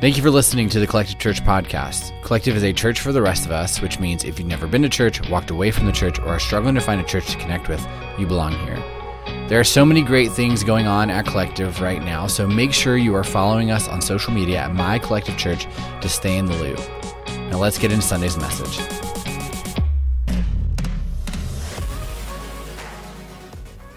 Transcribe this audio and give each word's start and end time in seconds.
Thank 0.00 0.16
you 0.16 0.22
for 0.22 0.30
listening 0.30 0.68
to 0.68 0.78
the 0.78 0.86
Collective 0.86 1.18
Church 1.18 1.42
podcast. 1.42 2.12
Collective 2.22 2.54
is 2.54 2.62
a 2.62 2.72
church 2.72 3.00
for 3.00 3.10
the 3.10 3.20
rest 3.20 3.44
of 3.44 3.50
us, 3.50 3.80
which 3.80 3.98
means 3.98 4.22
if 4.22 4.38
you've 4.38 4.46
never 4.46 4.68
been 4.68 4.82
to 4.82 4.88
church, 4.88 5.28
walked 5.28 5.50
away 5.50 5.72
from 5.72 5.86
the 5.86 5.92
church, 5.92 6.20
or 6.20 6.28
are 6.28 6.38
struggling 6.38 6.76
to 6.76 6.80
find 6.80 7.00
a 7.00 7.04
church 7.04 7.26
to 7.32 7.36
connect 7.36 7.68
with, 7.68 7.84
you 8.16 8.24
belong 8.24 8.52
here. 8.64 8.76
There 9.48 9.58
are 9.58 9.64
so 9.64 9.84
many 9.84 10.02
great 10.02 10.30
things 10.30 10.62
going 10.62 10.86
on 10.86 11.10
at 11.10 11.26
Collective 11.26 11.80
right 11.80 12.00
now, 12.00 12.28
so 12.28 12.46
make 12.46 12.72
sure 12.72 12.96
you 12.96 13.12
are 13.16 13.24
following 13.24 13.72
us 13.72 13.88
on 13.88 14.00
social 14.00 14.32
media 14.32 14.58
at 14.58 14.72
My 14.72 15.00
Collective 15.00 15.36
Church 15.36 15.66
to 16.00 16.08
stay 16.08 16.38
in 16.38 16.46
the 16.46 16.54
loop. 16.54 16.78
Now 17.50 17.58
let's 17.58 17.76
get 17.76 17.90
into 17.90 18.06
Sunday's 18.06 18.36
message. 18.36 18.78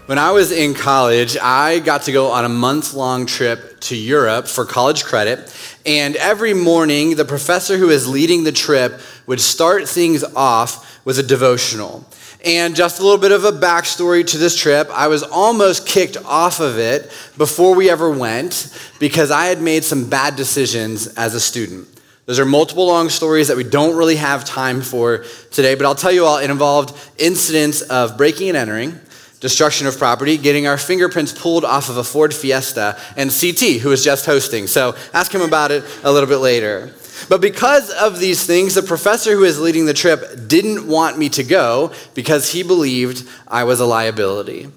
When 0.06 0.18
I 0.18 0.32
was 0.32 0.50
in 0.50 0.74
college, 0.74 1.36
I 1.40 1.78
got 1.78 2.02
to 2.02 2.12
go 2.12 2.32
on 2.32 2.44
a 2.44 2.48
month 2.48 2.92
long 2.92 3.24
trip 3.24 3.80
to 3.82 3.96
Europe 3.96 4.48
for 4.48 4.64
college 4.64 5.04
credit. 5.04 5.48
And 5.84 6.16
every 6.16 6.54
morning, 6.54 7.16
the 7.16 7.24
professor 7.24 7.76
who 7.76 7.88
was 7.88 8.08
leading 8.08 8.44
the 8.44 8.52
trip 8.52 9.00
would 9.26 9.40
start 9.40 9.88
things 9.88 10.22
off 10.22 11.04
with 11.04 11.18
a 11.18 11.22
devotional. 11.22 12.06
And 12.44 12.74
just 12.74 13.00
a 13.00 13.02
little 13.02 13.18
bit 13.18 13.32
of 13.32 13.44
a 13.44 13.52
backstory 13.52 14.26
to 14.28 14.38
this 14.38 14.56
trip. 14.56 14.88
I 14.92 15.08
was 15.08 15.22
almost 15.22 15.86
kicked 15.86 16.16
off 16.24 16.60
of 16.60 16.78
it 16.78 17.04
before 17.36 17.74
we 17.74 17.88
ever 17.88 18.10
went 18.10 18.76
because 18.98 19.30
I 19.30 19.46
had 19.46 19.60
made 19.60 19.84
some 19.84 20.08
bad 20.08 20.36
decisions 20.36 21.06
as 21.14 21.34
a 21.34 21.40
student. 21.40 21.88
Those 22.26 22.38
are 22.38 22.44
multiple 22.44 22.86
long 22.86 23.08
stories 23.08 23.48
that 23.48 23.56
we 23.56 23.64
don't 23.64 23.96
really 23.96 24.16
have 24.16 24.44
time 24.44 24.80
for 24.80 25.24
today, 25.50 25.74
but 25.74 25.86
I'll 25.86 25.94
tell 25.94 26.12
you 26.12 26.24
all 26.24 26.38
it 26.38 26.50
involved 26.50 26.96
incidents 27.18 27.82
of 27.82 28.16
breaking 28.16 28.48
and 28.48 28.56
entering 28.56 29.00
destruction 29.42 29.88
of 29.88 29.98
property, 29.98 30.38
getting 30.38 30.66
our 30.66 30.78
fingerprints 30.78 31.32
pulled 31.32 31.64
off 31.64 31.90
of 31.90 31.98
a 31.98 32.04
Ford 32.04 32.32
Fiesta, 32.32 32.96
and 33.16 33.30
CT, 33.30 33.82
who 33.82 33.90
was 33.90 34.02
just 34.02 34.24
hosting. 34.24 34.66
So 34.66 34.94
ask 35.12 35.34
him 35.34 35.42
about 35.42 35.72
it 35.72 35.84
a 36.04 36.10
little 36.10 36.28
bit 36.28 36.38
later. 36.38 36.94
But 37.28 37.40
because 37.40 37.90
of 37.90 38.20
these 38.20 38.46
things, 38.46 38.74
the 38.74 38.82
professor 38.82 39.32
who 39.32 39.40
was 39.40 39.60
leading 39.60 39.84
the 39.84 39.94
trip 39.94 40.46
didn't 40.46 40.86
want 40.86 41.18
me 41.18 41.28
to 41.30 41.42
go 41.42 41.92
because 42.14 42.52
he 42.52 42.62
believed 42.62 43.28
I 43.46 43.64
was 43.64 43.80
a 43.80 43.84
liability. 43.84 44.68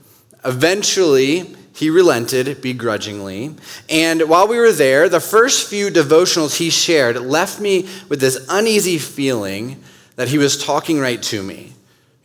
Eventually, 0.43 1.55
he 1.73 1.91
relented 1.91 2.61
begrudgingly. 2.61 3.55
And 3.87 4.23
while 4.29 4.47
we 4.47 4.57
were 4.57 4.71
there, 4.71 5.09
the 5.09 5.19
first 5.19 5.69
few 5.69 5.89
devotionals 5.89 6.57
he 6.57 6.71
shared 6.71 7.17
left 7.17 7.59
me 7.59 7.87
with 8.09 8.19
this 8.19 8.45
uneasy 8.49 8.97
feeling 8.97 9.83
that 10.15 10.29
he 10.29 10.39
was 10.39 10.57
talking 10.57 10.99
right 10.99 11.21
to 11.23 11.43
me. 11.43 11.74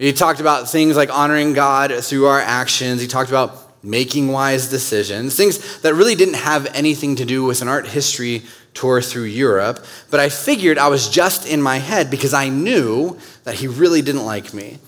He 0.01 0.15
talked 0.15 0.41
about 0.41 0.71
things 0.71 0.97
like 0.97 1.11
honoring 1.11 1.53
God 1.53 1.93
through 2.03 2.25
our 2.25 2.41
actions. 2.41 3.03
He 3.03 3.07
talked 3.07 3.29
about 3.29 3.85
making 3.85 4.29
wise 4.29 4.69
decisions, 4.69 5.37
things 5.37 5.83
that 5.83 5.93
really 5.93 6.15
didn't 6.15 6.35
have 6.35 6.67
anything 6.75 7.17
to 7.17 7.27
do 7.27 7.45
with 7.45 7.61
an 7.61 7.69
art 7.69 7.87
history 7.87 8.43
tour 8.73 9.03
through 9.03 9.25
Europe. 9.25 9.85
But 10.11 10.19
I 10.21 10.31
figured 10.31 10.79
I 10.79 10.89
was 10.89 11.11
just 11.11 11.47
in 11.47 11.61
my 11.61 11.77
head 11.77 12.11
because 12.11 12.33
I 12.33 12.49
knew 12.49 13.19
that 13.45 13.57
he 13.57 13.67
really 13.67 14.01
didn't 14.01 14.25
like 14.25 14.55
me. 14.55 14.79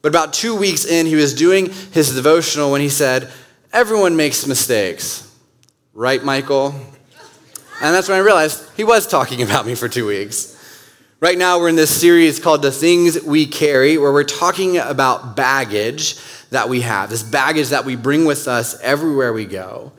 But 0.00 0.08
about 0.08 0.32
two 0.32 0.56
weeks 0.56 0.86
in, 0.86 1.04
he 1.04 1.16
was 1.16 1.34
doing 1.34 1.70
his 1.92 2.14
devotional 2.14 2.72
when 2.72 2.80
he 2.80 2.88
said, 2.88 3.30
Everyone 3.74 4.16
makes 4.16 4.46
mistakes. 4.46 5.30
Right, 5.92 6.24
Michael? 6.24 6.74
And 7.82 7.94
that's 7.94 8.08
when 8.08 8.16
I 8.16 8.22
realized 8.22 8.64
he 8.74 8.84
was 8.84 9.06
talking 9.06 9.42
about 9.48 9.66
me 9.66 9.74
for 9.74 9.88
two 9.88 10.06
weeks. 10.06 10.51
Right 11.22 11.38
now, 11.38 11.60
we're 11.60 11.68
in 11.68 11.76
this 11.76 12.00
series 12.00 12.40
called 12.40 12.62
The 12.62 12.72
Things 12.72 13.22
We 13.22 13.46
Carry, 13.46 13.96
where 13.96 14.12
we're 14.12 14.24
talking 14.24 14.78
about 14.78 15.36
baggage 15.36 16.16
that 16.50 16.68
we 16.68 16.80
have, 16.80 17.10
this 17.10 17.22
baggage 17.22 17.68
that 17.68 17.84
we 17.84 17.94
bring 17.94 18.24
with 18.24 18.48
us 18.48 18.80
everywhere 18.80 19.32
we 19.32 19.44
go. 19.44 19.92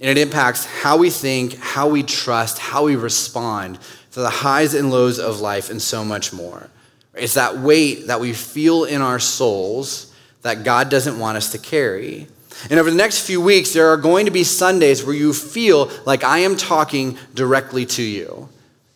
And 0.00 0.08
it 0.08 0.16
impacts 0.16 0.64
how 0.64 0.96
we 0.96 1.10
think, 1.10 1.58
how 1.58 1.90
we 1.90 2.02
trust, 2.02 2.58
how 2.58 2.86
we 2.86 2.96
respond 2.96 3.78
to 4.12 4.20
the 4.20 4.30
highs 4.30 4.72
and 4.72 4.90
lows 4.90 5.18
of 5.18 5.42
life, 5.42 5.68
and 5.68 5.82
so 5.82 6.02
much 6.02 6.32
more. 6.32 6.70
It's 7.12 7.34
that 7.34 7.58
weight 7.58 8.06
that 8.06 8.20
we 8.20 8.32
feel 8.32 8.84
in 8.84 9.02
our 9.02 9.18
souls 9.18 10.14
that 10.40 10.64
God 10.64 10.88
doesn't 10.88 11.18
want 11.18 11.36
us 11.36 11.52
to 11.52 11.58
carry. 11.58 12.26
And 12.70 12.80
over 12.80 12.88
the 12.88 12.96
next 12.96 13.26
few 13.26 13.42
weeks, 13.42 13.74
there 13.74 13.88
are 13.88 13.98
going 13.98 14.24
to 14.24 14.32
be 14.32 14.44
Sundays 14.44 15.04
where 15.04 15.14
you 15.14 15.34
feel 15.34 15.90
like 16.06 16.24
I 16.24 16.38
am 16.38 16.56
talking 16.56 17.18
directly 17.34 17.84
to 17.84 18.02
you. 18.02 18.48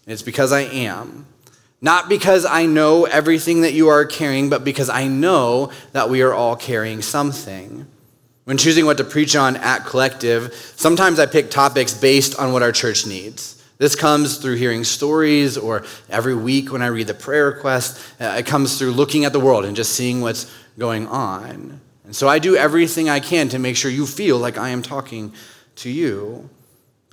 And 0.06 0.14
it's 0.14 0.22
because 0.22 0.50
I 0.50 0.62
am. 0.62 1.26
Not 1.84 2.08
because 2.08 2.46
I 2.46 2.64
know 2.64 3.04
everything 3.04 3.60
that 3.60 3.74
you 3.74 3.88
are 3.88 4.06
carrying, 4.06 4.48
but 4.48 4.64
because 4.64 4.88
I 4.88 5.06
know 5.06 5.70
that 5.92 6.08
we 6.08 6.22
are 6.22 6.32
all 6.32 6.56
carrying 6.56 7.02
something. 7.02 7.86
When 8.44 8.56
choosing 8.56 8.86
what 8.86 8.96
to 8.96 9.04
preach 9.04 9.36
on 9.36 9.58
at 9.58 9.84
Collective, 9.84 10.54
sometimes 10.76 11.18
I 11.18 11.26
pick 11.26 11.50
topics 11.50 11.92
based 11.92 12.38
on 12.38 12.54
what 12.54 12.62
our 12.62 12.72
church 12.72 13.06
needs. 13.06 13.62
This 13.76 13.94
comes 13.94 14.38
through 14.38 14.54
hearing 14.54 14.82
stories, 14.82 15.58
or 15.58 15.84
every 16.08 16.34
week 16.34 16.72
when 16.72 16.80
I 16.80 16.86
read 16.86 17.06
the 17.06 17.12
prayer 17.12 17.50
request, 17.50 18.02
uh, 18.18 18.36
it 18.38 18.46
comes 18.46 18.78
through 18.78 18.92
looking 18.92 19.26
at 19.26 19.34
the 19.34 19.40
world 19.40 19.66
and 19.66 19.76
just 19.76 19.92
seeing 19.92 20.22
what's 20.22 20.50
going 20.78 21.06
on. 21.08 21.82
And 22.04 22.16
so 22.16 22.30
I 22.30 22.38
do 22.38 22.56
everything 22.56 23.10
I 23.10 23.20
can 23.20 23.50
to 23.50 23.58
make 23.58 23.76
sure 23.76 23.90
you 23.90 24.06
feel 24.06 24.38
like 24.38 24.56
I 24.56 24.70
am 24.70 24.80
talking 24.80 25.34
to 25.76 25.90
you. 25.90 26.48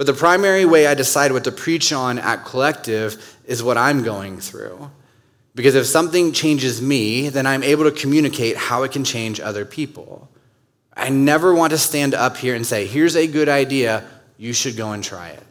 But 0.02 0.08
the 0.08 0.14
primary 0.14 0.66
way 0.66 0.88
I 0.88 0.96
decide 0.96 1.32
what 1.32 1.44
to 1.44 1.52
preach 1.52 1.94
on 1.94 2.18
at 2.18 2.44
Collective 2.44 3.38
is 3.46 3.62
what 3.62 3.78
I'm 3.78 4.02
going 4.02 4.40
through. 4.40 4.90
Because 5.54 5.76
if 5.76 5.86
something 5.86 6.32
changes 6.32 6.82
me, 6.82 7.30
then 7.30 7.46
I'm 7.46 7.62
able 7.62 7.84
to 7.84 7.92
communicate 7.92 8.58
how 8.58 8.82
it 8.82 8.92
can 8.92 9.04
change 9.04 9.40
other 9.40 9.64
people. 9.64 10.28
I 10.98 11.10
never 11.10 11.54
want 11.54 11.70
to 11.74 11.78
stand 11.78 12.16
up 12.16 12.36
here 12.36 12.56
and 12.56 12.66
say, 12.66 12.88
here's 12.88 13.16
a 13.16 13.28
good 13.28 13.48
idea, 13.48 14.04
you 14.40 14.54
should 14.54 14.76
go 14.76 14.92
and 14.92 15.04
try 15.04 15.30
it. 15.30 15.44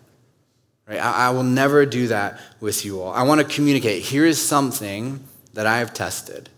Right? 0.88 0.98
I, 0.98 1.28
I 1.28 1.30
will 1.30 1.44
never 1.44 1.86
do 1.86 2.08
that 2.08 2.40
with 2.58 2.84
you 2.84 3.00
all. 3.00 3.12
I 3.12 3.22
want 3.22 3.40
to 3.40 3.54
communicate, 3.54 4.02
here 4.02 4.26
is 4.26 4.44
something 4.44 5.22
that 5.54 5.68
I 5.68 5.78
have 5.78 5.94
tested. 5.94 6.48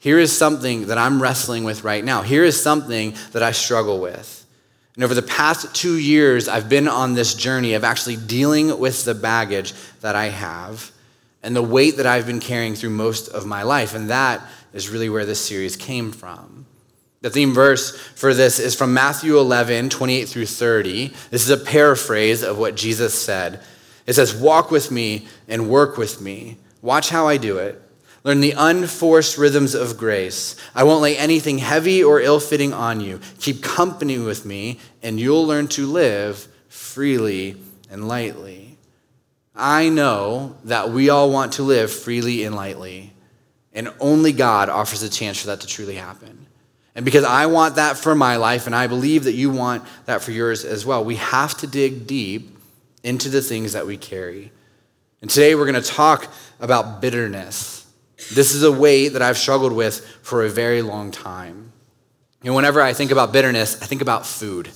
Here 0.00 0.18
is 0.18 0.36
something 0.36 0.88
that 0.88 0.98
I'm 0.98 1.22
wrestling 1.22 1.62
with 1.62 1.84
right 1.84 2.04
now. 2.04 2.22
Here 2.22 2.42
is 2.42 2.60
something 2.60 3.14
that 3.30 3.44
I 3.44 3.52
struggle 3.52 4.00
with. 4.00 4.39
And 4.94 5.04
over 5.04 5.14
the 5.14 5.22
past 5.22 5.74
two 5.74 5.96
years, 5.96 6.48
I've 6.48 6.68
been 6.68 6.88
on 6.88 7.14
this 7.14 7.34
journey 7.34 7.74
of 7.74 7.84
actually 7.84 8.16
dealing 8.16 8.78
with 8.78 9.04
the 9.04 9.14
baggage 9.14 9.72
that 10.00 10.16
I 10.16 10.26
have 10.26 10.90
and 11.42 11.54
the 11.54 11.62
weight 11.62 11.96
that 11.96 12.06
I've 12.06 12.26
been 12.26 12.40
carrying 12.40 12.74
through 12.74 12.90
most 12.90 13.28
of 13.28 13.46
my 13.46 13.62
life. 13.62 13.94
And 13.94 14.10
that 14.10 14.42
is 14.72 14.88
really 14.88 15.08
where 15.08 15.24
this 15.24 15.44
series 15.44 15.76
came 15.76 16.12
from. 16.12 16.66
The 17.22 17.30
theme 17.30 17.52
verse 17.52 17.96
for 17.98 18.32
this 18.32 18.58
is 18.58 18.74
from 18.74 18.94
Matthew 18.94 19.38
11, 19.38 19.90
28 19.90 20.28
through 20.28 20.46
30. 20.46 21.08
This 21.30 21.44
is 21.44 21.50
a 21.50 21.62
paraphrase 21.62 22.42
of 22.42 22.58
what 22.58 22.76
Jesus 22.76 23.14
said. 23.14 23.60
It 24.06 24.14
says, 24.14 24.34
Walk 24.34 24.70
with 24.70 24.90
me 24.90 25.28
and 25.46 25.68
work 25.68 25.98
with 25.98 26.20
me. 26.20 26.56
Watch 26.82 27.10
how 27.10 27.28
I 27.28 27.36
do 27.36 27.58
it. 27.58 27.80
Learn 28.22 28.40
the 28.40 28.54
unforced 28.56 29.38
rhythms 29.38 29.74
of 29.74 29.96
grace. 29.96 30.54
I 30.74 30.84
won't 30.84 31.00
lay 31.00 31.16
anything 31.16 31.58
heavy 31.58 32.04
or 32.04 32.20
ill 32.20 32.40
fitting 32.40 32.74
on 32.74 33.00
you. 33.00 33.20
Keep 33.38 33.62
company 33.62 34.18
with 34.18 34.44
me, 34.44 34.78
and 35.02 35.18
you'll 35.18 35.46
learn 35.46 35.68
to 35.68 35.86
live 35.86 36.46
freely 36.68 37.56
and 37.90 38.06
lightly. 38.06 38.76
I 39.54 39.88
know 39.88 40.56
that 40.64 40.90
we 40.90 41.08
all 41.08 41.30
want 41.30 41.54
to 41.54 41.62
live 41.62 41.90
freely 41.90 42.44
and 42.44 42.54
lightly, 42.54 43.12
and 43.72 43.92
only 44.00 44.32
God 44.32 44.68
offers 44.68 45.02
a 45.02 45.08
chance 45.08 45.40
for 45.40 45.46
that 45.48 45.60
to 45.62 45.66
truly 45.66 45.96
happen. 45.96 46.46
And 46.94 47.04
because 47.04 47.24
I 47.24 47.46
want 47.46 47.76
that 47.76 47.96
for 47.96 48.14
my 48.14 48.36
life, 48.36 48.66
and 48.66 48.74
I 48.74 48.86
believe 48.86 49.24
that 49.24 49.32
you 49.32 49.50
want 49.50 49.84
that 50.06 50.22
for 50.22 50.32
yours 50.32 50.64
as 50.64 50.84
well, 50.84 51.04
we 51.04 51.16
have 51.16 51.56
to 51.58 51.66
dig 51.66 52.06
deep 52.06 52.56
into 53.02 53.28
the 53.28 53.40
things 53.40 53.72
that 53.72 53.86
we 53.86 53.96
carry. 53.96 54.52
And 55.22 55.30
today 55.30 55.54
we're 55.54 55.70
going 55.70 55.82
to 55.82 55.88
talk 55.88 56.30
about 56.58 57.00
bitterness. 57.00 57.79
This 58.32 58.54
is 58.54 58.62
a 58.62 58.72
weight 58.72 59.08
that 59.10 59.22
I've 59.22 59.38
struggled 59.38 59.72
with 59.72 60.06
for 60.22 60.44
a 60.44 60.48
very 60.48 60.82
long 60.82 61.10
time. 61.10 61.72
And 62.42 62.54
whenever 62.54 62.80
I 62.80 62.92
think 62.92 63.10
about 63.10 63.32
bitterness, 63.32 63.82
I 63.82 63.86
think 63.86 64.02
about 64.02 64.26
food. 64.26 64.68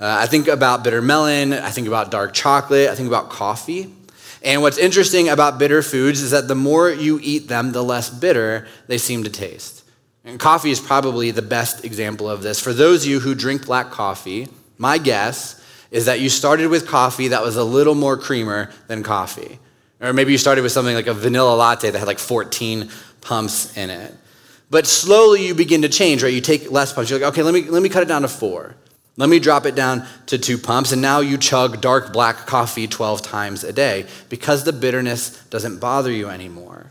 Uh, 0.00 0.16
I 0.20 0.26
think 0.26 0.48
about 0.48 0.82
bitter 0.82 1.00
melon, 1.00 1.52
I 1.52 1.70
think 1.70 1.86
about 1.86 2.10
dark 2.10 2.34
chocolate, 2.34 2.88
I 2.88 2.94
think 2.94 3.08
about 3.08 3.30
coffee. 3.30 3.94
And 4.42 4.60
what's 4.60 4.78
interesting 4.78 5.28
about 5.28 5.58
bitter 5.58 5.82
foods 5.82 6.20
is 6.20 6.32
that 6.32 6.48
the 6.48 6.54
more 6.54 6.90
you 6.90 7.18
eat 7.22 7.48
them, 7.48 7.72
the 7.72 7.82
less 7.82 8.10
bitter 8.10 8.66
they 8.88 8.98
seem 8.98 9.24
to 9.24 9.30
taste. 9.30 9.84
And 10.24 10.40
coffee 10.40 10.70
is 10.70 10.80
probably 10.80 11.30
the 11.30 11.42
best 11.42 11.84
example 11.84 12.28
of 12.28 12.42
this. 12.42 12.60
For 12.60 12.72
those 12.72 13.04
of 13.04 13.10
you 13.10 13.20
who 13.20 13.34
drink 13.34 13.66
black 13.66 13.90
coffee, 13.90 14.48
my 14.76 14.98
guess 14.98 15.62
is 15.90 16.06
that 16.06 16.20
you 16.20 16.28
started 16.28 16.68
with 16.68 16.88
coffee 16.88 17.28
that 17.28 17.42
was 17.42 17.56
a 17.56 17.64
little 17.64 17.94
more 17.94 18.16
creamer 18.16 18.70
than 18.88 19.02
coffee. 19.02 19.58
Or 20.04 20.12
maybe 20.12 20.32
you 20.32 20.38
started 20.38 20.60
with 20.60 20.72
something 20.72 20.94
like 20.94 21.06
a 21.06 21.14
vanilla 21.14 21.54
latte 21.56 21.90
that 21.90 21.98
had 21.98 22.06
like 22.06 22.18
14 22.18 22.90
pumps 23.22 23.74
in 23.74 23.88
it. 23.88 24.14
But 24.68 24.86
slowly 24.86 25.46
you 25.46 25.54
begin 25.54 25.82
to 25.82 25.88
change, 25.88 26.22
right? 26.22 26.32
You 26.32 26.42
take 26.42 26.70
less 26.70 26.92
pumps. 26.92 27.10
You're 27.10 27.20
like, 27.20 27.28
okay, 27.30 27.42
let 27.42 27.54
me, 27.54 27.62
let 27.62 27.82
me 27.82 27.88
cut 27.88 28.02
it 28.02 28.08
down 28.08 28.22
to 28.22 28.28
four. 28.28 28.76
Let 29.16 29.30
me 29.30 29.38
drop 29.38 29.64
it 29.64 29.74
down 29.74 30.06
to 30.26 30.36
two 30.36 30.58
pumps. 30.58 30.92
And 30.92 31.00
now 31.00 31.20
you 31.20 31.38
chug 31.38 31.80
dark 31.80 32.12
black 32.12 32.46
coffee 32.46 32.86
12 32.86 33.22
times 33.22 33.64
a 33.64 33.72
day 33.72 34.06
because 34.28 34.64
the 34.64 34.72
bitterness 34.74 35.42
doesn't 35.46 35.78
bother 35.78 36.10
you 36.10 36.28
anymore. 36.28 36.90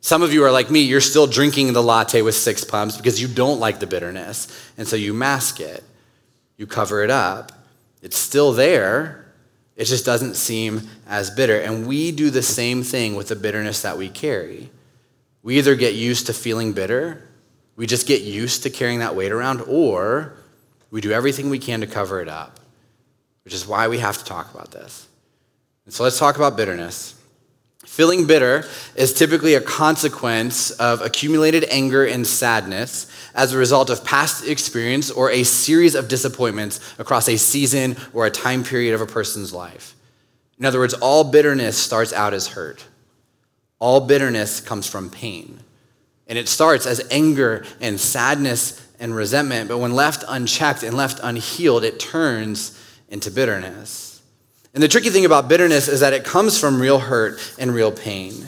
Some 0.00 0.22
of 0.22 0.32
you 0.32 0.44
are 0.44 0.52
like 0.52 0.70
me, 0.70 0.80
you're 0.80 1.00
still 1.00 1.26
drinking 1.26 1.72
the 1.72 1.82
latte 1.82 2.22
with 2.22 2.34
six 2.34 2.64
pumps 2.64 2.96
because 2.96 3.20
you 3.20 3.28
don't 3.28 3.60
like 3.60 3.78
the 3.78 3.86
bitterness. 3.86 4.48
And 4.78 4.88
so 4.88 4.96
you 4.96 5.12
mask 5.12 5.60
it, 5.60 5.82
you 6.56 6.66
cover 6.66 7.02
it 7.02 7.10
up. 7.10 7.52
It's 8.00 8.16
still 8.18 8.52
there, 8.52 9.23
It 9.76 9.84
just 9.84 10.04
doesn't 10.04 10.34
seem 10.34 10.82
as 11.06 11.30
bitter. 11.30 11.58
And 11.58 11.86
we 11.86 12.12
do 12.12 12.30
the 12.30 12.42
same 12.42 12.82
thing 12.82 13.16
with 13.16 13.28
the 13.28 13.36
bitterness 13.36 13.82
that 13.82 13.98
we 13.98 14.08
carry. 14.08 14.70
We 15.42 15.58
either 15.58 15.74
get 15.74 15.94
used 15.94 16.26
to 16.26 16.32
feeling 16.32 16.72
bitter, 16.72 17.28
we 17.76 17.86
just 17.86 18.06
get 18.06 18.22
used 18.22 18.62
to 18.62 18.70
carrying 18.70 19.00
that 19.00 19.16
weight 19.16 19.32
around, 19.32 19.62
or 19.66 20.34
we 20.90 21.00
do 21.00 21.10
everything 21.10 21.50
we 21.50 21.58
can 21.58 21.80
to 21.80 21.86
cover 21.86 22.20
it 22.20 22.28
up, 22.28 22.60
which 23.44 23.52
is 23.52 23.66
why 23.66 23.88
we 23.88 23.98
have 23.98 24.16
to 24.18 24.24
talk 24.24 24.54
about 24.54 24.70
this. 24.70 25.08
And 25.84 25.92
so 25.92 26.04
let's 26.04 26.18
talk 26.18 26.36
about 26.36 26.56
bitterness. 26.56 27.20
Feeling 27.84 28.26
bitter 28.26 28.64
is 28.94 29.12
typically 29.12 29.54
a 29.54 29.60
consequence 29.60 30.70
of 30.70 31.02
accumulated 31.02 31.64
anger 31.68 32.06
and 32.06 32.26
sadness 32.26 33.10
as 33.34 33.52
a 33.52 33.58
result 33.58 33.90
of 33.90 34.04
past 34.04 34.46
experience 34.46 35.10
or 35.10 35.30
a 35.30 35.42
series 35.42 35.94
of 35.94 36.08
disappointments 36.08 36.80
across 36.98 37.28
a 37.28 37.36
season 37.36 37.96
or 38.12 38.26
a 38.26 38.30
time 38.30 38.62
period 38.62 38.94
of 38.94 39.00
a 39.00 39.06
person's 39.06 39.52
life. 39.52 39.94
In 40.58 40.64
other 40.64 40.78
words, 40.78 40.94
all 40.94 41.24
bitterness 41.24 41.76
starts 41.76 42.12
out 42.12 42.32
as 42.32 42.48
hurt. 42.48 42.84
All 43.80 44.00
bitterness 44.00 44.60
comes 44.60 44.86
from 44.86 45.10
pain. 45.10 45.58
And 46.26 46.38
it 46.38 46.48
starts 46.48 46.86
as 46.86 47.06
anger 47.10 47.66
and 47.80 48.00
sadness 48.00 48.80
and 49.00 49.14
resentment, 49.14 49.68
but 49.68 49.78
when 49.78 49.92
left 49.92 50.24
unchecked 50.26 50.82
and 50.82 50.96
left 50.96 51.20
unhealed, 51.22 51.84
it 51.84 51.98
turns 51.98 52.80
into 53.08 53.30
bitterness. 53.30 54.22
And 54.72 54.82
the 54.82 54.88
tricky 54.88 55.10
thing 55.10 55.24
about 55.24 55.48
bitterness 55.48 55.88
is 55.88 56.00
that 56.00 56.12
it 56.12 56.24
comes 56.24 56.58
from 56.58 56.80
real 56.80 56.98
hurt 56.98 57.38
and 57.58 57.74
real 57.74 57.92
pain. 57.92 58.46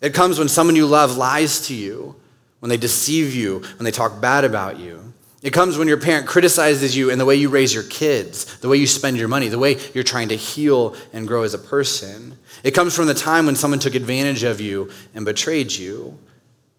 It 0.00 0.14
comes 0.14 0.38
when 0.38 0.48
someone 0.48 0.74
you 0.74 0.86
love 0.86 1.16
lies 1.16 1.66
to 1.68 1.74
you, 1.74 2.16
when 2.62 2.68
they 2.68 2.76
deceive 2.76 3.34
you, 3.34 3.58
when 3.58 3.84
they 3.84 3.90
talk 3.90 4.20
bad 4.20 4.44
about 4.44 4.78
you. 4.78 5.12
It 5.42 5.52
comes 5.52 5.76
when 5.76 5.88
your 5.88 5.96
parent 5.96 6.28
criticizes 6.28 6.96
you 6.96 7.10
in 7.10 7.18
the 7.18 7.24
way 7.24 7.34
you 7.34 7.48
raise 7.48 7.74
your 7.74 7.82
kids, 7.82 8.56
the 8.58 8.68
way 8.68 8.76
you 8.76 8.86
spend 8.86 9.16
your 9.16 9.26
money, 9.26 9.48
the 9.48 9.58
way 9.58 9.78
you're 9.94 10.04
trying 10.04 10.28
to 10.28 10.36
heal 10.36 10.94
and 11.12 11.26
grow 11.26 11.42
as 11.42 11.54
a 11.54 11.58
person. 11.58 12.38
It 12.62 12.70
comes 12.70 12.94
from 12.94 13.08
the 13.08 13.14
time 13.14 13.46
when 13.46 13.56
someone 13.56 13.80
took 13.80 13.96
advantage 13.96 14.44
of 14.44 14.60
you 14.60 14.92
and 15.12 15.24
betrayed 15.24 15.72
you. 15.72 16.16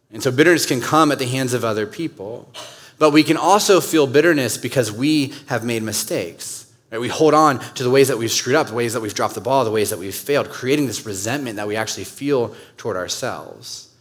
And 0.09 0.23
so 0.23 0.31
bitterness 0.31 0.65
can 0.65 0.79
come 0.79 1.11
at 1.11 1.19
the 1.19 1.25
hands 1.25 1.53
of 1.53 1.65
other 1.65 1.85
people. 1.85 2.49
But 2.97 3.11
we 3.11 3.23
can 3.23 3.35
also 3.35 3.81
feel 3.81 4.07
bitterness 4.07 4.57
because 4.57 4.89
we 4.89 5.33
have 5.47 5.65
made 5.65 5.83
mistakes. 5.83 6.71
Right? 6.93 7.01
We 7.01 7.09
hold 7.09 7.33
on 7.33 7.59
to 7.73 7.83
the 7.83 7.89
ways 7.89 8.07
that 8.07 8.17
we've 8.17 8.31
screwed 8.31 8.55
up, 8.55 8.67
the 8.67 8.73
ways 8.73 8.93
that 8.93 9.01
we've 9.01 9.13
dropped 9.13 9.35
the 9.35 9.41
ball, 9.41 9.65
the 9.65 9.71
ways 9.71 9.89
that 9.89 9.99
we've 9.99 10.15
failed, 10.15 10.49
creating 10.49 10.87
this 10.87 11.05
resentment 11.05 11.57
that 11.57 11.67
we 11.67 11.75
actually 11.75 12.05
feel 12.05 12.55
toward 12.77 12.95
ourselves. 12.95 13.92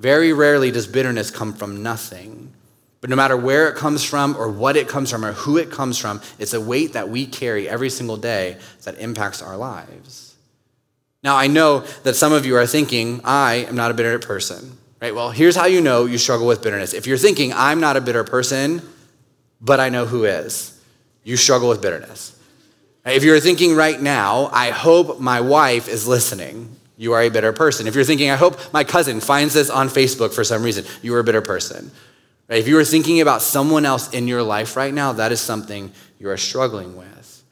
Very 0.00 0.32
rarely 0.32 0.70
does 0.70 0.86
bitterness 0.86 1.30
come 1.30 1.52
from 1.52 1.82
nothing. 1.82 2.52
But 3.00 3.10
no 3.10 3.16
matter 3.16 3.36
where 3.36 3.68
it 3.68 3.76
comes 3.76 4.02
from, 4.02 4.36
or 4.36 4.48
what 4.48 4.76
it 4.76 4.88
comes 4.88 5.10
from, 5.10 5.24
or 5.24 5.32
who 5.32 5.56
it 5.58 5.70
comes 5.70 5.98
from, 5.98 6.20
it's 6.38 6.54
a 6.54 6.60
weight 6.60 6.94
that 6.94 7.08
we 7.08 7.26
carry 7.26 7.68
every 7.68 7.90
single 7.90 8.16
day 8.16 8.56
that 8.84 8.98
impacts 8.98 9.40
our 9.40 9.56
lives. 9.56 10.34
Now, 11.22 11.36
I 11.36 11.46
know 11.46 11.80
that 12.02 12.16
some 12.16 12.32
of 12.32 12.46
you 12.46 12.56
are 12.56 12.66
thinking, 12.66 13.20
I 13.24 13.66
am 13.68 13.76
not 13.76 13.90
a 13.90 13.94
bitter 13.94 14.18
person. 14.18 14.78
Right? 15.00 15.14
Well, 15.14 15.30
here's 15.30 15.56
how 15.56 15.66
you 15.66 15.80
know 15.80 16.06
you 16.06 16.18
struggle 16.18 16.46
with 16.46 16.62
bitterness. 16.62 16.92
If 16.92 17.06
you're 17.06 17.18
thinking, 17.18 17.52
I'm 17.52 17.80
not 17.80 17.96
a 17.96 18.00
bitter 18.00 18.24
person, 18.24 18.82
but 19.60 19.80
I 19.80 19.90
know 19.90 20.06
who 20.06 20.24
is 20.24 20.80
you 21.22 21.36
struggle 21.36 21.68
with 21.68 21.82
bitterness. 21.82 22.36
If 23.04 23.24
you're 23.24 23.40
thinking 23.40 23.74
right 23.74 24.00
now, 24.00 24.48
I 24.52 24.70
hope 24.70 25.20
my 25.20 25.40
wife 25.40 25.88
is 25.88 26.06
listening, 26.06 26.76
you 27.00 27.14
are 27.14 27.22
a 27.22 27.30
bitter 27.30 27.54
person. 27.54 27.86
If 27.86 27.94
you're 27.94 28.04
thinking, 28.04 28.28
I 28.28 28.36
hope 28.36 28.74
my 28.74 28.84
cousin 28.84 29.20
finds 29.20 29.54
this 29.54 29.70
on 29.70 29.88
Facebook 29.88 30.34
for 30.34 30.44
some 30.44 30.62
reason, 30.62 30.84
you 31.00 31.14
are 31.14 31.20
a 31.20 31.24
bitter 31.24 31.40
person. 31.40 31.90
If 32.50 32.68
you 32.68 32.78
are 32.78 32.84
thinking 32.84 33.22
about 33.22 33.40
someone 33.40 33.86
else 33.86 34.12
in 34.12 34.28
your 34.28 34.42
life 34.42 34.76
right 34.76 34.92
now, 34.92 35.12
that 35.12 35.32
is 35.32 35.40
something 35.40 35.92
you 36.18 36.28
are 36.28 36.36
struggling 36.36 36.98
with. 36.98 37.42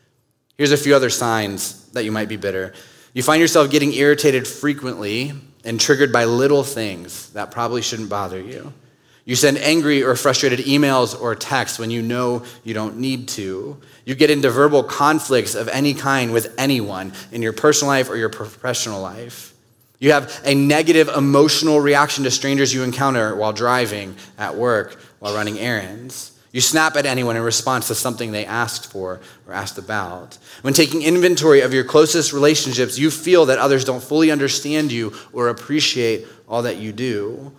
Here's 0.59 0.71
a 0.71 0.77
few 0.77 0.95
other 0.95 1.09
signs 1.09 1.87
that 1.93 2.05
you 2.05 2.13
might 2.13 2.29
be 2.29 2.37
bitter. 2.37 2.75
You 3.15 3.23
find 3.23 3.41
yourself 3.41 3.71
getting 3.71 3.95
irritated 3.95 4.47
frequently 4.47 5.33
and 5.65 5.81
triggered 5.81 6.13
by 6.13 6.25
little 6.25 6.63
things 6.63 7.31
that 7.31 7.51
probably 7.51 7.81
shouldn't 7.81 8.11
bother 8.11 8.39
you. 8.39 8.75
You 9.29 9.37
send 9.37 9.59
angry 9.59 10.03
or 10.03 10.17
frustrated 10.17 10.61
emails 10.61 11.21
or 11.21 11.35
texts 11.35 11.79
when 11.79 11.91
you 11.91 12.01
know 12.01 12.45
you 12.65 12.73
don't 12.73 12.97
need 12.97 13.29
to. 13.29 13.77
You 14.07 14.15
get 14.15 14.31
into 14.31 14.49
verbal 14.49 14.83
conflicts 14.83 15.55
of 15.55 15.69
any 15.69 15.93
kind 15.93 16.33
with 16.33 16.55
anyone 16.57 17.13
in 17.31 17.43
your 17.43 17.53
personal 17.53 17.93
life 17.93 18.09
or 18.09 18.17
your 18.17 18.31
professional 18.31 19.03
life. 19.03 19.53
You 19.99 20.13
have 20.13 20.41
a 20.47 20.55
negative 20.55 21.09
emotional 21.09 21.79
reaction 21.79 22.25
to 22.25 22.31
strangers 22.31 22.73
you 22.73 22.83
encounter 22.83 23.37
while 23.37 23.53
driving, 23.53 24.17
at 24.39 24.57
work, 24.57 24.99
while 25.19 25.35
running 25.35 25.59
errands. 25.59 26.33
You 26.51 26.63
snap 26.63 26.97
at 26.97 27.05
anyone 27.05 27.37
in 27.37 27.43
response 27.43 27.89
to 27.89 27.95
something 27.95 28.33
they 28.33 28.47
asked 28.47 28.91
for 28.91 29.21
or 29.47 29.53
asked 29.53 29.77
about. 29.77 30.39
When 30.63 30.73
taking 30.73 31.03
inventory 31.03 31.61
of 31.61 31.75
your 31.75 31.85
closest 31.85 32.33
relationships, 32.33 32.99
you 32.99 33.11
feel 33.11 33.45
that 33.45 33.59
others 33.59 33.85
don't 33.85 34.03
fully 34.03 34.31
understand 34.31 34.91
you 34.91 35.13
or 35.35 35.51
appreciate 35.51 36.27
all 36.49 36.63
that 36.63 36.79
you 36.79 36.93
do. 36.93 37.53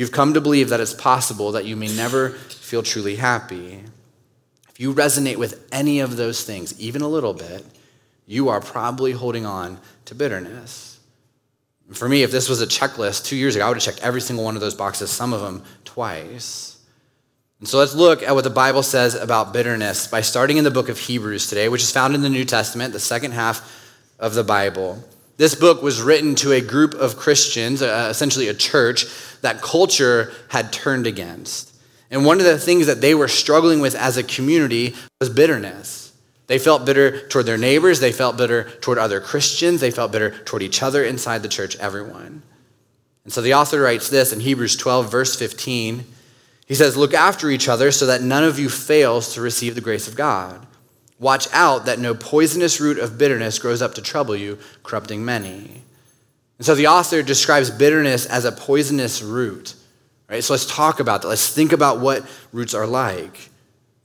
You've 0.00 0.12
come 0.12 0.32
to 0.32 0.40
believe 0.40 0.70
that 0.70 0.80
it's 0.80 0.94
possible 0.94 1.52
that 1.52 1.66
you 1.66 1.76
may 1.76 1.94
never 1.94 2.30
feel 2.30 2.82
truly 2.82 3.16
happy. 3.16 3.84
If 4.70 4.80
you 4.80 4.94
resonate 4.94 5.36
with 5.36 5.68
any 5.72 6.00
of 6.00 6.16
those 6.16 6.42
things, 6.42 6.80
even 6.80 7.02
a 7.02 7.06
little 7.06 7.34
bit, 7.34 7.66
you 8.24 8.48
are 8.48 8.62
probably 8.62 9.12
holding 9.12 9.44
on 9.44 9.78
to 10.06 10.14
bitterness. 10.14 10.98
For 11.92 12.08
me, 12.08 12.22
if 12.22 12.30
this 12.30 12.48
was 12.48 12.62
a 12.62 12.66
checklist 12.66 13.26
two 13.26 13.36
years 13.36 13.56
ago, 13.56 13.66
I 13.66 13.68
would 13.68 13.76
have 13.76 13.84
checked 13.84 14.02
every 14.02 14.22
single 14.22 14.42
one 14.42 14.54
of 14.54 14.62
those 14.62 14.74
boxes, 14.74 15.10
some 15.10 15.34
of 15.34 15.42
them 15.42 15.64
twice. 15.84 16.82
And 17.58 17.68
so 17.68 17.76
let's 17.76 17.94
look 17.94 18.22
at 18.22 18.34
what 18.34 18.44
the 18.44 18.48
Bible 18.48 18.82
says 18.82 19.14
about 19.14 19.52
bitterness 19.52 20.06
by 20.06 20.22
starting 20.22 20.56
in 20.56 20.64
the 20.64 20.70
book 20.70 20.88
of 20.88 20.98
Hebrews 20.98 21.46
today, 21.46 21.68
which 21.68 21.82
is 21.82 21.92
found 21.92 22.14
in 22.14 22.22
the 22.22 22.30
New 22.30 22.46
Testament, 22.46 22.94
the 22.94 23.00
second 23.00 23.32
half 23.32 23.86
of 24.18 24.32
the 24.32 24.44
Bible. 24.44 25.04
This 25.40 25.54
book 25.54 25.80
was 25.80 26.02
written 26.02 26.34
to 26.34 26.52
a 26.52 26.60
group 26.60 26.92
of 26.92 27.16
Christians, 27.16 27.80
uh, 27.80 28.08
essentially 28.10 28.48
a 28.48 28.54
church, 28.54 29.06
that 29.40 29.62
culture 29.62 30.34
had 30.48 30.70
turned 30.70 31.06
against. 31.06 31.74
And 32.10 32.26
one 32.26 32.40
of 32.40 32.44
the 32.44 32.58
things 32.58 32.88
that 32.88 33.00
they 33.00 33.14
were 33.14 33.26
struggling 33.26 33.80
with 33.80 33.94
as 33.94 34.18
a 34.18 34.22
community 34.22 34.94
was 35.18 35.30
bitterness. 35.30 36.12
They 36.48 36.58
felt 36.58 36.84
bitter 36.84 37.26
toward 37.28 37.46
their 37.46 37.56
neighbors, 37.56 38.00
they 38.00 38.12
felt 38.12 38.36
bitter 38.36 38.64
toward 38.82 38.98
other 38.98 39.18
Christians, 39.18 39.80
they 39.80 39.90
felt 39.90 40.12
bitter 40.12 40.38
toward 40.44 40.60
each 40.60 40.82
other 40.82 41.02
inside 41.02 41.42
the 41.42 41.48
church, 41.48 41.74
everyone. 41.76 42.42
And 43.24 43.32
so 43.32 43.40
the 43.40 43.54
author 43.54 43.80
writes 43.80 44.10
this 44.10 44.34
in 44.34 44.40
Hebrews 44.40 44.76
12, 44.76 45.10
verse 45.10 45.36
15. 45.36 46.04
He 46.66 46.74
says, 46.74 46.98
Look 46.98 47.14
after 47.14 47.48
each 47.48 47.66
other 47.66 47.92
so 47.92 48.04
that 48.04 48.20
none 48.20 48.44
of 48.44 48.58
you 48.58 48.68
fails 48.68 49.32
to 49.32 49.40
receive 49.40 49.74
the 49.74 49.80
grace 49.80 50.06
of 50.06 50.16
God. 50.16 50.66
Watch 51.20 51.46
out 51.52 51.84
that 51.84 51.98
no 51.98 52.14
poisonous 52.14 52.80
root 52.80 52.98
of 52.98 53.18
bitterness 53.18 53.58
grows 53.58 53.82
up 53.82 53.94
to 53.94 54.02
trouble 54.02 54.34
you, 54.34 54.58
corrupting 54.82 55.22
many. 55.22 55.82
And 56.56 56.66
so 56.66 56.74
the 56.74 56.86
author 56.86 57.22
describes 57.22 57.70
bitterness 57.70 58.24
as 58.24 58.46
a 58.46 58.52
poisonous 58.52 59.22
root. 59.22 59.74
Right? 60.28 60.42
So 60.42 60.54
let's 60.54 60.66
talk 60.66 60.98
about 60.98 61.22
that. 61.22 61.28
Let's 61.28 61.54
think 61.54 61.72
about 61.72 62.00
what 62.00 62.26
roots 62.52 62.74
are 62.74 62.86
like. 62.86 63.50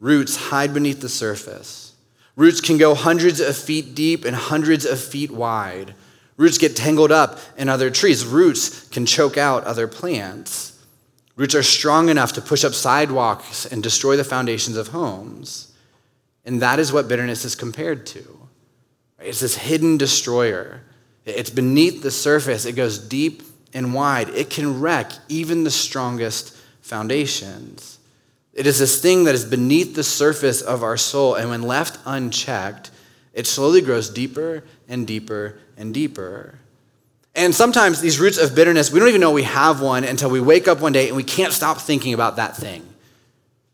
Roots 0.01 0.35
hide 0.35 0.73
beneath 0.73 0.99
the 0.99 1.09
surface. 1.09 1.93
Roots 2.35 2.59
can 2.59 2.77
go 2.77 2.93
hundreds 2.93 3.39
of 3.39 3.55
feet 3.55 3.95
deep 3.95 4.25
and 4.25 4.35
hundreds 4.35 4.83
of 4.85 4.99
feet 4.99 5.31
wide. 5.31 5.95
Roots 6.35 6.57
get 6.57 6.75
tangled 6.75 7.13
up 7.13 7.39
in 7.57 7.69
other 7.69 7.89
trees. 7.89 8.25
Roots 8.25 8.89
can 8.89 9.05
choke 9.05 9.37
out 9.37 9.63
other 9.63 9.87
plants. 9.87 10.83
Roots 11.37 11.55
are 11.55 11.63
strong 11.63 12.09
enough 12.09 12.33
to 12.33 12.41
push 12.41 12.65
up 12.65 12.73
sidewalks 12.73 13.65
and 13.65 13.81
destroy 13.81 14.17
the 14.17 14.25
foundations 14.25 14.75
of 14.75 14.89
homes. 14.89 15.71
And 16.45 16.61
that 16.61 16.79
is 16.79 16.93
what 16.93 17.07
bitterness 17.07 17.43
is 17.43 17.55
compared 17.55 18.05
to. 18.07 18.47
It's 19.19 19.39
this 19.39 19.57
hidden 19.57 19.97
destroyer. 19.97 20.81
It's 21.25 21.49
beneath 21.49 22.03
the 22.03 22.11
surface, 22.11 22.65
it 22.65 22.73
goes 22.73 22.99
deep 22.99 23.41
and 23.73 23.93
wide. 23.93 24.29
It 24.29 24.49
can 24.49 24.79
wreck 24.79 25.11
even 25.27 25.63
the 25.63 25.71
strongest 25.71 26.55
foundations. 26.81 27.97
It 28.53 28.67
is 28.67 28.79
this 28.79 29.01
thing 29.01 29.25
that 29.25 29.35
is 29.35 29.43
beneath 29.43 29.95
the 29.95 30.03
surface 30.03 30.61
of 30.61 30.83
our 30.83 30.95
soul, 30.95 31.35
and 31.35 31.49
when 31.49 31.63
left 31.63 31.99
unchecked, 32.05 32.91
it 33.33 33.47
slowly 33.47 33.81
grows 33.81 34.09
deeper 34.09 34.63
and 34.87 35.05
deeper 35.05 35.57
and 35.75 35.93
deeper. 35.93 36.59
And 37.35 37.53
sometimes 37.53 37.99
these 37.99 38.17
roots 38.17 38.37
of 38.37 38.55
bitterness, 38.55 38.91
we 38.91 38.99
don't 38.99 39.09
even 39.09 39.19
know 39.19 39.31
we 39.31 39.43
have 39.43 39.81
one 39.81 40.05
until 40.05 40.29
we 40.29 40.39
wake 40.39 40.69
up 40.69 40.79
one 40.79 40.93
day 40.93 41.07
and 41.07 41.17
we 41.17 41.23
can't 41.23 41.51
stop 41.51 41.79
thinking 41.79 42.13
about 42.13 42.37
that 42.37 42.55
thing. 42.55 42.87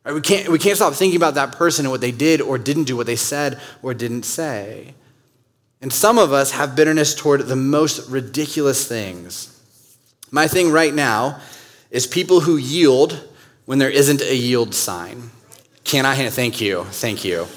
Right? 0.04 0.14
We, 0.14 0.22
can't, 0.22 0.50
we 0.50 0.60
can't 0.60 0.76
stop 0.76 0.94
thinking 0.94 1.18
about 1.18 1.36
that 1.36 1.54
person 1.54 1.86
and 1.86 1.92
what 1.92 2.02
they 2.02 2.12
did 2.12 2.42
or 2.42 2.58
didn't 2.58 2.86
do, 2.86 2.96
what 2.96 3.06
they 3.06 3.16
said 3.16 3.60
or 3.82 3.94
didn't 3.94 4.24
say. 4.24 4.96
And 5.82 5.92
some 5.92 6.18
of 6.18 6.32
us 6.32 6.52
have 6.52 6.76
bitterness 6.76 7.16
toward 7.16 7.42
the 7.48 7.56
most 7.56 8.10
ridiculous 8.10 8.88
things. 8.88 9.60
My 10.30 10.48
thing 10.48 10.72
right 10.72 10.94
now 10.94 11.40
is 11.90 12.08
people 12.08 12.42
who 12.42 12.58
yield 12.58 13.28
when 13.66 13.80
there 13.80 13.90
isn't 13.90 14.22
a 14.22 14.36
yield 14.36 14.74
sign. 14.74 15.32
Can 15.84 16.06
I? 16.06 16.30
Thank 16.30 16.62
you. 16.62 16.84
Thank 16.86 17.26
you. 17.26 17.48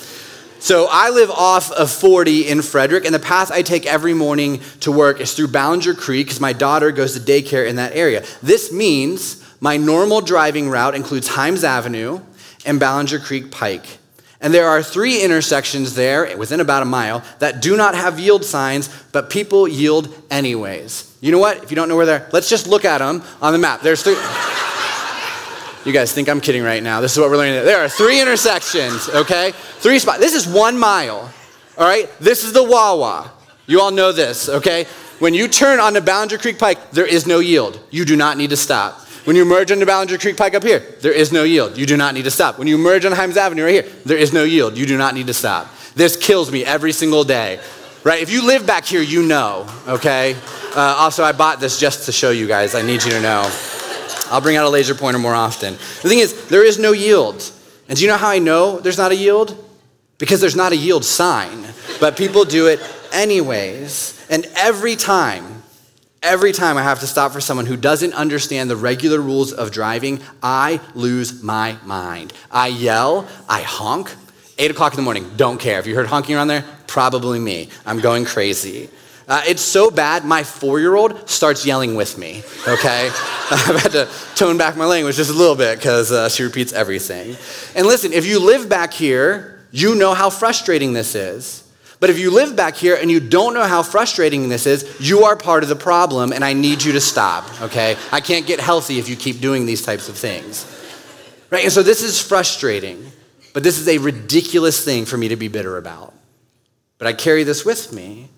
So 0.58 0.88
I 0.90 1.10
live 1.10 1.30
off 1.30 1.70
of 1.72 1.90
40 1.90 2.48
in 2.48 2.62
Frederick, 2.62 3.04
and 3.04 3.14
the 3.14 3.18
path 3.18 3.52
I 3.52 3.60
take 3.60 3.84
every 3.84 4.14
morning 4.14 4.60
to 4.80 4.90
work 4.90 5.20
is 5.20 5.34
through 5.34 5.48
Ballenger 5.48 5.94
Creek 5.94 6.26
because 6.26 6.40
my 6.40 6.54
daughter 6.54 6.90
goes 6.90 7.12
to 7.12 7.20
daycare 7.20 7.68
in 7.68 7.76
that 7.76 7.94
area. 7.94 8.24
This 8.42 8.72
means 8.72 9.44
my 9.60 9.76
normal 9.76 10.22
driving 10.22 10.70
route 10.70 10.94
includes 10.94 11.28
Himes 11.28 11.64
Avenue 11.64 12.20
and 12.64 12.80
Ballenger 12.80 13.18
Creek 13.18 13.50
Pike. 13.50 13.98
And 14.40 14.52
there 14.52 14.68
are 14.68 14.82
three 14.82 15.22
intersections 15.22 15.94
there 15.94 16.36
within 16.36 16.60
about 16.60 16.82
a 16.82 16.84
mile 16.84 17.22
that 17.38 17.62
do 17.62 17.78
not 17.78 17.94
have 17.94 18.20
yield 18.20 18.44
signs, 18.44 18.90
but 19.10 19.30
people 19.30 19.66
yield 19.66 20.14
anyways. 20.30 21.16
You 21.22 21.32
know 21.32 21.38
what? 21.38 21.64
If 21.64 21.70
you 21.70 21.76
don't 21.76 21.88
know 21.88 21.96
where 21.96 22.04
they're, 22.04 22.28
let's 22.30 22.50
just 22.50 22.66
look 22.66 22.84
at 22.84 22.98
them 22.98 23.22
on 23.40 23.54
the 23.54 23.58
map. 23.58 23.80
There's 23.80 24.02
three. 24.02 24.12
you 25.86 25.92
guys 25.92 26.12
think 26.12 26.28
I'm 26.28 26.42
kidding 26.42 26.62
right 26.62 26.82
now. 26.82 27.00
This 27.00 27.12
is 27.12 27.18
what 27.18 27.30
we're 27.30 27.38
learning. 27.38 27.64
There 27.64 27.82
are 27.82 27.88
three 27.88 28.20
intersections, 28.20 29.08
okay? 29.08 29.52
Three 29.78 29.98
spots. 29.98 30.18
This 30.18 30.34
is 30.34 30.46
one 30.46 30.78
mile, 30.78 31.32
all 31.78 31.86
right? 31.86 32.10
This 32.20 32.44
is 32.44 32.52
the 32.52 32.62
Wawa. 32.62 33.32
You 33.66 33.80
all 33.80 33.92
know 33.92 34.12
this, 34.12 34.50
okay? 34.50 34.84
When 35.20 35.32
you 35.32 35.48
turn 35.48 35.80
on 35.80 35.94
the 35.94 36.02
Ballenger 36.02 36.38
Creek 36.38 36.58
Pike, 36.58 36.90
there 36.90 37.06
is 37.06 37.26
no 37.26 37.38
yield. 37.38 37.80
You 37.90 38.04
do 38.04 38.14
not 38.14 38.36
need 38.36 38.50
to 38.50 38.58
stop. 38.58 39.03
When 39.24 39.36
you 39.36 39.46
merge 39.46 39.72
onto 39.72 39.86
Ballenger 39.86 40.18
Creek 40.18 40.36
Pike 40.36 40.54
up 40.54 40.62
here, 40.62 40.80
there 41.00 41.12
is 41.12 41.32
no 41.32 41.44
yield. 41.44 41.78
You 41.78 41.86
do 41.86 41.96
not 41.96 42.12
need 42.12 42.24
to 42.24 42.30
stop. 42.30 42.58
When 42.58 42.68
you 42.68 42.76
merge 42.76 43.06
on 43.06 43.12
Himes 43.12 43.36
Avenue 43.36 43.64
right 43.64 43.84
here, 43.84 43.92
there 44.04 44.18
is 44.18 44.34
no 44.34 44.44
yield. 44.44 44.76
You 44.76 44.84
do 44.84 44.98
not 44.98 45.14
need 45.14 45.28
to 45.28 45.34
stop. 45.34 45.66
This 45.94 46.16
kills 46.16 46.52
me 46.52 46.64
every 46.64 46.92
single 46.92 47.24
day. 47.24 47.58
Right? 48.04 48.20
If 48.20 48.30
you 48.30 48.46
live 48.46 48.66
back 48.66 48.84
here, 48.84 49.00
you 49.00 49.22
know, 49.22 49.66
okay? 49.88 50.36
Uh, 50.76 50.96
also, 50.98 51.24
I 51.24 51.32
bought 51.32 51.58
this 51.58 51.80
just 51.80 52.04
to 52.04 52.12
show 52.12 52.30
you 52.30 52.46
guys. 52.46 52.74
I 52.74 52.82
need 52.82 53.02
you 53.02 53.12
to 53.12 53.20
know. 53.22 53.50
I'll 54.30 54.42
bring 54.42 54.56
out 54.56 54.66
a 54.66 54.68
laser 54.68 54.94
pointer 54.94 55.18
more 55.18 55.34
often. 55.34 55.72
The 55.72 56.08
thing 56.08 56.18
is, 56.18 56.48
there 56.48 56.64
is 56.64 56.78
no 56.78 56.92
yield. 56.92 57.50
And 57.88 57.96
do 57.96 58.04
you 58.04 58.10
know 58.10 58.18
how 58.18 58.28
I 58.28 58.40
know 58.40 58.78
there's 58.78 58.98
not 58.98 59.10
a 59.10 59.16
yield? 59.16 59.56
Because 60.18 60.42
there's 60.42 60.56
not 60.56 60.72
a 60.72 60.76
yield 60.76 61.04
sign. 61.04 61.64
But 61.98 62.18
people 62.18 62.44
do 62.44 62.66
it 62.66 62.80
anyways. 63.12 64.26
And 64.28 64.46
every 64.54 64.96
time 64.96 65.53
Every 66.24 66.52
time 66.52 66.78
I 66.78 66.82
have 66.82 67.00
to 67.00 67.06
stop 67.06 67.32
for 67.32 67.40
someone 67.42 67.66
who 67.66 67.76
doesn't 67.76 68.14
understand 68.14 68.70
the 68.70 68.76
regular 68.76 69.20
rules 69.20 69.52
of 69.52 69.70
driving, 69.70 70.20
I 70.42 70.80
lose 70.94 71.42
my 71.42 71.76
mind. 71.84 72.32
I 72.50 72.68
yell, 72.68 73.28
I 73.46 73.60
honk. 73.60 74.10
Eight 74.56 74.70
o'clock 74.70 74.94
in 74.94 74.96
the 74.96 75.02
morning, 75.02 75.30
don't 75.36 75.60
care. 75.60 75.78
If 75.78 75.86
you 75.86 75.94
heard 75.94 76.06
honking 76.06 76.34
around 76.34 76.48
there, 76.48 76.64
probably 76.86 77.38
me. 77.38 77.68
I'm 77.84 78.00
going 78.00 78.24
crazy. 78.24 78.88
Uh, 79.28 79.42
it's 79.46 79.60
so 79.60 79.90
bad, 79.90 80.24
my 80.24 80.44
four 80.44 80.80
year 80.80 80.94
old 80.94 81.28
starts 81.28 81.66
yelling 81.66 81.94
with 81.94 82.16
me, 82.16 82.42
okay? 82.66 83.08
I've 83.50 83.82
had 83.82 83.92
to 83.92 84.08
tone 84.34 84.56
back 84.56 84.78
my 84.78 84.86
language 84.86 85.16
just 85.16 85.30
a 85.30 85.34
little 85.34 85.56
bit 85.56 85.76
because 85.76 86.10
uh, 86.10 86.30
she 86.30 86.42
repeats 86.42 86.72
everything. 86.72 87.36
And 87.76 87.86
listen, 87.86 88.14
if 88.14 88.24
you 88.24 88.38
live 88.38 88.66
back 88.70 88.94
here, 88.94 89.60
you 89.72 89.94
know 89.94 90.14
how 90.14 90.30
frustrating 90.30 90.94
this 90.94 91.14
is. 91.14 91.63
But 92.00 92.10
if 92.10 92.18
you 92.18 92.30
live 92.30 92.56
back 92.56 92.76
here 92.76 92.96
and 92.96 93.10
you 93.10 93.20
don't 93.20 93.54
know 93.54 93.64
how 93.64 93.82
frustrating 93.82 94.48
this 94.48 94.66
is, 94.66 94.96
you 95.00 95.24
are 95.24 95.36
part 95.36 95.62
of 95.62 95.68
the 95.68 95.76
problem 95.76 96.32
and 96.32 96.44
I 96.44 96.52
need 96.52 96.82
you 96.82 96.92
to 96.92 97.00
stop, 97.00 97.62
okay? 97.62 97.96
I 98.12 98.20
can't 98.20 98.46
get 98.46 98.60
healthy 98.60 98.98
if 98.98 99.08
you 99.08 99.16
keep 99.16 99.40
doing 99.40 99.64
these 99.64 99.82
types 99.82 100.08
of 100.08 100.16
things. 100.16 100.66
Right? 101.50 101.64
And 101.64 101.72
so 101.72 101.82
this 101.82 102.02
is 102.02 102.20
frustrating, 102.20 103.12
but 103.52 103.62
this 103.62 103.78
is 103.78 103.86
a 103.88 103.98
ridiculous 103.98 104.84
thing 104.84 105.04
for 105.04 105.16
me 105.16 105.28
to 105.28 105.36
be 105.36 105.48
bitter 105.48 105.76
about. 105.76 106.12
But 106.98 107.06
I 107.06 107.12
carry 107.12 107.44
this 107.44 107.64
with 107.64 107.92
me. 107.92 108.28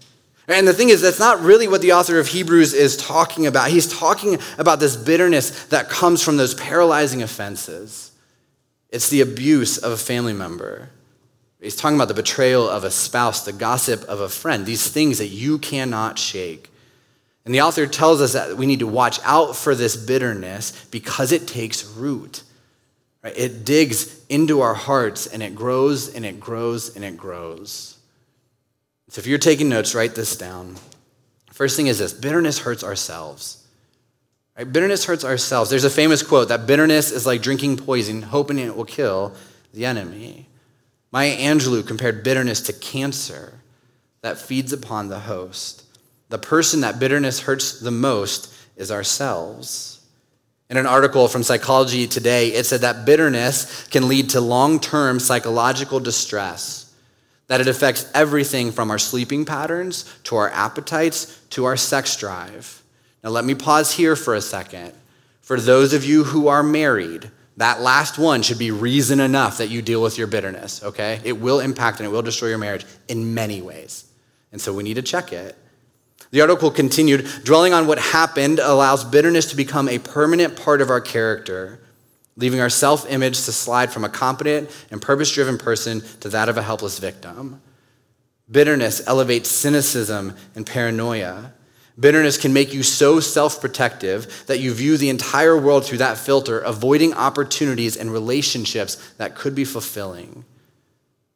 And 0.48 0.68
the 0.68 0.72
thing 0.72 0.90
is, 0.90 1.02
that's 1.02 1.18
not 1.18 1.40
really 1.40 1.66
what 1.66 1.80
the 1.80 1.92
author 1.92 2.20
of 2.20 2.28
Hebrews 2.28 2.72
is 2.72 2.96
talking 2.96 3.46
about. 3.46 3.70
He's 3.70 3.86
talking 3.86 4.38
about 4.58 4.78
this 4.78 4.96
bitterness 4.96 5.64
that 5.66 5.88
comes 5.88 6.22
from 6.22 6.36
those 6.36 6.54
paralyzing 6.54 7.22
offenses. 7.22 8.12
It's 8.90 9.08
the 9.08 9.22
abuse 9.22 9.76
of 9.78 9.90
a 9.92 9.96
family 9.96 10.32
member. 10.32 10.90
He's 11.60 11.76
talking 11.76 11.96
about 11.96 12.08
the 12.08 12.14
betrayal 12.14 12.68
of 12.68 12.84
a 12.84 12.90
spouse, 12.90 13.44
the 13.44 13.52
gossip 13.52 14.02
of 14.04 14.20
a 14.20 14.28
friend, 14.28 14.66
these 14.66 14.88
things 14.88 15.18
that 15.18 15.28
you 15.28 15.58
cannot 15.58 16.18
shake. 16.18 16.70
And 17.44 17.54
the 17.54 17.62
author 17.62 17.86
tells 17.86 18.20
us 18.20 18.32
that 18.32 18.56
we 18.56 18.66
need 18.66 18.80
to 18.80 18.86
watch 18.86 19.20
out 19.22 19.56
for 19.56 19.74
this 19.74 19.96
bitterness 19.96 20.84
because 20.90 21.32
it 21.32 21.46
takes 21.46 21.86
root. 21.86 22.42
Right? 23.22 23.36
It 23.36 23.64
digs 23.64 24.20
into 24.28 24.60
our 24.60 24.74
hearts 24.74 25.26
and 25.26 25.42
it 25.42 25.54
grows 25.54 26.14
and 26.14 26.26
it 26.26 26.40
grows 26.40 26.94
and 26.94 27.04
it 27.04 27.16
grows. 27.16 27.96
So 29.08 29.20
if 29.20 29.26
you're 29.26 29.38
taking 29.38 29.68
notes, 29.68 29.94
write 29.94 30.14
this 30.14 30.36
down. 30.36 30.76
First 31.52 31.76
thing 31.76 31.86
is 31.86 31.98
this 31.98 32.12
bitterness 32.12 32.58
hurts 32.58 32.84
ourselves. 32.84 33.64
Right? 34.58 34.70
Bitterness 34.70 35.04
hurts 35.04 35.24
ourselves. 35.24 35.70
There's 35.70 35.84
a 35.84 35.90
famous 35.90 36.22
quote 36.22 36.48
that 36.48 36.66
bitterness 36.66 37.12
is 37.12 37.26
like 37.26 37.42
drinking 37.42 37.78
poison, 37.78 38.22
hoping 38.22 38.58
it 38.58 38.76
will 38.76 38.84
kill 38.84 39.34
the 39.72 39.86
enemy. 39.86 40.48
Maya 41.16 41.34
Angelou 41.38 41.86
compared 41.86 42.22
bitterness 42.22 42.60
to 42.60 42.74
cancer 42.74 43.54
that 44.20 44.36
feeds 44.36 44.70
upon 44.74 45.08
the 45.08 45.20
host. 45.20 45.84
The 46.28 46.36
person 46.36 46.82
that 46.82 46.98
bitterness 46.98 47.40
hurts 47.40 47.80
the 47.80 47.90
most 47.90 48.52
is 48.76 48.92
ourselves. 48.92 50.06
In 50.68 50.76
an 50.76 50.84
article 50.84 51.26
from 51.26 51.42
Psychology 51.42 52.06
Today, 52.06 52.48
it 52.48 52.66
said 52.66 52.82
that 52.82 53.06
bitterness 53.06 53.88
can 53.88 54.08
lead 54.08 54.28
to 54.28 54.42
long 54.42 54.78
term 54.78 55.18
psychological 55.18 56.00
distress, 56.00 56.94
that 57.46 57.62
it 57.62 57.66
affects 57.66 58.10
everything 58.12 58.70
from 58.70 58.90
our 58.90 58.98
sleeping 58.98 59.46
patterns 59.46 60.04
to 60.24 60.36
our 60.36 60.50
appetites 60.50 61.40
to 61.48 61.64
our 61.64 61.78
sex 61.78 62.14
drive. 62.18 62.82
Now, 63.24 63.30
let 63.30 63.46
me 63.46 63.54
pause 63.54 63.90
here 63.92 64.16
for 64.16 64.34
a 64.34 64.42
second. 64.42 64.92
For 65.40 65.58
those 65.58 65.94
of 65.94 66.04
you 66.04 66.24
who 66.24 66.48
are 66.48 66.62
married, 66.62 67.30
that 67.56 67.80
last 67.80 68.18
one 68.18 68.42
should 68.42 68.58
be 68.58 68.70
reason 68.70 69.18
enough 69.20 69.58
that 69.58 69.68
you 69.68 69.80
deal 69.80 70.02
with 70.02 70.18
your 70.18 70.26
bitterness, 70.26 70.82
okay? 70.82 71.20
It 71.24 71.40
will 71.40 71.60
impact 71.60 72.00
and 72.00 72.06
it 72.06 72.10
will 72.10 72.22
destroy 72.22 72.48
your 72.48 72.58
marriage 72.58 72.84
in 73.08 73.34
many 73.34 73.62
ways. 73.62 74.04
And 74.52 74.60
so 74.60 74.74
we 74.74 74.82
need 74.82 74.94
to 74.94 75.02
check 75.02 75.32
it. 75.32 75.56
The 76.30 76.40
article 76.40 76.70
continued 76.70 77.26
dwelling 77.44 77.72
on 77.72 77.86
what 77.86 77.98
happened 77.98 78.58
allows 78.58 79.04
bitterness 79.04 79.46
to 79.50 79.56
become 79.56 79.88
a 79.88 79.98
permanent 79.98 80.56
part 80.56 80.80
of 80.80 80.90
our 80.90 81.00
character, 81.00 81.80
leaving 82.36 82.60
our 82.60 82.68
self 82.68 83.10
image 83.10 83.44
to 83.44 83.52
slide 83.52 83.92
from 83.92 84.04
a 84.04 84.08
competent 84.08 84.70
and 84.90 85.00
purpose 85.00 85.32
driven 85.32 85.56
person 85.56 86.02
to 86.20 86.28
that 86.28 86.48
of 86.48 86.58
a 86.58 86.62
helpless 86.62 86.98
victim. 86.98 87.62
Bitterness 88.50 89.06
elevates 89.06 89.50
cynicism 89.50 90.34
and 90.54 90.66
paranoia. 90.66 91.52
Bitterness 91.98 92.36
can 92.36 92.52
make 92.52 92.74
you 92.74 92.82
so 92.82 93.20
self 93.20 93.60
protective 93.60 94.44
that 94.46 94.60
you 94.60 94.74
view 94.74 94.96
the 94.96 95.08
entire 95.08 95.56
world 95.56 95.84
through 95.84 95.98
that 95.98 96.18
filter, 96.18 96.58
avoiding 96.58 97.14
opportunities 97.14 97.96
and 97.96 98.12
relationships 98.12 98.96
that 99.16 99.34
could 99.34 99.54
be 99.54 99.64
fulfilling. 99.64 100.44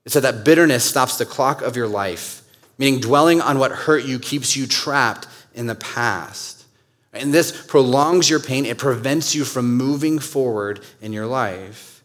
It 0.05 0.13
said 0.13 0.23
that 0.23 0.45
bitterness 0.45 0.85
stops 0.85 1.17
the 1.17 1.27
clock 1.27 1.63
of 1.63 1.77
your 1.77 1.89
life, 1.89 2.43
meaning 2.79 3.01
dwelling 3.01 3.41
on 3.41 3.59
what 3.59 3.73
hurt 3.73 4.05
you 4.05 4.19
keeps 4.19 4.57
you 4.57 4.67
trapped 4.67 5.27
in 5.55 5.67
the 5.67 5.75
past. 5.75 6.65
And 7.13 7.35
this 7.35 7.67
prolongs 7.67 8.31
your 8.31 8.41
pain, 8.41 8.67
it 8.67 8.79
prevents 8.79 9.35
you 9.35 9.45
from 9.45 9.77
moving 9.77 10.19
forward 10.19 10.81
in 11.01 11.13
your 11.13 11.27
life. 11.27 12.03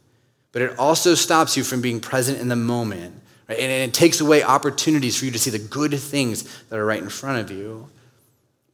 But 0.52 0.62
it 0.62 0.80
also 0.80 1.16
stops 1.16 1.58
you 1.58 1.64
from 1.64 1.82
being 1.82 2.00
present 2.00 2.40
in 2.40 2.48
the 2.48 2.56
moment. 2.56 3.22
Right? 3.48 3.60
And 3.60 3.90
it 3.90 3.94
takes 3.94 4.22
away 4.22 4.42
opportunities 4.42 5.20
for 5.20 5.26
you 5.26 5.32
to 5.32 5.40
see 5.40 5.52
the 5.52 5.60
good 5.60 5.94
things 6.00 6.44
that 6.70 6.80
are 6.80 6.86
right 6.86 7.02
in 7.02 7.10
front 7.10 7.40
of 7.40 7.56
you. 7.56 7.90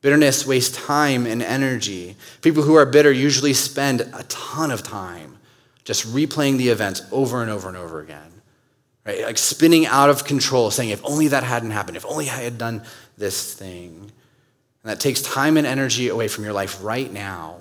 Bitterness 0.02 0.48
wastes 0.48 0.76
time 0.76 1.28
and 1.28 1.44
energy. 1.44 2.16
People 2.42 2.64
who 2.64 2.76
are 2.76 2.86
bitter 2.86 3.12
usually 3.12 3.54
spend 3.54 4.02
a 4.02 4.24
ton 4.28 4.72
of 4.72 4.82
time 4.82 5.38
just 5.84 6.08
replaying 6.08 6.58
the 6.58 6.70
events 6.70 7.04
over 7.12 7.42
and 7.42 7.52
over 7.52 7.68
and 7.68 7.78
over 7.78 8.02
again. 8.02 8.32
Right? 9.06 9.22
Like 9.22 9.38
spinning 9.38 9.86
out 9.86 10.10
of 10.10 10.26
control, 10.26 10.72
saying, 10.72 10.90
if 10.90 11.04
only 11.04 11.28
that 11.30 11.44
hadn't 11.44 11.72
happened, 11.72 11.98
if 11.98 12.06
only 12.06 12.30
I 12.30 12.42
had 12.42 12.58
done 12.58 12.84
this 13.18 13.54
thing. 13.54 14.12
And 14.84 14.90
that 14.90 15.00
takes 15.00 15.22
time 15.22 15.58
and 15.58 15.68
energy 15.68 16.08
away 16.08 16.28
from 16.28 16.44
your 16.44 16.54
life 16.54 16.84
right 16.84 17.12
now, 17.12 17.58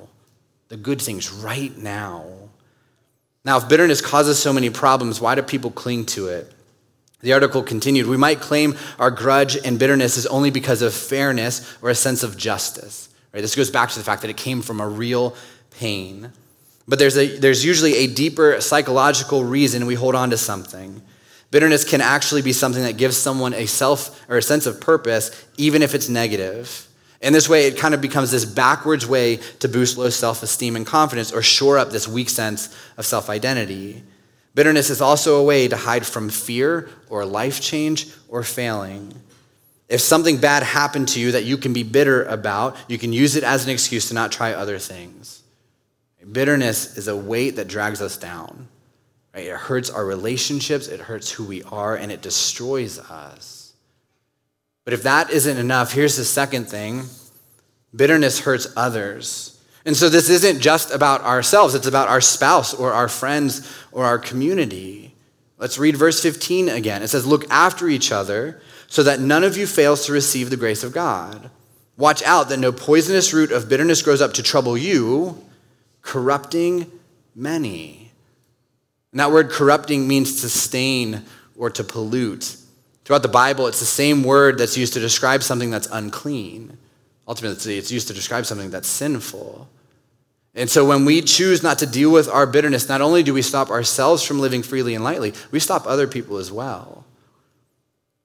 the 0.68 0.76
good 0.76 1.00
things 1.00 1.30
right 1.30 1.76
now. 1.76 2.26
Now, 3.44 3.58
if 3.58 3.68
bitterness 3.68 4.00
causes 4.00 4.38
so 4.38 4.52
many 4.52 4.70
problems, 4.70 5.20
why 5.20 5.34
do 5.34 5.42
people 5.42 5.70
cling 5.70 6.06
to 6.06 6.28
it? 6.28 6.52
The 7.22 7.32
article 7.32 7.62
continued 7.62 8.06
We 8.06 8.16
might 8.16 8.40
claim 8.40 8.76
our 8.98 9.10
grudge 9.10 9.56
and 9.64 9.78
bitterness 9.78 10.16
is 10.16 10.26
only 10.26 10.50
because 10.50 10.82
of 10.82 10.94
fairness 10.94 11.76
or 11.82 11.90
a 11.90 11.94
sense 11.94 12.22
of 12.22 12.36
justice. 12.36 13.08
Right? 13.32 13.40
This 13.40 13.54
goes 13.54 13.70
back 13.70 13.90
to 13.90 13.98
the 13.98 14.04
fact 14.04 14.22
that 14.22 14.30
it 14.30 14.36
came 14.36 14.62
from 14.62 14.80
a 14.80 14.88
real 14.88 15.36
pain. 15.70 16.32
But 16.88 16.98
there's, 16.98 17.16
a, 17.16 17.38
there's 17.38 17.64
usually 17.64 17.94
a 17.98 18.06
deeper 18.06 18.60
psychological 18.60 19.44
reason 19.44 19.86
we 19.86 19.94
hold 19.94 20.14
on 20.14 20.30
to 20.30 20.36
something. 20.36 21.02
Bitterness 21.50 21.84
can 21.84 22.00
actually 22.00 22.42
be 22.42 22.52
something 22.52 22.82
that 22.82 22.96
gives 22.96 23.16
someone 23.16 23.54
a 23.54 23.66
self 23.66 24.24
or 24.28 24.36
a 24.38 24.42
sense 24.42 24.66
of 24.66 24.80
purpose, 24.80 25.46
even 25.56 25.82
if 25.82 25.94
it's 25.94 26.08
negative. 26.08 26.86
In 27.20 27.32
this 27.32 27.48
way, 27.48 27.66
it 27.66 27.76
kind 27.76 27.92
of 27.92 28.00
becomes 28.00 28.30
this 28.30 28.44
backwards 28.44 29.06
way 29.06 29.36
to 29.58 29.68
boost 29.68 29.98
low 29.98 30.08
self 30.10 30.42
esteem 30.42 30.74
and 30.74 30.86
confidence 30.86 31.32
or 31.32 31.42
shore 31.42 31.76
up 31.76 31.90
this 31.90 32.08
weak 32.08 32.30
sense 32.30 32.74
of 32.96 33.04
self 33.04 33.28
identity. 33.28 34.02
Bitterness 34.54 34.90
is 34.90 35.00
also 35.00 35.36
a 35.36 35.44
way 35.44 35.68
to 35.68 35.76
hide 35.76 36.06
from 36.06 36.28
fear 36.28 36.88
or 37.08 37.24
life 37.24 37.60
change 37.60 38.08
or 38.28 38.42
failing. 38.42 39.14
If 39.88 40.00
something 40.00 40.38
bad 40.38 40.62
happened 40.62 41.08
to 41.08 41.20
you 41.20 41.32
that 41.32 41.44
you 41.44 41.56
can 41.56 41.72
be 41.72 41.82
bitter 41.82 42.24
about, 42.24 42.76
you 42.88 42.98
can 42.98 43.12
use 43.12 43.36
it 43.36 43.44
as 43.44 43.64
an 43.64 43.70
excuse 43.70 44.08
to 44.08 44.14
not 44.14 44.32
try 44.32 44.52
other 44.52 44.78
things. 44.78 45.42
Bitterness 46.30 46.96
is 46.96 47.08
a 47.08 47.16
weight 47.16 47.56
that 47.56 47.68
drags 47.68 48.00
us 48.00 48.16
down. 48.16 48.68
Right? 49.34 49.46
It 49.46 49.56
hurts 49.56 49.90
our 49.90 50.04
relationships, 50.04 50.88
it 50.88 51.00
hurts 51.00 51.30
who 51.30 51.44
we 51.44 51.62
are, 51.64 51.96
and 51.96 52.12
it 52.12 52.22
destroys 52.22 52.98
us. 52.98 53.72
But 54.84 54.94
if 54.94 55.02
that 55.04 55.30
isn't 55.30 55.56
enough, 55.56 55.92
here's 55.92 56.16
the 56.16 56.24
second 56.24 56.68
thing 56.68 57.04
bitterness 57.94 58.40
hurts 58.40 58.68
others. 58.76 59.59
And 59.84 59.96
so 59.96 60.08
this 60.08 60.28
isn't 60.28 60.60
just 60.60 60.90
about 60.90 61.22
ourselves, 61.22 61.74
it's 61.74 61.86
about 61.86 62.08
our 62.08 62.20
spouse 62.20 62.74
or 62.74 62.92
our 62.92 63.08
friends 63.08 63.70
or 63.92 64.04
our 64.04 64.18
community. 64.18 65.14
Let's 65.58 65.78
read 65.78 65.96
verse 65.96 66.22
15 66.22 66.68
again. 66.68 67.02
It 67.02 67.08
says, 67.08 67.26
Look 67.26 67.48
after 67.50 67.88
each 67.88 68.12
other 68.12 68.60
so 68.86 69.02
that 69.02 69.20
none 69.20 69.44
of 69.44 69.56
you 69.56 69.66
fails 69.66 70.06
to 70.06 70.12
receive 70.12 70.50
the 70.50 70.56
grace 70.56 70.82
of 70.82 70.92
God. 70.92 71.50
Watch 71.96 72.22
out 72.22 72.48
that 72.48 72.58
no 72.58 72.72
poisonous 72.72 73.32
root 73.32 73.52
of 73.52 73.68
bitterness 73.68 74.02
grows 74.02 74.22
up 74.22 74.32
to 74.34 74.42
trouble 74.42 74.76
you, 74.76 75.42
corrupting 76.02 76.90
many. 77.34 78.10
And 79.12 79.20
that 79.20 79.30
word 79.30 79.50
corrupting 79.50 80.08
means 80.08 80.40
to 80.40 80.48
stain 80.48 81.24
or 81.56 81.68
to 81.70 81.84
pollute. 81.84 82.56
Throughout 83.04 83.22
the 83.22 83.28
Bible, 83.28 83.66
it's 83.66 83.80
the 83.80 83.86
same 83.86 84.24
word 84.24 84.56
that's 84.56 84.76
used 84.76 84.94
to 84.94 85.00
describe 85.00 85.42
something 85.42 85.70
that's 85.70 85.88
unclean. 85.92 86.78
Ultimately, 87.30 87.78
it's 87.78 87.92
used 87.92 88.08
to 88.08 88.12
describe 88.12 88.44
something 88.44 88.70
that's 88.70 88.88
sinful. 88.88 89.68
And 90.56 90.68
so 90.68 90.84
when 90.84 91.04
we 91.04 91.22
choose 91.22 91.62
not 91.62 91.78
to 91.78 91.86
deal 91.86 92.10
with 92.10 92.28
our 92.28 92.44
bitterness, 92.44 92.88
not 92.88 93.00
only 93.00 93.22
do 93.22 93.32
we 93.32 93.40
stop 93.40 93.70
ourselves 93.70 94.24
from 94.24 94.40
living 94.40 94.64
freely 94.64 94.96
and 94.96 95.04
lightly, 95.04 95.32
we 95.52 95.60
stop 95.60 95.86
other 95.86 96.08
people 96.08 96.38
as 96.38 96.50
well. 96.50 97.04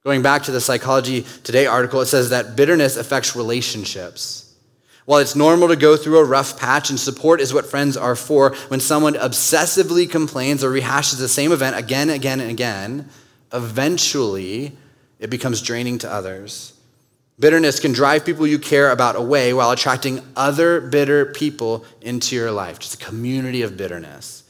Going 0.02 0.22
back 0.22 0.42
to 0.42 0.50
the 0.50 0.60
Psychology 0.60 1.24
Today 1.44 1.66
article, 1.66 2.00
it 2.00 2.06
says 2.06 2.30
that 2.30 2.56
bitterness 2.56 2.96
affects 2.96 3.36
relationships. 3.36 4.52
While 5.04 5.20
it's 5.20 5.36
normal 5.36 5.68
to 5.68 5.76
go 5.76 5.96
through 5.96 6.18
a 6.18 6.24
rough 6.24 6.58
patch 6.58 6.90
and 6.90 6.98
support 6.98 7.40
is 7.40 7.54
what 7.54 7.64
friends 7.64 7.96
are 7.96 8.16
for, 8.16 8.56
when 8.66 8.80
someone 8.80 9.14
obsessively 9.14 10.10
complains 10.10 10.64
or 10.64 10.72
rehashes 10.72 11.18
the 11.18 11.28
same 11.28 11.52
event 11.52 11.76
again, 11.76 12.10
again, 12.10 12.40
and 12.40 12.50
again, 12.50 13.08
eventually 13.52 14.76
it 15.20 15.30
becomes 15.30 15.62
draining 15.62 15.98
to 15.98 16.12
others. 16.12 16.75
Bitterness 17.38 17.80
can 17.80 17.92
drive 17.92 18.24
people 18.24 18.46
you 18.46 18.58
care 18.58 18.90
about 18.90 19.14
away 19.14 19.52
while 19.52 19.70
attracting 19.70 20.20
other 20.34 20.80
bitter 20.80 21.26
people 21.26 21.84
into 22.00 22.34
your 22.34 22.50
life, 22.50 22.78
just 22.78 22.94
a 22.94 23.04
community 23.04 23.60
of 23.60 23.76
bitterness. 23.76 24.44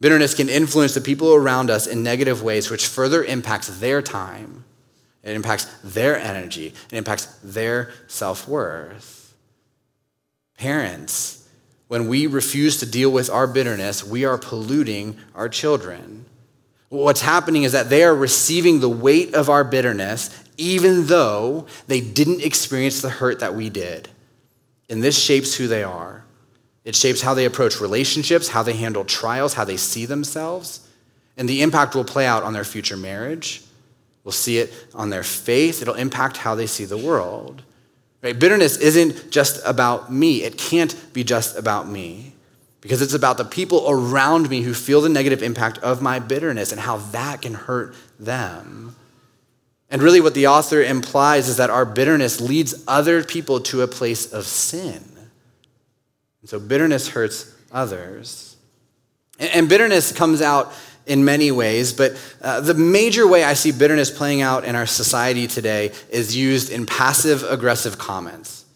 Bitterness 0.00 0.34
can 0.34 0.48
influence 0.48 0.94
the 0.94 1.00
people 1.00 1.34
around 1.34 1.70
us 1.70 1.86
in 1.86 2.02
negative 2.02 2.42
ways, 2.42 2.70
which 2.70 2.86
further 2.86 3.22
impacts 3.22 3.78
their 3.78 4.00
time. 4.00 4.64
It 5.22 5.34
impacts 5.34 5.66
their 5.82 6.18
energy. 6.18 6.74
It 6.90 6.96
impacts 6.96 7.26
their 7.42 7.92
self 8.06 8.48
worth. 8.48 9.34
Parents, 10.58 11.48
when 11.88 12.08
we 12.08 12.26
refuse 12.26 12.78
to 12.80 12.86
deal 12.86 13.10
with 13.10 13.30
our 13.30 13.46
bitterness, 13.46 14.04
we 14.04 14.24
are 14.24 14.38
polluting 14.38 15.18
our 15.34 15.48
children. 15.48 16.26
What's 16.94 17.22
happening 17.22 17.64
is 17.64 17.72
that 17.72 17.90
they 17.90 18.04
are 18.04 18.14
receiving 18.14 18.78
the 18.78 18.88
weight 18.88 19.34
of 19.34 19.50
our 19.50 19.64
bitterness 19.64 20.30
even 20.56 21.06
though 21.06 21.66
they 21.88 22.00
didn't 22.00 22.42
experience 22.42 23.02
the 23.02 23.08
hurt 23.08 23.40
that 23.40 23.56
we 23.56 23.68
did. 23.68 24.08
And 24.88 25.02
this 25.02 25.20
shapes 25.20 25.56
who 25.56 25.66
they 25.66 25.82
are. 25.82 26.24
It 26.84 26.94
shapes 26.94 27.20
how 27.20 27.34
they 27.34 27.46
approach 27.46 27.80
relationships, 27.80 28.46
how 28.46 28.62
they 28.62 28.74
handle 28.74 29.04
trials, 29.04 29.54
how 29.54 29.64
they 29.64 29.76
see 29.76 30.06
themselves. 30.06 30.88
And 31.36 31.48
the 31.48 31.62
impact 31.62 31.96
will 31.96 32.04
play 32.04 32.26
out 32.26 32.44
on 32.44 32.52
their 32.52 32.62
future 32.62 32.96
marriage. 32.96 33.62
We'll 34.22 34.30
see 34.30 34.58
it 34.58 34.72
on 34.94 35.10
their 35.10 35.24
faith. 35.24 35.82
It'll 35.82 35.94
impact 35.94 36.36
how 36.36 36.54
they 36.54 36.68
see 36.68 36.84
the 36.84 36.96
world. 36.96 37.64
Right? 38.22 38.38
Bitterness 38.38 38.76
isn't 38.76 39.32
just 39.32 39.60
about 39.66 40.12
me, 40.12 40.44
it 40.44 40.56
can't 40.56 40.94
be 41.12 41.24
just 41.24 41.58
about 41.58 41.88
me. 41.88 42.33
Because 42.84 43.00
it's 43.00 43.14
about 43.14 43.38
the 43.38 43.46
people 43.46 43.86
around 43.88 44.50
me 44.50 44.60
who 44.60 44.74
feel 44.74 45.00
the 45.00 45.08
negative 45.08 45.42
impact 45.42 45.78
of 45.78 46.02
my 46.02 46.18
bitterness 46.18 46.70
and 46.70 46.78
how 46.78 46.98
that 46.98 47.40
can 47.40 47.54
hurt 47.54 47.96
them. 48.20 48.94
And 49.88 50.02
really, 50.02 50.20
what 50.20 50.34
the 50.34 50.48
author 50.48 50.82
implies 50.82 51.48
is 51.48 51.56
that 51.56 51.70
our 51.70 51.86
bitterness 51.86 52.42
leads 52.42 52.84
other 52.86 53.24
people 53.24 53.60
to 53.60 53.80
a 53.80 53.88
place 53.88 54.30
of 54.30 54.44
sin. 54.44 55.02
And 56.42 56.50
so, 56.50 56.60
bitterness 56.60 57.08
hurts 57.08 57.50
others. 57.72 58.56
And 59.38 59.66
bitterness 59.66 60.12
comes 60.12 60.42
out 60.42 60.70
in 61.06 61.24
many 61.24 61.50
ways, 61.50 61.94
but 61.94 62.12
uh, 62.42 62.60
the 62.60 62.74
major 62.74 63.26
way 63.26 63.44
I 63.44 63.54
see 63.54 63.72
bitterness 63.72 64.10
playing 64.10 64.42
out 64.42 64.64
in 64.64 64.76
our 64.76 64.86
society 64.86 65.46
today 65.46 65.92
is 66.10 66.36
used 66.36 66.70
in 66.70 66.84
passive 66.84 67.44
aggressive 67.44 67.96
comments. 67.96 68.66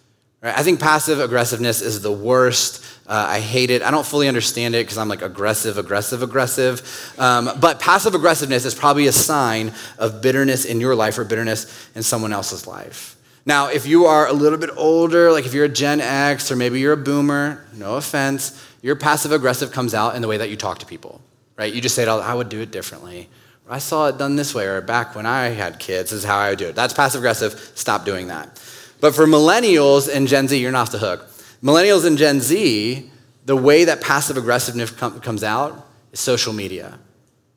Right? 0.42 0.56
I 0.56 0.62
think 0.62 0.80
passive 0.80 1.20
aggressiveness 1.20 1.82
is 1.82 2.00
the 2.00 2.12
worst 2.12 2.84
uh, 3.08 3.26
I 3.28 3.40
hate 3.40 3.70
it. 3.70 3.82
I 3.82 3.90
don't 3.90 4.06
fully 4.06 4.28
understand 4.28 4.74
it 4.74 4.84
because 4.84 4.98
I'm 4.98 5.08
like 5.08 5.22
aggressive, 5.22 5.78
aggressive, 5.78 6.22
aggressive. 6.22 7.14
Um, 7.18 7.50
but 7.58 7.80
passive 7.80 8.14
aggressiveness 8.14 8.66
is 8.66 8.74
probably 8.74 9.06
a 9.06 9.12
sign 9.12 9.72
of 9.98 10.20
bitterness 10.20 10.66
in 10.66 10.78
your 10.78 10.94
life 10.94 11.18
or 11.18 11.24
bitterness 11.24 11.88
in 11.94 12.02
someone 12.02 12.34
else's 12.34 12.66
life. 12.66 13.16
Now, 13.46 13.68
if 13.68 13.86
you 13.86 14.04
are 14.04 14.28
a 14.28 14.32
little 14.34 14.58
bit 14.58 14.70
older, 14.76 15.32
like 15.32 15.46
if 15.46 15.54
you're 15.54 15.64
a 15.64 15.70
Gen 15.70 16.02
X 16.02 16.52
or 16.52 16.56
maybe 16.56 16.80
you're 16.80 16.92
a 16.92 16.98
boomer, 16.98 17.64
no 17.72 17.96
offense, 17.96 18.62
your 18.82 18.94
passive 18.94 19.32
aggressive 19.32 19.72
comes 19.72 19.94
out 19.94 20.14
in 20.14 20.20
the 20.20 20.28
way 20.28 20.36
that 20.36 20.50
you 20.50 20.56
talk 20.56 20.80
to 20.80 20.86
people, 20.86 21.22
right? 21.56 21.72
You 21.72 21.80
just 21.80 21.94
say, 21.94 22.06
I 22.06 22.34
would 22.34 22.50
do 22.50 22.60
it 22.60 22.70
differently. 22.70 23.30
I 23.70 23.78
saw 23.78 24.08
it 24.08 24.18
done 24.18 24.36
this 24.36 24.54
way, 24.54 24.66
or 24.66 24.80
back 24.80 25.14
when 25.14 25.26
I 25.26 25.48
had 25.48 25.78
kids, 25.78 26.10
this 26.10 26.20
is 26.20 26.24
how 26.24 26.38
I 26.38 26.50
would 26.50 26.58
do 26.58 26.68
it. 26.68 26.74
That's 26.74 26.94
passive 26.94 27.20
aggressive. 27.20 27.72
Stop 27.74 28.04
doing 28.04 28.28
that. 28.28 28.62
But 29.00 29.14
for 29.14 29.26
millennials 29.26 30.14
and 30.14 30.26
Gen 30.26 30.48
Z, 30.48 30.58
you're 30.58 30.72
not 30.72 30.82
off 30.82 30.92
the 30.92 30.98
hook. 30.98 31.28
Millennials 31.62 32.04
and 32.04 32.16
Gen 32.16 32.40
Z, 32.40 33.10
the 33.44 33.56
way 33.56 33.84
that 33.84 34.00
passive 34.00 34.36
aggressiveness 34.36 34.90
com- 34.90 35.20
comes 35.20 35.42
out 35.42 35.86
is 36.12 36.20
social 36.20 36.52
media. 36.52 36.98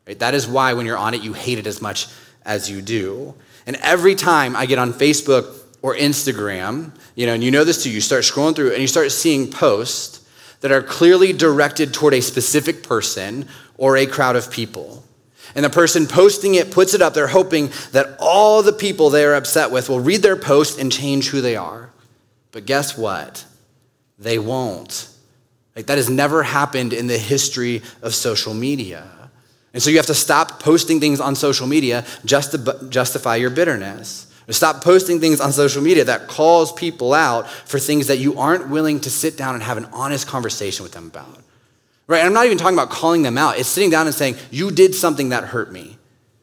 Right? 0.07 0.17
That 0.19 0.33
is 0.33 0.47
why 0.47 0.73
when 0.73 0.85
you're 0.85 0.97
on 0.97 1.13
it, 1.13 1.21
you 1.21 1.33
hate 1.33 1.59
it 1.59 1.67
as 1.67 1.81
much 1.81 2.07
as 2.43 2.69
you 2.69 2.81
do. 2.81 3.35
And 3.67 3.75
every 3.77 4.15
time 4.15 4.55
I 4.55 4.65
get 4.65 4.79
on 4.79 4.93
Facebook 4.93 5.57
or 5.81 5.95
Instagram, 5.95 6.91
you 7.15 7.25
know, 7.25 7.33
and 7.33 7.43
you 7.43 7.51
know 7.51 7.63
this 7.63 7.83
too, 7.83 7.91
you 7.91 8.01
start 8.01 8.23
scrolling 8.23 8.55
through 8.55 8.71
and 8.71 8.81
you 8.81 8.87
start 8.87 9.11
seeing 9.11 9.51
posts 9.51 10.27
that 10.61 10.71
are 10.71 10.81
clearly 10.81 11.33
directed 11.33 11.93
toward 11.93 12.13
a 12.13 12.21
specific 12.21 12.83
person 12.83 13.47
or 13.77 13.97
a 13.97 14.05
crowd 14.05 14.35
of 14.35 14.51
people. 14.51 15.03
And 15.55 15.65
the 15.65 15.69
person 15.69 16.07
posting 16.07 16.55
it 16.55 16.71
puts 16.71 16.93
it 16.93 17.01
up 17.01 17.13
they're 17.13 17.27
hoping 17.27 17.71
that 17.91 18.15
all 18.19 18.63
the 18.63 18.73
people 18.73 19.09
they 19.09 19.25
are 19.25 19.35
upset 19.35 19.71
with 19.71 19.89
will 19.89 19.99
read 19.99 20.21
their 20.21 20.37
post 20.37 20.79
and 20.79 20.91
change 20.91 21.29
who 21.29 21.41
they 21.41 21.55
are. 21.55 21.91
But 22.51 22.65
guess 22.65 22.97
what? 22.97 23.45
They 24.21 24.37
won't. 24.37 25.09
Like 25.75 25.87
that 25.87 25.97
has 25.97 26.09
never 26.09 26.43
happened 26.43 26.93
in 26.93 27.07
the 27.07 27.17
history 27.17 27.81
of 28.01 28.13
social 28.13 28.53
media. 28.53 29.07
And 29.73 29.81
so 29.81 29.89
you 29.89 29.97
have 29.97 30.05
to 30.07 30.13
stop 30.13 30.61
posting 30.61 30.99
things 30.99 31.19
on 31.19 31.35
social 31.35 31.65
media 31.65 32.05
just 32.23 32.51
to 32.51 32.87
justify 32.89 33.37
your 33.37 33.49
bitterness. 33.49 34.27
Stop 34.49 34.83
posting 34.83 35.21
things 35.21 35.39
on 35.39 35.53
social 35.53 35.81
media 35.81 36.03
that 36.03 36.27
calls 36.27 36.73
people 36.73 37.13
out 37.13 37.49
for 37.49 37.79
things 37.79 38.07
that 38.07 38.17
you 38.17 38.37
aren't 38.37 38.67
willing 38.67 38.99
to 38.99 39.09
sit 39.09 39.37
down 39.37 39.55
and 39.55 39.63
have 39.63 39.77
an 39.77 39.85
honest 39.93 40.27
conversation 40.27 40.83
with 40.83 40.91
them 40.91 41.07
about. 41.07 41.39
Right? 42.05 42.19
And 42.19 42.27
I'm 42.27 42.33
not 42.33 42.45
even 42.45 42.57
talking 42.57 42.77
about 42.77 42.89
calling 42.89 43.21
them 43.21 43.37
out. 43.37 43.57
It's 43.57 43.69
sitting 43.69 43.89
down 43.89 44.07
and 44.07 44.15
saying, 44.15 44.35
You 44.51 44.69
did 44.69 44.93
something 44.93 45.29
that 45.29 45.45
hurt 45.45 45.71
me. 45.71 45.97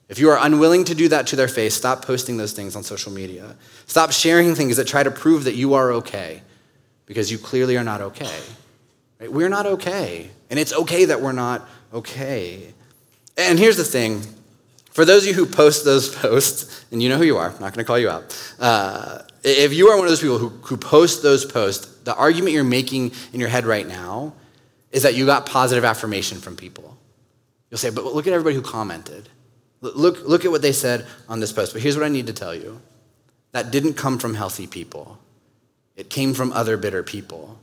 If 0.08 0.18
you 0.18 0.30
are 0.30 0.38
unwilling 0.40 0.84
to 0.84 0.94
do 0.94 1.08
that 1.08 1.26
to 1.28 1.36
their 1.36 1.48
face, 1.48 1.74
stop 1.74 2.02
posting 2.02 2.38
those 2.38 2.54
things 2.54 2.74
on 2.74 2.82
social 2.82 3.12
media. 3.12 3.56
Stop 3.86 4.10
sharing 4.10 4.54
things 4.54 4.78
that 4.78 4.86
try 4.86 5.02
to 5.02 5.10
prove 5.10 5.44
that 5.44 5.54
you 5.54 5.74
are 5.74 5.92
okay 5.92 6.40
because 7.08 7.32
you 7.32 7.38
clearly 7.38 7.76
are 7.76 7.82
not 7.82 8.00
okay. 8.02 8.38
Right? 9.18 9.32
We're 9.32 9.48
not 9.48 9.66
okay. 9.66 10.30
And 10.50 10.58
it's 10.60 10.72
okay 10.72 11.06
that 11.06 11.20
we're 11.20 11.32
not 11.32 11.66
okay. 11.92 12.72
And 13.36 13.58
here's 13.58 13.78
the 13.78 13.84
thing 13.84 14.22
for 14.90 15.04
those 15.04 15.22
of 15.22 15.28
you 15.28 15.34
who 15.34 15.46
post 15.46 15.84
those 15.84 16.14
posts, 16.14 16.84
and 16.92 17.02
you 17.02 17.08
know 17.08 17.16
who 17.16 17.24
you 17.24 17.36
are, 17.38 17.46
I'm 17.46 17.60
not 17.60 17.72
going 17.72 17.74
to 17.74 17.84
call 17.84 17.98
you 17.98 18.10
out. 18.10 18.54
Uh, 18.58 19.22
if 19.42 19.72
you 19.72 19.88
are 19.88 19.96
one 19.96 20.06
of 20.06 20.10
those 20.10 20.20
people 20.20 20.38
who, 20.38 20.48
who 20.48 20.76
post 20.76 21.22
those 21.22 21.44
posts, 21.44 21.86
the 22.02 22.14
argument 22.14 22.52
you're 22.52 22.64
making 22.64 23.12
in 23.32 23.40
your 23.40 23.48
head 23.48 23.64
right 23.64 23.86
now 23.86 24.34
is 24.90 25.04
that 25.04 25.14
you 25.14 25.24
got 25.24 25.46
positive 25.46 25.84
affirmation 25.84 26.38
from 26.38 26.56
people. 26.56 26.98
You'll 27.70 27.78
say, 27.78 27.90
but 27.90 28.04
look 28.04 28.26
at 28.26 28.32
everybody 28.32 28.56
who 28.56 28.62
commented. 28.62 29.28
Look, 29.80 30.26
look 30.26 30.44
at 30.44 30.50
what 30.50 30.62
they 30.62 30.72
said 30.72 31.06
on 31.28 31.40
this 31.40 31.52
post. 31.52 31.72
But 31.72 31.82
here's 31.82 31.96
what 31.96 32.04
I 32.04 32.08
need 32.08 32.26
to 32.26 32.32
tell 32.32 32.54
you 32.54 32.80
that 33.52 33.70
didn't 33.70 33.94
come 33.94 34.18
from 34.18 34.34
healthy 34.34 34.66
people. 34.66 35.18
It 35.98 36.08
came 36.08 36.32
from 36.32 36.52
other 36.52 36.76
bitter 36.76 37.02
people. 37.02 37.58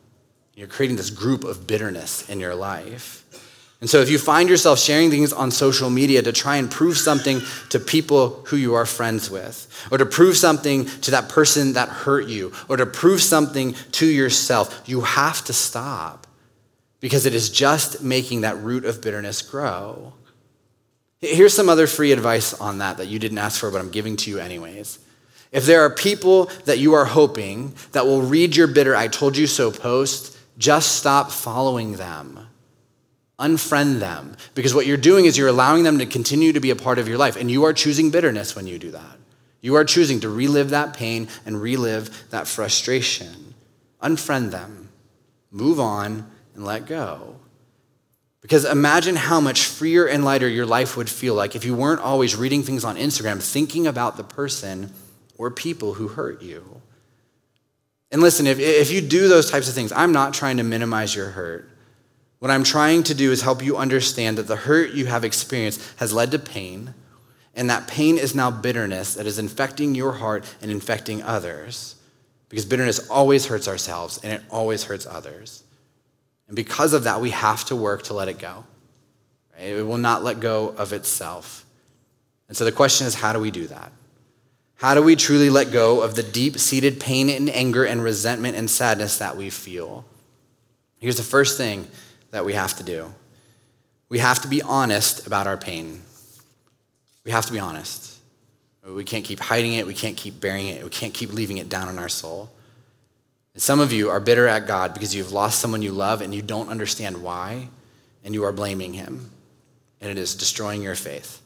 You're 0.56 0.68
creating 0.68 0.98
this 0.98 1.10
group 1.10 1.46
of 1.46 1.66
bitterness 1.66 2.30
in 2.30 2.42
your 2.42 2.54
life. 2.54 3.24
And 3.80 3.90
so 3.90 4.02
if 4.02 4.10
you 4.10 4.18
find 4.18 4.50
yourself 4.50 4.78
sharing 4.78 5.10
things 5.10 5.32
on 5.32 5.52
social 5.52 5.90
media 5.90 6.22
to 6.22 6.34
try 6.34 6.58
and 6.58 6.70
prove 6.70 6.98
something 6.98 7.42
to 7.70 7.80
people 7.80 8.44
who 8.48 8.58
you 8.58 8.74
are 8.74 8.86
friends 8.86 9.30
with, 9.30 9.88
or 9.90 9.98
to 9.98 10.06
prove 10.06 10.36
something 10.36 10.86
to 10.86 11.12
that 11.12 11.30
person 11.30 11.74
that 11.74 11.88
hurt 11.88 12.28
you, 12.28 12.52
or 12.68 12.76
to 12.76 12.86
prove 12.86 13.22
something 13.22 13.74
to 13.94 14.06
yourself, 14.06 14.84
you 14.86 15.02
have 15.02 15.44
to 15.46 15.54
stop 15.54 16.28
because 17.00 17.26
it 17.26 17.34
is 17.34 17.50
just 17.50 18.02
making 18.02 18.42
that 18.42 18.58
root 18.58 18.84
of 18.84 19.02
bitterness 19.02 19.42
grow. 19.42 20.14
Here's 21.22 21.54
some 21.54 21.70
other 21.70 21.88
free 21.88 22.12
advice 22.12 22.54
on 22.54 22.80
that 22.80 22.98
that 22.98 23.08
you 23.08 23.20
didn't 23.20 23.38
ask 23.38 23.62
for, 23.62 23.72
but 23.72 23.80
I'm 23.80 23.92
giving 23.92 24.18
to 24.18 24.30
you 24.30 24.40
anyways. 24.40 25.00
If 25.56 25.66
there 25.66 25.86
are 25.86 25.90
people 25.90 26.48
that 26.66 26.80
you 26.80 26.96
are 26.96 27.06
hoping 27.06 27.74
that 27.94 28.06
will 28.06 28.22
read 28.22 28.58
your 28.58 28.68
bitter 28.68 28.94
I 28.94 29.08
told 29.08 29.38
you 29.38 29.48
so 29.48 29.72
post, 29.72 30.38
just 30.58 30.98
stop 30.98 31.32
following 31.32 31.94
them. 31.94 32.50
Unfriend 33.40 34.00
them. 34.00 34.36
Because 34.54 34.76
what 34.76 34.86
you're 34.86 34.98
doing 34.98 35.24
is 35.24 35.38
you're 35.38 35.48
allowing 35.48 35.84
them 35.84 36.00
to 36.00 36.06
continue 36.06 36.52
to 36.52 36.60
be 36.60 36.72
a 36.72 36.76
part 36.76 37.00
of 37.00 37.08
your 37.08 37.18
life. 37.18 37.38
And 37.38 37.50
you 37.50 37.64
are 37.64 37.72
choosing 37.72 38.12
bitterness 38.12 38.54
when 38.54 38.68
you 38.68 38.78
do 38.78 38.92
that. 38.92 39.18
You 39.62 39.76
are 39.76 39.86
choosing 39.86 40.20
to 40.20 40.30
relive 40.30 40.72
that 40.72 40.94
pain 40.94 41.30
and 41.46 41.62
relive 41.62 42.30
that 42.32 42.48
frustration. 42.48 43.54
Unfriend 44.04 44.52
them. 44.52 44.90
Move 45.52 45.80
on 45.80 46.30
and 46.54 46.66
let 46.66 46.86
go. 46.86 47.38
Because 48.42 48.66
imagine 48.66 49.16
how 49.16 49.40
much 49.40 49.64
freer 49.64 50.06
and 50.06 50.26
lighter 50.26 50.50
your 50.50 50.66
life 50.66 50.98
would 50.98 51.10
feel 51.10 51.34
like 51.34 51.56
if 51.56 51.64
you 51.64 51.76
weren't 51.76 52.02
always 52.02 52.36
reading 52.36 52.62
things 52.62 52.84
on 52.84 52.98
Instagram 52.98 53.42
thinking 53.42 53.88
about 53.88 54.18
the 54.18 54.24
person 54.26 54.94
or 55.38 55.52
people 55.52 55.94
who 55.94 56.08
hurt 56.08 56.42
you. 56.42 56.82
And 58.12 58.22
listen, 58.22 58.48
if, 58.48 58.60
if 58.60 58.92
you 58.92 59.02
do 59.02 59.28
those 59.28 59.50
types 59.50 59.68
of 59.68 59.74
things, 59.74 59.92
I'm 59.92 60.12
not 60.12 60.34
trying 60.34 60.58
to 60.58 60.64
minimize 60.64 61.16
your 61.16 61.32
hurt. 61.32 61.70
What 62.40 62.52
I'm 62.52 62.64
trying 62.64 63.04
to 63.04 63.14
do 63.14 63.32
is 63.32 63.42
help 63.42 63.64
you 63.64 63.78
understand 63.78 64.38
that 64.38 64.48
the 64.48 64.56
hurt 64.56 64.92
you 64.92 65.08
have 65.08 65.24
experienced 65.24 65.82
has 65.98 66.14
led 66.14 66.32
to 66.32 66.40
pain, 66.40 66.94
and 67.56 67.70
that 67.70 67.88
pain 67.88 68.18
is 68.18 68.36
now 68.36 68.52
bitterness 68.52 69.16
that 69.16 69.26
is 69.26 69.40
infecting 69.40 69.96
your 69.96 70.14
heart 70.14 70.46
and 70.62 70.70
infecting 70.70 71.24
others. 71.24 71.96
Because 72.50 72.66
bitterness 72.66 73.10
always 73.10 73.48
hurts 73.48 73.68
ourselves 73.68 74.20
and 74.24 74.32
it 74.32 74.42
always 74.50 74.84
hurts 74.84 75.06
others. 75.06 75.64
And 76.48 76.56
because 76.56 76.94
of 76.94 77.06
that, 77.06 77.20
we 77.20 77.32
have 77.32 77.66
to 77.66 77.76
work 77.76 78.04
to 78.04 78.14
let 78.14 78.28
it 78.28 78.38
go. 78.38 78.66
It 79.60 79.86
will 79.86 79.98
not 79.98 80.24
let 80.24 80.40
go 80.40 80.70
of 80.70 80.94
itself. 80.94 81.66
And 82.48 82.56
so 82.56 82.66
the 82.66 82.72
question 82.72 83.08
is 83.08 83.16
how 83.16 83.34
do 83.34 83.40
we 83.40 83.52
do 83.52 83.68
that? 83.68 83.92
How 84.76 84.94
do 84.94 85.02
we 85.02 85.16
truly 85.16 85.50
let 85.50 85.72
go 85.72 86.02
of 86.02 86.16
the 86.16 86.24
deep 86.24 86.58
seated 86.58 87.00
pain 87.00 87.30
and 87.30 87.50
anger 87.50 87.86
and 87.86 88.04
resentment 88.04 88.58
and 88.58 88.70
sadness 88.70 89.18
that 89.18 89.38
we 89.38 89.50
feel? 89.50 90.06
Here's 91.00 91.18
the 91.18 91.24
first 91.24 91.58
thing 91.58 91.88
that 92.32 92.46
we 92.46 92.54
have 92.54 92.76
to 92.78 92.84
do 92.84 93.14
we 94.10 94.20
have 94.20 94.42
to 94.42 94.48
be 94.48 94.62
honest 94.62 95.26
about 95.26 95.48
our 95.48 95.58
pain. 95.58 96.02
We 97.24 97.32
have 97.32 97.46
to 97.48 97.54
be 97.54 97.60
honest. 97.60 98.20
We 98.88 99.04
can't 99.04 99.26
keep 99.26 99.40
hiding 99.40 99.74
it, 99.74 99.88
we 99.88 99.96
can't 99.96 100.16
keep 100.16 100.40
burying 100.40 100.68
it, 100.68 100.84
we 100.84 100.92
can't 100.92 101.14
keep 101.14 101.34
leaving 101.34 101.58
it 101.58 101.70
down 101.70 101.90
in 101.90 101.98
our 101.98 102.10
soul. 102.10 102.52
And 103.56 103.62
some 103.64 103.80
of 103.80 103.92
you 103.92 104.12
are 104.12 104.20
bitter 104.20 104.48
at 104.48 104.68
God 104.68 104.94
because 104.94 105.16
you've 105.16 105.32
lost 105.32 105.60
someone 105.60 105.82
you 105.82 105.92
love 105.92 106.22
and 106.22 106.36
you 106.36 106.44
don't 106.44 106.70
understand 106.70 107.24
why, 107.24 107.70
and 108.24 108.36
you 108.36 108.44
are 108.44 108.52
blaming 108.52 108.94
him. 108.94 109.32
And 110.02 110.12
it 110.12 110.20
is 110.20 110.36
destroying 110.36 110.84
your 110.84 110.94
faith. 110.94 111.42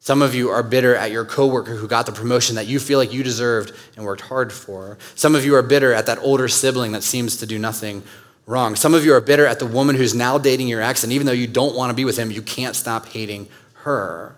Some 0.00 0.22
of 0.22 0.34
you 0.34 0.48
are 0.48 0.62
bitter 0.62 0.96
at 0.96 1.10
your 1.10 1.24
coworker 1.24 1.76
who 1.76 1.86
got 1.86 2.06
the 2.06 2.12
promotion 2.12 2.56
that 2.56 2.66
you 2.66 2.80
feel 2.80 2.98
like 2.98 3.12
you 3.12 3.22
deserved 3.22 3.72
and 3.96 4.04
worked 4.04 4.22
hard 4.22 4.52
for. 4.52 4.98
Some 5.14 5.34
of 5.34 5.44
you 5.44 5.54
are 5.54 5.62
bitter 5.62 5.92
at 5.92 6.06
that 6.06 6.18
older 6.18 6.48
sibling 6.48 6.92
that 6.92 7.02
seems 7.02 7.36
to 7.36 7.46
do 7.46 7.58
nothing 7.58 8.02
wrong. 8.46 8.76
Some 8.76 8.94
of 8.94 9.04
you 9.04 9.14
are 9.14 9.20
bitter 9.20 9.46
at 9.46 9.58
the 9.58 9.66
woman 9.66 9.94
who's 9.94 10.14
now 10.14 10.38
dating 10.38 10.68
your 10.68 10.80
ex, 10.80 11.04
and 11.04 11.12
even 11.12 11.26
though 11.26 11.32
you 11.32 11.46
don't 11.46 11.76
want 11.76 11.90
to 11.90 11.94
be 11.94 12.04
with 12.04 12.16
him, 12.16 12.30
you 12.30 12.42
can't 12.42 12.74
stop 12.74 13.06
hating 13.06 13.48
her. 13.74 14.34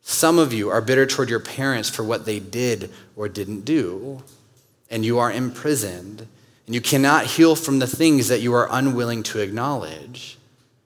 Some 0.00 0.38
of 0.38 0.52
you 0.52 0.70
are 0.70 0.80
bitter 0.80 1.06
toward 1.06 1.28
your 1.28 1.38
parents 1.38 1.88
for 1.88 2.02
what 2.02 2.24
they 2.24 2.40
did 2.40 2.90
or 3.14 3.28
didn't 3.28 3.60
do 3.60 4.22
and 4.92 5.06
you 5.06 5.18
are 5.18 5.32
imprisoned, 5.32 6.28
and 6.66 6.74
you 6.74 6.80
cannot 6.80 7.24
heal 7.24 7.56
from 7.56 7.78
the 7.78 7.86
things 7.86 8.28
that 8.28 8.42
you 8.42 8.52
are 8.52 8.68
unwilling 8.70 9.22
to 9.22 9.40
acknowledge. 9.40 10.36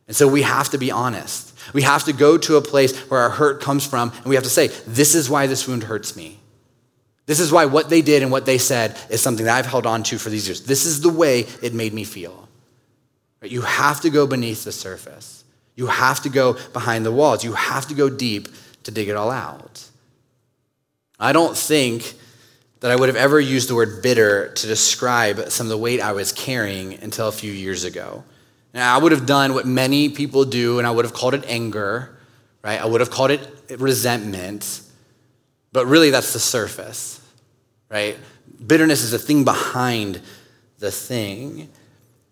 And 0.06 0.16
so 0.16 0.28
we 0.28 0.42
have 0.42 0.70
to 0.70 0.78
be 0.78 0.92
honest. 0.92 1.45
We 1.72 1.82
have 1.82 2.04
to 2.04 2.12
go 2.12 2.38
to 2.38 2.56
a 2.56 2.62
place 2.62 2.96
where 3.10 3.20
our 3.20 3.30
hurt 3.30 3.60
comes 3.60 3.86
from, 3.86 4.10
and 4.10 4.26
we 4.26 4.34
have 4.34 4.44
to 4.44 4.50
say, 4.50 4.68
This 4.86 5.14
is 5.14 5.28
why 5.28 5.46
this 5.46 5.66
wound 5.66 5.84
hurts 5.84 6.16
me. 6.16 6.38
This 7.26 7.40
is 7.40 7.50
why 7.50 7.66
what 7.66 7.90
they 7.90 8.02
did 8.02 8.22
and 8.22 8.30
what 8.30 8.46
they 8.46 8.58
said 8.58 8.96
is 9.10 9.20
something 9.20 9.46
that 9.46 9.56
I've 9.56 9.66
held 9.66 9.84
on 9.84 10.04
to 10.04 10.18
for 10.18 10.30
these 10.30 10.46
years. 10.46 10.62
This 10.62 10.86
is 10.86 11.00
the 11.00 11.10
way 11.10 11.40
it 11.60 11.74
made 11.74 11.92
me 11.92 12.04
feel. 12.04 12.48
You 13.42 13.62
have 13.62 14.00
to 14.00 14.10
go 14.10 14.26
beneath 14.26 14.64
the 14.64 14.72
surface. 14.72 15.44
You 15.74 15.88
have 15.88 16.22
to 16.22 16.28
go 16.28 16.56
behind 16.72 17.04
the 17.04 17.12
walls. 17.12 17.44
You 17.44 17.52
have 17.52 17.86
to 17.88 17.94
go 17.94 18.08
deep 18.08 18.48
to 18.84 18.90
dig 18.90 19.08
it 19.08 19.16
all 19.16 19.30
out. 19.30 19.84
I 21.18 21.32
don't 21.32 21.56
think 21.56 22.14
that 22.80 22.90
I 22.90 22.96
would 22.96 23.08
have 23.08 23.16
ever 23.16 23.40
used 23.40 23.68
the 23.68 23.74
word 23.74 24.02
bitter 24.02 24.52
to 24.52 24.66
describe 24.66 25.50
some 25.50 25.66
of 25.66 25.70
the 25.70 25.78
weight 25.78 26.00
I 26.00 26.12
was 26.12 26.32
carrying 26.32 26.94
until 26.94 27.28
a 27.28 27.32
few 27.32 27.52
years 27.52 27.84
ago. 27.84 28.24
Now, 28.76 28.94
I 28.94 28.98
would 29.02 29.12
have 29.12 29.24
done 29.24 29.54
what 29.54 29.64
many 29.64 30.10
people 30.10 30.44
do, 30.44 30.76
and 30.76 30.86
I 30.86 30.90
would 30.90 31.06
have 31.06 31.14
called 31.14 31.32
it 31.32 31.44
anger, 31.46 32.14
right? 32.62 32.78
I 32.78 32.84
would 32.84 33.00
have 33.00 33.10
called 33.10 33.30
it 33.30 33.80
resentment, 33.80 34.82
but 35.72 35.86
really 35.86 36.10
that's 36.10 36.34
the 36.34 36.38
surface, 36.38 37.18
right? 37.88 38.18
Bitterness 38.66 39.02
is 39.02 39.12
the 39.12 39.18
thing 39.18 39.44
behind 39.44 40.20
the 40.78 40.90
thing. 40.90 41.70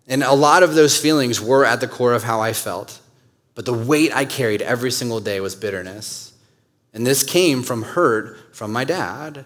And 0.07 0.21
a 0.21 0.33
lot 0.33 0.61
of 0.61 0.75
those 0.75 0.95
feelings 0.95 1.41
were 1.41 1.65
at 1.65 1.79
the 1.79 1.87
core 1.87 2.13
of 2.13 2.21
how 2.21 2.41
I 2.41 2.53
felt. 2.53 3.01
But 3.55 3.65
the 3.65 3.73
weight 3.73 4.15
I 4.15 4.25
carried 4.25 4.61
every 4.61 4.91
single 4.91 5.19
day 5.19 5.39
was 5.39 5.55
bitterness. 5.55 6.31
And 6.93 7.07
this 7.07 7.23
came 7.23 7.63
from 7.63 7.81
hurt 7.81 8.55
from 8.55 8.71
my 8.71 8.83
dad. 8.83 9.45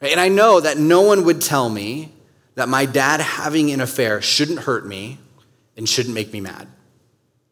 And 0.00 0.18
I 0.18 0.26
know 0.26 0.58
that 0.58 0.78
no 0.78 1.02
one 1.02 1.24
would 1.26 1.40
tell 1.40 1.68
me 1.68 2.10
that 2.56 2.68
my 2.68 2.86
dad 2.86 3.20
having 3.20 3.70
an 3.70 3.80
affair 3.80 4.20
shouldn't 4.20 4.58
hurt 4.58 4.84
me 4.84 5.18
and 5.76 5.88
shouldn't 5.88 6.14
make 6.14 6.32
me 6.32 6.40
mad. 6.40 6.68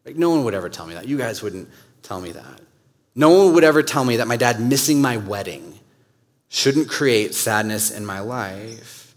Like, 0.05 0.15
no 0.15 0.29
one 0.29 0.43
would 0.43 0.53
ever 0.53 0.69
tell 0.69 0.85
me 0.85 0.93
that. 0.95 1.07
You 1.07 1.17
guys 1.17 1.41
wouldn't 1.41 1.69
tell 2.01 2.19
me 2.19 2.31
that. 2.31 2.61
No 3.15 3.29
one 3.29 3.53
would 3.53 3.63
ever 3.63 3.83
tell 3.83 4.03
me 4.03 4.17
that 4.17 4.27
my 4.27 4.37
dad 4.37 4.59
missing 4.59 5.01
my 5.01 5.17
wedding 5.17 5.79
shouldn't 6.49 6.89
create 6.89 7.33
sadness 7.33 7.91
in 7.91 8.05
my 8.05 8.19
life. 8.19 9.15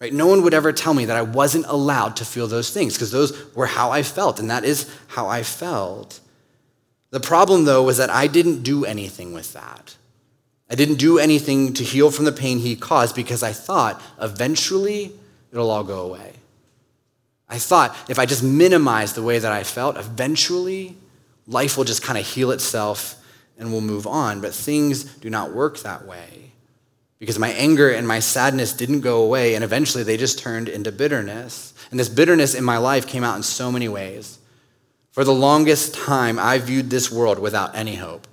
Right? 0.00 0.12
No 0.12 0.26
one 0.26 0.42
would 0.42 0.54
ever 0.54 0.72
tell 0.72 0.92
me 0.92 1.06
that 1.06 1.16
I 1.16 1.22
wasn't 1.22 1.66
allowed 1.66 2.16
to 2.16 2.24
feel 2.24 2.46
those 2.46 2.70
things 2.70 2.94
because 2.94 3.10
those 3.10 3.54
were 3.54 3.66
how 3.66 3.90
I 3.90 4.02
felt, 4.02 4.38
and 4.40 4.50
that 4.50 4.64
is 4.64 4.90
how 5.08 5.28
I 5.28 5.42
felt. 5.42 6.20
The 7.10 7.20
problem, 7.20 7.64
though, 7.64 7.82
was 7.82 7.98
that 7.98 8.10
I 8.10 8.26
didn't 8.26 8.62
do 8.62 8.84
anything 8.84 9.32
with 9.32 9.52
that. 9.52 9.96
I 10.68 10.74
didn't 10.74 10.96
do 10.96 11.18
anything 11.18 11.72
to 11.74 11.84
heal 11.84 12.10
from 12.10 12.24
the 12.24 12.32
pain 12.32 12.58
he 12.58 12.74
caused 12.74 13.14
because 13.14 13.42
I 13.42 13.52
thought 13.52 14.02
eventually 14.20 15.12
it'll 15.52 15.70
all 15.70 15.84
go 15.84 16.00
away. 16.00 16.32
I 17.48 17.58
thought 17.58 17.96
if 18.08 18.18
I 18.18 18.26
just 18.26 18.42
minimize 18.42 19.12
the 19.12 19.22
way 19.22 19.38
that 19.38 19.52
I 19.52 19.64
felt, 19.64 19.96
eventually 19.96 20.96
life 21.46 21.76
will 21.76 21.84
just 21.84 22.02
kind 22.02 22.18
of 22.18 22.26
heal 22.26 22.50
itself 22.50 23.22
and 23.58 23.70
we'll 23.70 23.80
move 23.80 24.06
on. 24.06 24.40
But 24.40 24.54
things 24.54 25.04
do 25.04 25.30
not 25.30 25.52
work 25.52 25.80
that 25.80 26.06
way 26.06 26.52
because 27.18 27.38
my 27.38 27.50
anger 27.50 27.90
and 27.90 28.08
my 28.08 28.18
sadness 28.18 28.72
didn't 28.72 29.00
go 29.00 29.22
away 29.22 29.54
and 29.54 29.64
eventually 29.64 30.04
they 30.04 30.16
just 30.16 30.38
turned 30.38 30.68
into 30.68 30.90
bitterness. 30.90 31.74
And 31.90 32.00
this 32.00 32.08
bitterness 32.08 32.54
in 32.54 32.64
my 32.64 32.78
life 32.78 33.06
came 33.06 33.24
out 33.24 33.36
in 33.36 33.42
so 33.42 33.70
many 33.70 33.88
ways. 33.88 34.38
For 35.12 35.22
the 35.22 35.32
longest 35.32 35.94
time, 35.94 36.40
I 36.40 36.58
viewed 36.58 36.90
this 36.90 37.10
world 37.10 37.38
without 37.38 37.76
any 37.76 37.94
hope. 37.94 38.26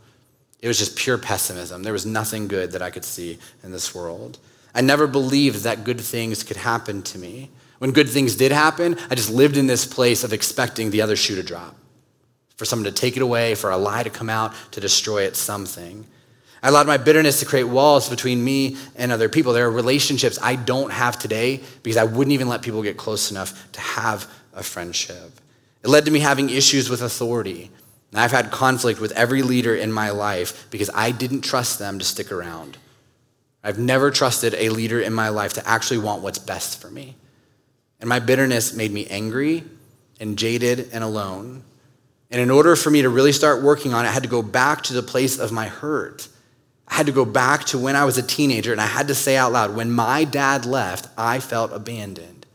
It 0.61 0.67
was 0.67 0.79
just 0.79 0.95
pure 0.95 1.17
pessimism. 1.17 1.83
There 1.83 1.93
was 1.93 2.05
nothing 2.05 2.47
good 2.47 2.71
that 2.71 2.81
I 2.81 2.89
could 2.89 3.05
see 3.05 3.39
in 3.63 3.71
this 3.71 3.93
world. 3.93 4.39
I 4.73 4.81
never 4.81 5.05
believed 5.05 5.63
that 5.63 5.83
good 5.83 6.01
things 6.01 6.43
could 6.43 6.57
happen 6.57 7.01
to 7.03 7.17
me. 7.17 7.49
When 7.81 7.93
good 7.93 8.11
things 8.11 8.35
did 8.35 8.51
happen, 8.51 8.95
I 9.09 9.15
just 9.15 9.31
lived 9.31 9.57
in 9.57 9.65
this 9.65 9.87
place 9.87 10.23
of 10.23 10.33
expecting 10.33 10.91
the 10.91 11.01
other 11.01 11.15
shoe 11.15 11.35
to 11.37 11.41
drop, 11.41 11.75
for 12.55 12.63
someone 12.63 12.85
to 12.85 12.91
take 12.91 13.17
it 13.17 13.23
away, 13.23 13.55
for 13.55 13.71
a 13.71 13.77
lie 13.77 14.03
to 14.03 14.11
come 14.11 14.29
out 14.29 14.53
to 14.73 14.79
destroy 14.79 15.23
it 15.23 15.35
something. 15.35 16.05
I 16.61 16.67
allowed 16.67 16.85
my 16.85 16.97
bitterness 16.97 17.39
to 17.39 17.47
create 17.47 17.63
walls 17.63 18.07
between 18.07 18.43
me 18.43 18.77
and 18.95 19.11
other 19.11 19.29
people. 19.29 19.53
There 19.53 19.65
are 19.65 19.71
relationships 19.71 20.37
I 20.39 20.57
don't 20.57 20.91
have 20.91 21.17
today 21.17 21.61
because 21.81 21.97
I 21.97 22.03
wouldn't 22.03 22.33
even 22.33 22.47
let 22.47 22.61
people 22.61 22.83
get 22.83 22.97
close 22.97 23.31
enough 23.31 23.71
to 23.71 23.81
have 23.81 24.31
a 24.53 24.61
friendship. 24.61 25.31
It 25.83 25.87
led 25.87 26.05
to 26.05 26.11
me 26.11 26.19
having 26.19 26.51
issues 26.51 26.87
with 26.87 27.01
authority. 27.01 27.71
And 28.11 28.19
I've 28.19 28.29
had 28.29 28.51
conflict 28.51 28.99
with 28.99 29.11
every 29.13 29.41
leader 29.41 29.73
in 29.73 29.91
my 29.91 30.11
life 30.11 30.69
because 30.69 30.91
I 30.93 31.09
didn't 31.09 31.41
trust 31.41 31.79
them 31.79 31.97
to 31.97 32.05
stick 32.05 32.31
around. 32.31 32.77
I've 33.63 33.79
never 33.79 34.11
trusted 34.11 34.53
a 34.53 34.69
leader 34.69 35.01
in 35.01 35.13
my 35.13 35.29
life 35.29 35.53
to 35.53 35.67
actually 35.67 35.97
want 35.97 36.21
what's 36.21 36.37
best 36.37 36.79
for 36.79 36.91
me. 36.91 37.15
And 38.01 38.09
my 38.09 38.19
bitterness 38.19 38.73
made 38.73 38.91
me 38.91 39.05
angry 39.07 39.63
and 40.19 40.37
jaded 40.37 40.89
and 40.91 41.03
alone. 41.03 41.63
And 42.31 42.41
in 42.41 42.51
order 42.51 42.75
for 42.75 42.89
me 42.89 43.03
to 43.03 43.09
really 43.09 43.31
start 43.31 43.61
working 43.63 43.93
on 43.93 44.05
it, 44.05 44.09
I 44.09 44.11
had 44.11 44.23
to 44.23 44.29
go 44.29 44.41
back 44.41 44.81
to 44.83 44.93
the 44.93 45.03
place 45.03 45.39
of 45.39 45.51
my 45.51 45.67
hurt. 45.67 46.27
I 46.87 46.95
had 46.95 47.05
to 47.05 47.11
go 47.11 47.25
back 47.25 47.65
to 47.65 47.77
when 47.77 47.95
I 47.95 48.03
was 48.03 48.17
a 48.17 48.23
teenager 48.23 48.71
and 48.71 48.81
I 48.81 48.85
had 48.85 49.07
to 49.07 49.15
say 49.15 49.37
out 49.37 49.53
loud, 49.53 49.75
when 49.75 49.91
my 49.91 50.23
dad 50.25 50.65
left, 50.65 51.07
I 51.17 51.39
felt 51.39 51.71
abandoned. 51.71 52.45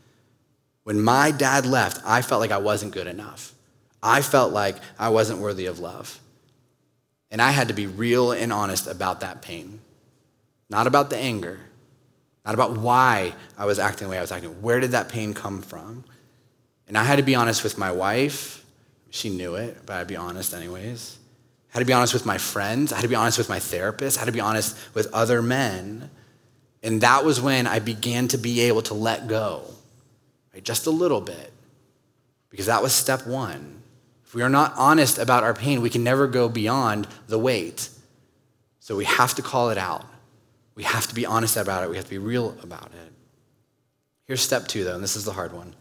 When 0.83 1.01
my 1.01 1.31
dad 1.31 1.65
left, 1.65 2.03
I 2.05 2.23
felt 2.23 2.41
like 2.41 2.51
I 2.51 2.59
wasn't 2.59 2.93
good 2.93 3.07
enough. 3.07 3.55
I 4.03 4.23
felt 4.23 4.53
like 4.53 4.77
I 4.99 5.09
wasn't 5.09 5.41
worthy 5.41 5.67
of 5.67 5.79
love. 5.79 6.21
And 7.31 7.41
I 7.41 7.51
had 7.51 7.69
to 7.69 7.75
be 7.75 7.87
real 7.87 8.33
and 8.33 8.53
honest 8.53 8.87
about 8.87 9.21
that 9.21 9.43
pain. 9.43 9.81
Not 10.71 10.87
about 10.87 11.11
the 11.11 11.17
anger, 11.17 11.61
not 12.47 12.55
about 12.55 12.79
why 12.79 13.35
I 13.59 13.67
was 13.67 13.81
acting 13.81 14.07
the 14.07 14.13
way 14.13 14.19
I 14.19 14.21
was 14.21 14.31
acting. 14.31 14.63
Where 14.63 14.79
did 14.79 14.93
that 14.93 15.09
pain 15.09 15.35
come 15.35 15.61
from? 15.61 16.05
And 16.87 16.97
I 16.97 17.03
had 17.03 17.17
to 17.17 17.25
be 17.25 17.35
honest 17.35 17.65
with 17.65 17.77
my 17.77 17.91
wife. 17.91 18.65
She 19.11 19.31
knew 19.31 19.57
it, 19.57 19.79
but 19.85 19.97
I'd 19.97 20.07
be 20.07 20.17
honest 20.17 20.55
anyways. 20.55 21.19
I 21.71 21.79
had 21.79 21.81
to 21.81 21.87
be 21.87 21.93
honest 21.93 22.15
with 22.15 22.25
my 22.25 22.39
friends. 22.39 22.93
I 22.93 22.97
had 22.97 23.03
to 23.03 23.09
be 23.09 23.17
honest 23.17 23.37
with 23.37 23.49
my 23.49 23.59
therapist. 23.59 24.17
I 24.17 24.21
had 24.21 24.27
to 24.27 24.33
be 24.33 24.41
honest 24.41 24.79
with 24.95 25.13
other 25.13 25.43
men. 25.43 26.09
And 26.85 27.01
that 27.01 27.25
was 27.25 27.41
when 27.41 27.67
I 27.67 27.81
began 27.81 28.29
to 28.29 28.39
be 28.39 28.61
able 28.61 28.83
to 28.83 28.95
let 28.95 29.27
go, 29.27 29.63
right? 30.55 30.63
just 30.63 30.87
a 30.87 30.91
little 30.91 31.21
bit, 31.21 31.53
because 32.49 32.67
that 32.67 32.81
was 32.81 32.95
step 32.95 33.27
one. 33.27 33.83
If 34.25 34.35
we 34.35 34.43
are 34.43 34.49
not 34.49 34.73
honest 34.77 35.19
about 35.19 35.43
our 35.43 35.55
pain, 35.55 35.81
we 35.81 35.91
can 35.91 36.05
never 36.05 36.29
go 36.29 36.49
beyond 36.49 37.09
the 37.27 37.39
weight. 37.39 37.89
So 38.79 38.95
we 38.95 39.05
have 39.05 39.35
to 39.35 39.43
call 39.43 39.71
it 39.71 39.79
out. 39.79 40.05
We 40.77 40.85
have 40.85 41.09
to 41.09 41.15
be 41.15 41.27
honest 41.27 41.57
about 41.57 41.83
it. 41.83 41.91
We 41.91 41.97
have 41.97 42.05
to 42.05 42.11
be 42.11 42.19
real 42.19 42.57
about 42.63 42.93
it. 42.93 43.13
Here's 44.27 44.43
step 44.43 44.69
two, 44.69 44.85
though, 44.85 44.95
and 44.95 45.03
this 45.03 45.17
is 45.17 45.25
the 45.25 45.33
hard 45.33 45.53
one. 45.53 45.75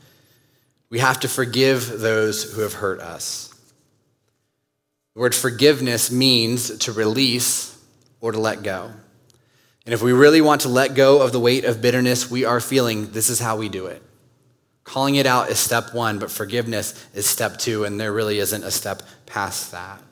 We 0.89 0.99
have 0.99 1.19
to 1.19 1.27
forgive 1.27 1.99
those 1.99 2.53
who 2.53 2.61
have 2.61 2.73
hurt 2.73 2.99
us. 2.99 3.53
The 5.13 5.21
word 5.21 5.35
forgiveness 5.35 6.11
means 6.11 6.77
to 6.79 6.91
release 6.91 7.77
or 8.21 8.31
to 8.31 8.39
let 8.39 8.63
go. 8.63 8.91
And 9.85 9.93
if 9.93 10.01
we 10.01 10.13
really 10.13 10.41
want 10.41 10.61
to 10.61 10.69
let 10.69 10.95
go 10.95 11.21
of 11.21 11.31
the 11.31 11.39
weight 11.39 11.65
of 11.65 11.81
bitterness 11.81 12.29
we 12.29 12.45
are 12.45 12.59
feeling, 12.59 13.11
this 13.11 13.29
is 13.29 13.39
how 13.39 13.57
we 13.57 13.69
do 13.69 13.87
it. 13.87 14.01
Calling 14.83 15.15
it 15.15 15.25
out 15.25 15.49
is 15.49 15.59
step 15.59 15.93
one, 15.93 16.19
but 16.19 16.31
forgiveness 16.31 17.07
is 17.13 17.25
step 17.25 17.57
two, 17.57 17.83
and 17.83 17.99
there 17.99 18.13
really 18.13 18.39
isn't 18.39 18.63
a 18.63 18.71
step 18.71 19.01
past 19.25 19.71
that. 19.71 20.04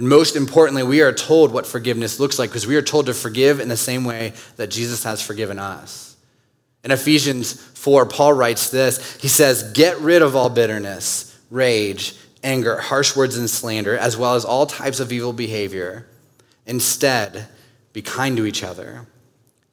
And 0.00 0.08
most 0.08 0.34
importantly, 0.34 0.82
we 0.82 1.02
are 1.02 1.12
told 1.12 1.52
what 1.52 1.66
forgiveness 1.66 2.18
looks 2.18 2.38
like 2.38 2.48
because 2.48 2.66
we 2.66 2.74
are 2.74 2.80
told 2.80 3.04
to 3.04 3.12
forgive 3.12 3.60
in 3.60 3.68
the 3.68 3.76
same 3.76 4.02
way 4.02 4.32
that 4.56 4.68
Jesus 4.68 5.04
has 5.04 5.20
forgiven 5.20 5.58
us. 5.58 6.16
In 6.82 6.90
Ephesians 6.90 7.52
4, 7.52 8.06
Paul 8.06 8.32
writes 8.32 8.70
this 8.70 9.20
He 9.20 9.28
says, 9.28 9.72
Get 9.72 10.00
rid 10.00 10.22
of 10.22 10.34
all 10.34 10.48
bitterness, 10.48 11.38
rage, 11.50 12.16
anger, 12.42 12.78
harsh 12.78 13.14
words, 13.14 13.36
and 13.36 13.50
slander, 13.50 13.94
as 13.94 14.16
well 14.16 14.36
as 14.36 14.46
all 14.46 14.64
types 14.64 15.00
of 15.00 15.12
evil 15.12 15.34
behavior. 15.34 16.06
Instead, 16.64 17.48
be 17.92 18.00
kind 18.00 18.38
to 18.38 18.46
each 18.46 18.64
other, 18.64 19.06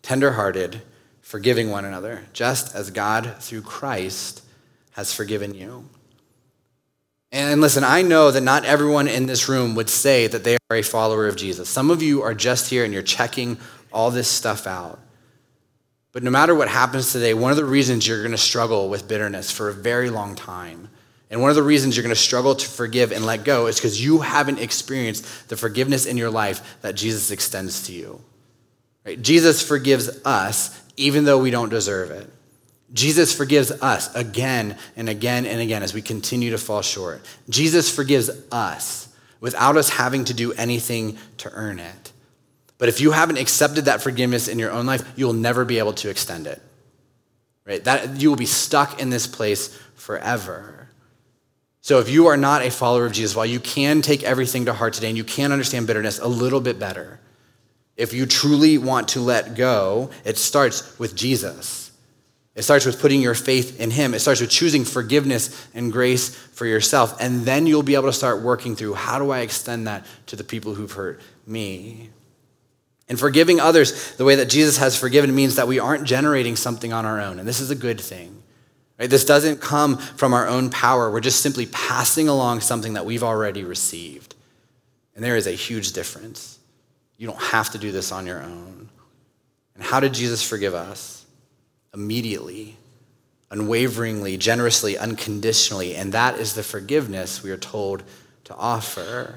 tenderhearted, 0.02 0.82
forgiving 1.22 1.70
one 1.70 1.86
another, 1.86 2.26
just 2.34 2.76
as 2.76 2.92
God, 2.92 3.36
through 3.40 3.62
Christ, 3.62 4.44
has 4.92 5.13
forgiven 5.13 5.56
you. 5.56 5.88
And 7.32 7.60
listen, 7.60 7.84
I 7.84 8.02
know 8.04 8.32
that 8.32 8.42
not 8.42 8.66
everyone 8.66 9.08
in 9.08 9.26
this 9.26 9.50
room 9.50 9.76
would 9.76 9.90
say 9.90 10.28
that 10.28 10.44
they 10.44 10.58
are 10.70 10.78
a 10.78 10.82
follower 10.82 11.28
of 11.28 11.36
Jesus. 11.36 11.70
Some 11.70 11.92
of 11.92 12.02
you 12.02 12.22
are 12.22 12.34
just 12.34 12.70
here 12.70 12.86
and 12.86 12.94
you're 12.94 13.04
checking 13.04 13.58
all 13.92 14.12
this 14.12 14.30
stuff 14.30 14.66
out. 14.66 15.00
But 16.13 16.24
no 16.24 16.32
matter 16.32 16.56
what 16.56 16.70
happens 16.70 17.12
today, 17.12 17.34
one 17.34 17.52
of 17.52 17.58
the 17.58 17.66
reasons 17.66 18.08
you're 18.08 18.22
going 18.22 18.32
to 18.32 18.38
struggle 18.38 18.90
with 18.90 19.08
bitterness 19.08 19.52
for 19.52 19.70
a 19.70 19.74
very 19.74 20.10
long 20.10 20.36
time, 20.36 20.90
and 21.30 21.42
one 21.42 21.50
of 21.50 21.56
the 21.56 21.63
reasons 21.63 21.96
you're 21.96 22.04
going 22.04 22.16
to 22.16 22.20
struggle 22.22 22.56
to 22.56 22.68
forgive 22.68 23.12
and 23.12 23.26
let 23.26 23.44
go 23.44 23.68
is 23.68 23.76
because 23.76 24.04
you 24.04 24.20
haven't 24.20 24.60
experienced 24.60 25.50
the 25.50 25.58
forgiveness 25.58 26.06
in 26.06 26.16
your 26.16 26.30
life 26.30 26.78
that 26.82 26.96
Jesus 26.96 27.32
extends 27.32 27.86
to 27.88 27.94
you. 27.94 28.22
Right? 29.06 29.22
Jesus 29.22 29.62
forgives 29.62 30.10
us 30.26 30.82
even 30.96 31.26
though 31.26 31.38
we 31.38 31.52
don't 31.52 31.70
deserve 31.70 32.12
it. 32.12 32.32
Jesus 32.93 33.34
forgives 33.34 33.71
us 33.71 34.13
again 34.15 34.78
and 34.95 35.10
again 35.10 35.45
and 35.45 35.60
again 35.60 35.84
as 35.84 35.93
we 35.93 36.02
continue 36.02 36.52
to 36.52 36.58
fall 36.58 36.82
short. 36.82 37.21
Jesus 37.50 37.93
forgives 37.93 38.30
us 38.52 39.10
without 39.39 39.78
us 39.78 39.89
having 39.89 40.26
to 40.26 40.34
do 40.34 40.54
anything 40.54 41.17
to 41.38 41.52
earn 41.54 41.80
it. 41.80 42.12
But 42.78 42.89
if 42.89 43.02
you 43.02 43.12
haven't 43.12 43.38
accepted 43.38 43.86
that 43.86 44.02
forgiveness 44.02 44.47
in 44.47 44.60
your 44.60 44.71
own 44.71 44.86
life, 44.86 45.04
you 45.15 45.26
will 45.26 45.34
never 45.34 45.65
be 45.65 45.80
able 45.80 45.93
to 45.93 46.10
extend 46.10 46.47
it. 46.47 46.62
Right? 47.65 47.84
That 47.84 48.21
you 48.21 48.30
will 48.30 48.38
be 48.38 48.45
stuck 48.45 49.02
in 49.02 49.10
this 49.10 49.28
place 49.28 49.78
forever. 49.95 50.89
So 51.82 52.00
if 52.00 52.10
you 52.10 52.28
are 52.28 52.38
not 52.38 52.62
a 52.62 52.71
follower 52.71 53.06
of 53.06 53.12
Jesus, 53.12 53.36
while 53.36 53.45
you 53.45 53.60
can 53.60 54.02
take 54.02 54.23
everything 54.23 54.65
to 54.65 54.73
heart 54.73 54.93
today 54.93 55.08
and 55.08 55.17
you 55.17 55.23
can 55.23 55.52
understand 55.52 55.88
bitterness 55.88 56.19
a 56.19 56.28
little 56.28 56.62
bit 56.62 56.80
better, 56.80 57.19
if 57.97 58.13
you 58.13 58.26
truly 58.26 58.78
want 58.78 59.10
to 59.10 59.21
let 59.21 59.56
go, 59.56 60.12
it 60.23 60.38
starts 60.38 60.97
with 61.00 61.15
Jesus. 61.15 61.87
It 62.58 62.63
starts 62.63 62.88
with 62.88 63.00
putting 63.00 63.22
your 63.22 63.36
faith 63.36 63.80
in 63.80 63.91
Him. 63.91 64.15
It 64.15 64.20
starts 64.20 64.41
with 64.41 64.50
choosing 64.50 64.84
forgiveness 64.84 65.67
and 65.76 65.93
grace 65.93 66.36
for 66.36 66.65
yourself. 66.65 67.15
And 67.22 67.46
then 67.46 67.67
you'll 67.67 67.84
be 67.84 67.93
able 67.93 68.08
to 68.08 68.13
start 68.13 68.41
working 68.41 68.76
through 68.76 68.96
how 68.96 69.20
do 69.20 69.30
I 69.30 69.41
extend 69.41 69.86
that 69.86 70.08
to 70.26 70.36
the 70.36 70.43
people 70.43 70.74
who've 70.74 70.91
hurt 70.91 71.22
me? 71.46 72.10
And 73.08 73.20
forgiving 73.20 73.60
others 73.60 74.15
the 74.15 74.26
way 74.26 74.34
that 74.36 74.50
Jesus 74.50 74.78
has 74.78 74.98
forgiven 74.98 75.36
means 75.36 75.56
that 75.56 75.67
we 75.67 75.78
aren't 75.78 76.06
generating 76.06 76.56
something 76.56 76.91
on 76.91 77.06
our 77.06 77.22
own. 77.22 77.38
And 77.38 77.48
this 77.48 77.60
is 77.60 77.70
a 77.70 77.76
good 77.76 78.02
thing. 78.02 78.41
Right? 79.00 79.08
This 79.10 79.24
doesn't 79.24 79.62
come 79.62 79.98
from 79.98 80.34
our 80.34 80.48
own 80.48 80.72
power. 80.72 81.12
We're 81.12 81.20
just 81.20 81.41
simply 81.41 81.67
passing 81.67 82.28
along 82.28 82.62
something 82.62 82.93
that 82.93 83.06
we've 83.06 83.24
already 83.24 83.63
received. 83.63 84.34
And 85.15 85.24
there 85.24 85.36
is 85.36 85.46
a 85.46 85.52
huge 85.52 85.91
difference. 85.91 86.58
You 87.17 87.28
don't 87.28 87.41
have 87.41 87.70
to 87.72 87.78
do 87.78 87.91
this 87.91 88.12
on 88.12 88.26
your 88.26 88.41
own. 88.41 88.89
And 89.76 89.84
how 89.84 90.00
did 90.00 90.15
Jesus 90.15 90.41
forgive 90.41 90.74
us? 90.74 91.17
Immediately, 91.93 92.78
unwaveringly, 93.52 94.38
generously, 94.38 94.97
unconditionally. 94.97 95.95
And 95.95 96.13
that 96.13 96.39
is 96.39 96.54
the 96.54 96.63
forgiveness 96.63 97.43
we 97.43 97.52
are 97.52 97.58
told 97.58 98.04
to 98.45 98.56
offer. 98.56 99.36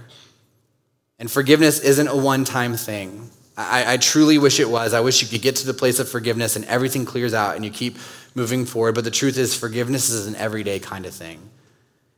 And 1.19 1.31
forgiveness 1.31 1.81
isn't 1.81 2.09
a 2.09 2.17
one 2.17 2.45
time 2.45 2.77
thing. 2.77 3.31
I, 3.57 3.95
I, 3.95 3.97
truly 3.99 4.39
wish 4.39 4.59
it 4.59 4.71
was. 4.71 4.95
I 4.95 5.01
wish 5.01 5.21
you 5.21 5.29
could 5.29 5.43
get 5.43 5.57
to 5.57 5.67
the 5.67 5.75
place 5.75 5.99
of 5.99 6.09
forgiveness 6.09 6.57
and 6.57 6.65
everything 6.65 7.05
clears 7.05 7.35
out 7.35 7.57
and 7.57 7.65
you 7.65 7.71
keep 7.71 7.99
moving 8.35 8.65
forward. 8.65 8.95
But 8.95 9.05
the 9.05 9.11
truth 9.11 9.37
is, 9.37 9.55
forgiveness 9.55 10.09
is 10.09 10.27
an 10.27 10.37
everyday 10.37 10.79
kind 10.79 11.05
of 11.05 11.13
thing. 11.13 11.51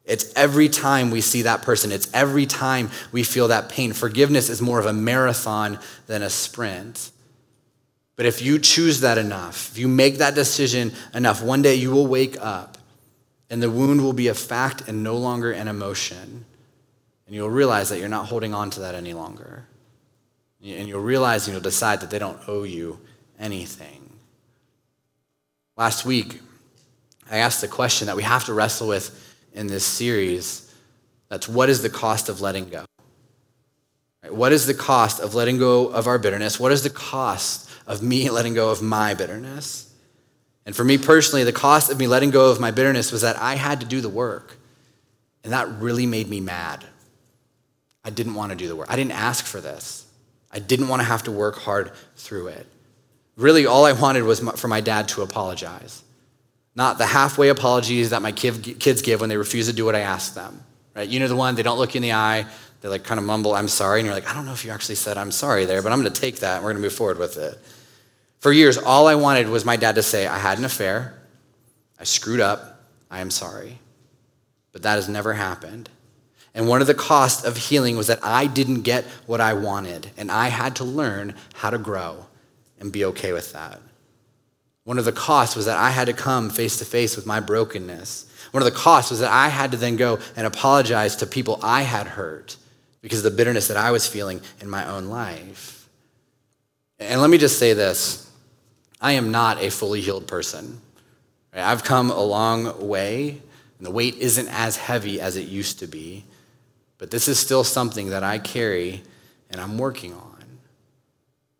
It's 0.04 0.32
every 0.34 0.68
time 0.68 1.10
we 1.10 1.20
see 1.20 1.42
that 1.42 1.62
person, 1.62 1.92
it's 1.92 2.12
every 2.12 2.46
time 2.46 2.90
we 3.12 3.22
feel 3.22 3.48
that 3.48 3.68
pain. 3.68 3.92
Forgiveness 3.92 4.48
is 4.48 4.60
more 4.60 4.78
of 4.78 4.86
a 4.86 4.92
marathon 4.92 5.78
than 6.06 6.22
a 6.22 6.30
sprint. 6.30 7.10
But 8.22 8.28
if 8.28 8.40
you 8.40 8.61
choose 8.61 9.00
that 9.00 9.18
enough, 9.18 9.72
if 9.72 9.78
you 9.78 9.88
make 9.88 10.18
that 10.18 10.37
decision 10.37 10.92
enough, 11.12 11.42
one 11.42 11.61
day 11.61 11.74
you 11.74 11.90
will 11.90 12.06
wake 12.06 12.37
up 12.40 12.78
and 13.50 13.61
the 13.61 13.68
wound 13.68 14.00
will 14.00 14.12
be 14.12 14.28
a 14.28 14.35
fact 14.35 14.87
and 14.87 15.02
no 15.02 15.16
longer 15.16 15.50
an 15.50 15.66
emotion. 15.66 16.44
And 17.26 17.35
you'll 17.35 17.50
realize 17.50 17.88
that 17.88 17.98
you're 17.98 18.08
not 18.08 18.26
holding 18.26 18.54
on 18.54 18.70
to 18.70 18.80
that 18.82 18.94
any 18.94 19.12
longer. 19.12 19.66
And 20.64 20.87
you'll 20.87 21.00
realize 21.00 21.48
and 21.48 21.54
you'll 21.54 21.64
decide 21.64 22.00
that 22.00 22.11
they 22.11 22.20
don't 22.20 22.38
owe 22.46 22.62
you 22.62 23.00
anything. 23.40 24.12
Last 25.76 26.04
week, 26.04 26.42
I 27.28 27.38
asked 27.38 27.61
the 27.61 27.66
question 27.66 28.06
that 28.06 28.14
we 28.14 28.22
have 28.22 28.44
to 28.44 28.54
wrestle 28.54 28.87
with 28.87 29.37
in 29.52 29.66
this 29.66 29.85
series 29.85 30.72
that's 31.28 31.48
what 31.48 31.68
is 31.68 31.82
the 31.82 31.90
cost 31.90 32.28
of 32.28 32.40
letting 32.40 32.68
go? 32.68 32.85
What 34.28 34.52
is 34.52 34.66
the 34.66 34.74
cost 34.74 35.18
of 35.18 35.35
letting 35.35 35.58
go 35.58 35.88
of 35.88 36.06
our 36.06 36.20
bitterness? 36.20 36.61
What 36.61 36.70
is 36.70 36.85
the 36.85 36.90
cost 36.90 37.70
of 37.86 38.02
me 38.02 38.30
letting 38.30 38.54
go 38.54 38.70
of 38.70 38.82
my 38.82 39.14
bitterness. 39.14 39.92
And 40.64 40.76
for 40.76 40.84
me 40.84 40.98
personally, 40.98 41.44
the 41.44 41.52
cost 41.52 41.90
of 41.90 41.98
me 41.98 42.06
letting 42.06 42.30
go 42.30 42.50
of 42.50 42.60
my 42.60 42.70
bitterness 42.70 43.10
was 43.10 43.22
that 43.22 43.36
I 43.36 43.56
had 43.56 43.80
to 43.80 43.86
do 43.86 44.00
the 44.00 44.08
work. 44.08 44.56
And 45.44 45.52
that 45.52 45.68
really 45.80 46.06
made 46.06 46.28
me 46.28 46.40
mad. 46.40 46.84
I 48.04 48.10
didn't 48.10 48.34
want 48.34 48.50
to 48.50 48.56
do 48.56 48.68
the 48.68 48.76
work. 48.76 48.88
I 48.90 48.96
didn't 48.96 49.12
ask 49.12 49.44
for 49.44 49.60
this. 49.60 50.06
I 50.50 50.58
didn't 50.58 50.88
want 50.88 51.00
to 51.00 51.04
have 51.06 51.24
to 51.24 51.32
work 51.32 51.56
hard 51.56 51.92
through 52.16 52.48
it. 52.48 52.66
Really, 53.36 53.66
all 53.66 53.86
I 53.86 53.92
wanted 53.92 54.22
was 54.22 54.40
for 54.40 54.68
my 54.68 54.80
dad 54.80 55.08
to 55.08 55.22
apologize. 55.22 56.02
Not 56.74 56.98
the 56.98 57.06
halfway 57.06 57.48
apologies 57.48 58.10
that 58.10 58.22
my 58.22 58.32
kids 58.32 59.02
give 59.02 59.20
when 59.20 59.28
they 59.28 59.36
refuse 59.36 59.66
to 59.66 59.72
do 59.72 59.84
what 59.84 59.96
I 59.96 60.00
ask 60.00 60.34
them. 60.34 60.62
Right? 60.94 61.08
You 61.08 61.20
know 61.20 61.28
the 61.28 61.36
one, 61.36 61.54
they 61.54 61.62
don't 61.62 61.78
look 61.78 61.94
you 61.94 61.98
in 61.98 62.02
the 62.02 62.12
eye, 62.12 62.46
they 62.82 62.88
like 62.88 63.04
kind 63.04 63.18
of 63.18 63.24
mumble, 63.24 63.54
I'm 63.54 63.68
sorry. 63.68 64.00
And 64.00 64.06
you're 64.06 64.14
like, 64.14 64.28
I 64.28 64.34
don't 64.34 64.44
know 64.44 64.52
if 64.52 64.64
you 64.64 64.72
actually 64.72 64.96
said 64.96 65.16
I'm 65.16 65.30
sorry 65.30 65.64
there, 65.64 65.82
but 65.82 65.92
I'm 65.92 66.00
going 66.00 66.12
to 66.12 66.20
take 66.20 66.40
that 66.40 66.56
and 66.56 66.64
we're 66.64 66.72
going 66.72 66.82
to 66.82 66.86
move 66.86 66.92
forward 66.92 67.18
with 67.18 67.38
it. 67.38 67.56
For 68.40 68.52
years, 68.52 68.76
all 68.76 69.06
I 69.06 69.14
wanted 69.14 69.48
was 69.48 69.64
my 69.64 69.76
dad 69.76 69.94
to 69.94 70.02
say, 70.02 70.26
I 70.26 70.38
had 70.38 70.58
an 70.58 70.64
affair, 70.64 71.14
I 71.98 72.04
screwed 72.04 72.40
up, 72.40 72.82
I 73.08 73.20
am 73.20 73.30
sorry. 73.30 73.78
But 74.72 74.82
that 74.82 74.96
has 74.96 75.08
never 75.08 75.32
happened. 75.34 75.88
And 76.54 76.66
one 76.66 76.80
of 76.80 76.88
the 76.88 76.94
costs 76.94 77.44
of 77.44 77.56
healing 77.56 77.96
was 77.96 78.08
that 78.08 78.18
I 78.22 78.46
didn't 78.46 78.82
get 78.82 79.04
what 79.26 79.40
I 79.40 79.54
wanted, 79.54 80.10
and 80.16 80.30
I 80.30 80.48
had 80.48 80.76
to 80.76 80.84
learn 80.84 81.34
how 81.54 81.70
to 81.70 81.78
grow 81.78 82.26
and 82.80 82.90
be 82.90 83.04
okay 83.06 83.32
with 83.32 83.52
that. 83.52 83.80
One 84.82 84.98
of 84.98 85.04
the 85.04 85.12
costs 85.12 85.54
was 85.54 85.66
that 85.66 85.78
I 85.78 85.90
had 85.90 86.08
to 86.08 86.12
come 86.12 86.50
face 86.50 86.78
to 86.78 86.84
face 86.84 87.14
with 87.14 87.26
my 87.26 87.38
brokenness. 87.38 88.28
One 88.50 88.60
of 88.60 88.70
the 88.70 88.76
costs 88.76 89.12
was 89.12 89.20
that 89.20 89.30
I 89.30 89.48
had 89.48 89.70
to 89.70 89.76
then 89.76 89.94
go 89.94 90.18
and 90.34 90.48
apologize 90.48 91.14
to 91.16 91.26
people 91.26 91.60
I 91.62 91.82
had 91.82 92.08
hurt 92.08 92.56
because 93.02 93.18
of 93.18 93.24
the 93.24 93.36
bitterness 93.36 93.68
that 93.68 93.76
I 93.76 93.90
was 93.90 94.06
feeling 94.06 94.40
in 94.60 94.70
my 94.70 94.88
own 94.88 95.06
life. 95.06 95.88
And 96.98 97.20
let 97.20 97.28
me 97.28 97.36
just 97.36 97.58
say 97.58 97.74
this 97.74 98.30
I 99.00 99.12
am 99.12 99.30
not 99.30 99.62
a 99.62 99.70
fully 99.70 100.00
healed 100.00 100.26
person. 100.26 100.80
I've 101.52 101.84
come 101.84 102.10
a 102.10 102.22
long 102.22 102.88
way, 102.88 103.42
and 103.76 103.86
the 103.86 103.90
weight 103.90 104.14
isn't 104.14 104.48
as 104.48 104.76
heavy 104.76 105.20
as 105.20 105.36
it 105.36 105.48
used 105.48 105.80
to 105.80 105.86
be, 105.86 106.24
but 106.96 107.10
this 107.10 107.28
is 107.28 107.38
still 107.38 107.64
something 107.64 108.10
that 108.10 108.22
I 108.22 108.38
carry 108.38 109.02
and 109.50 109.60
I'm 109.60 109.76
working 109.76 110.14
on. 110.14 110.30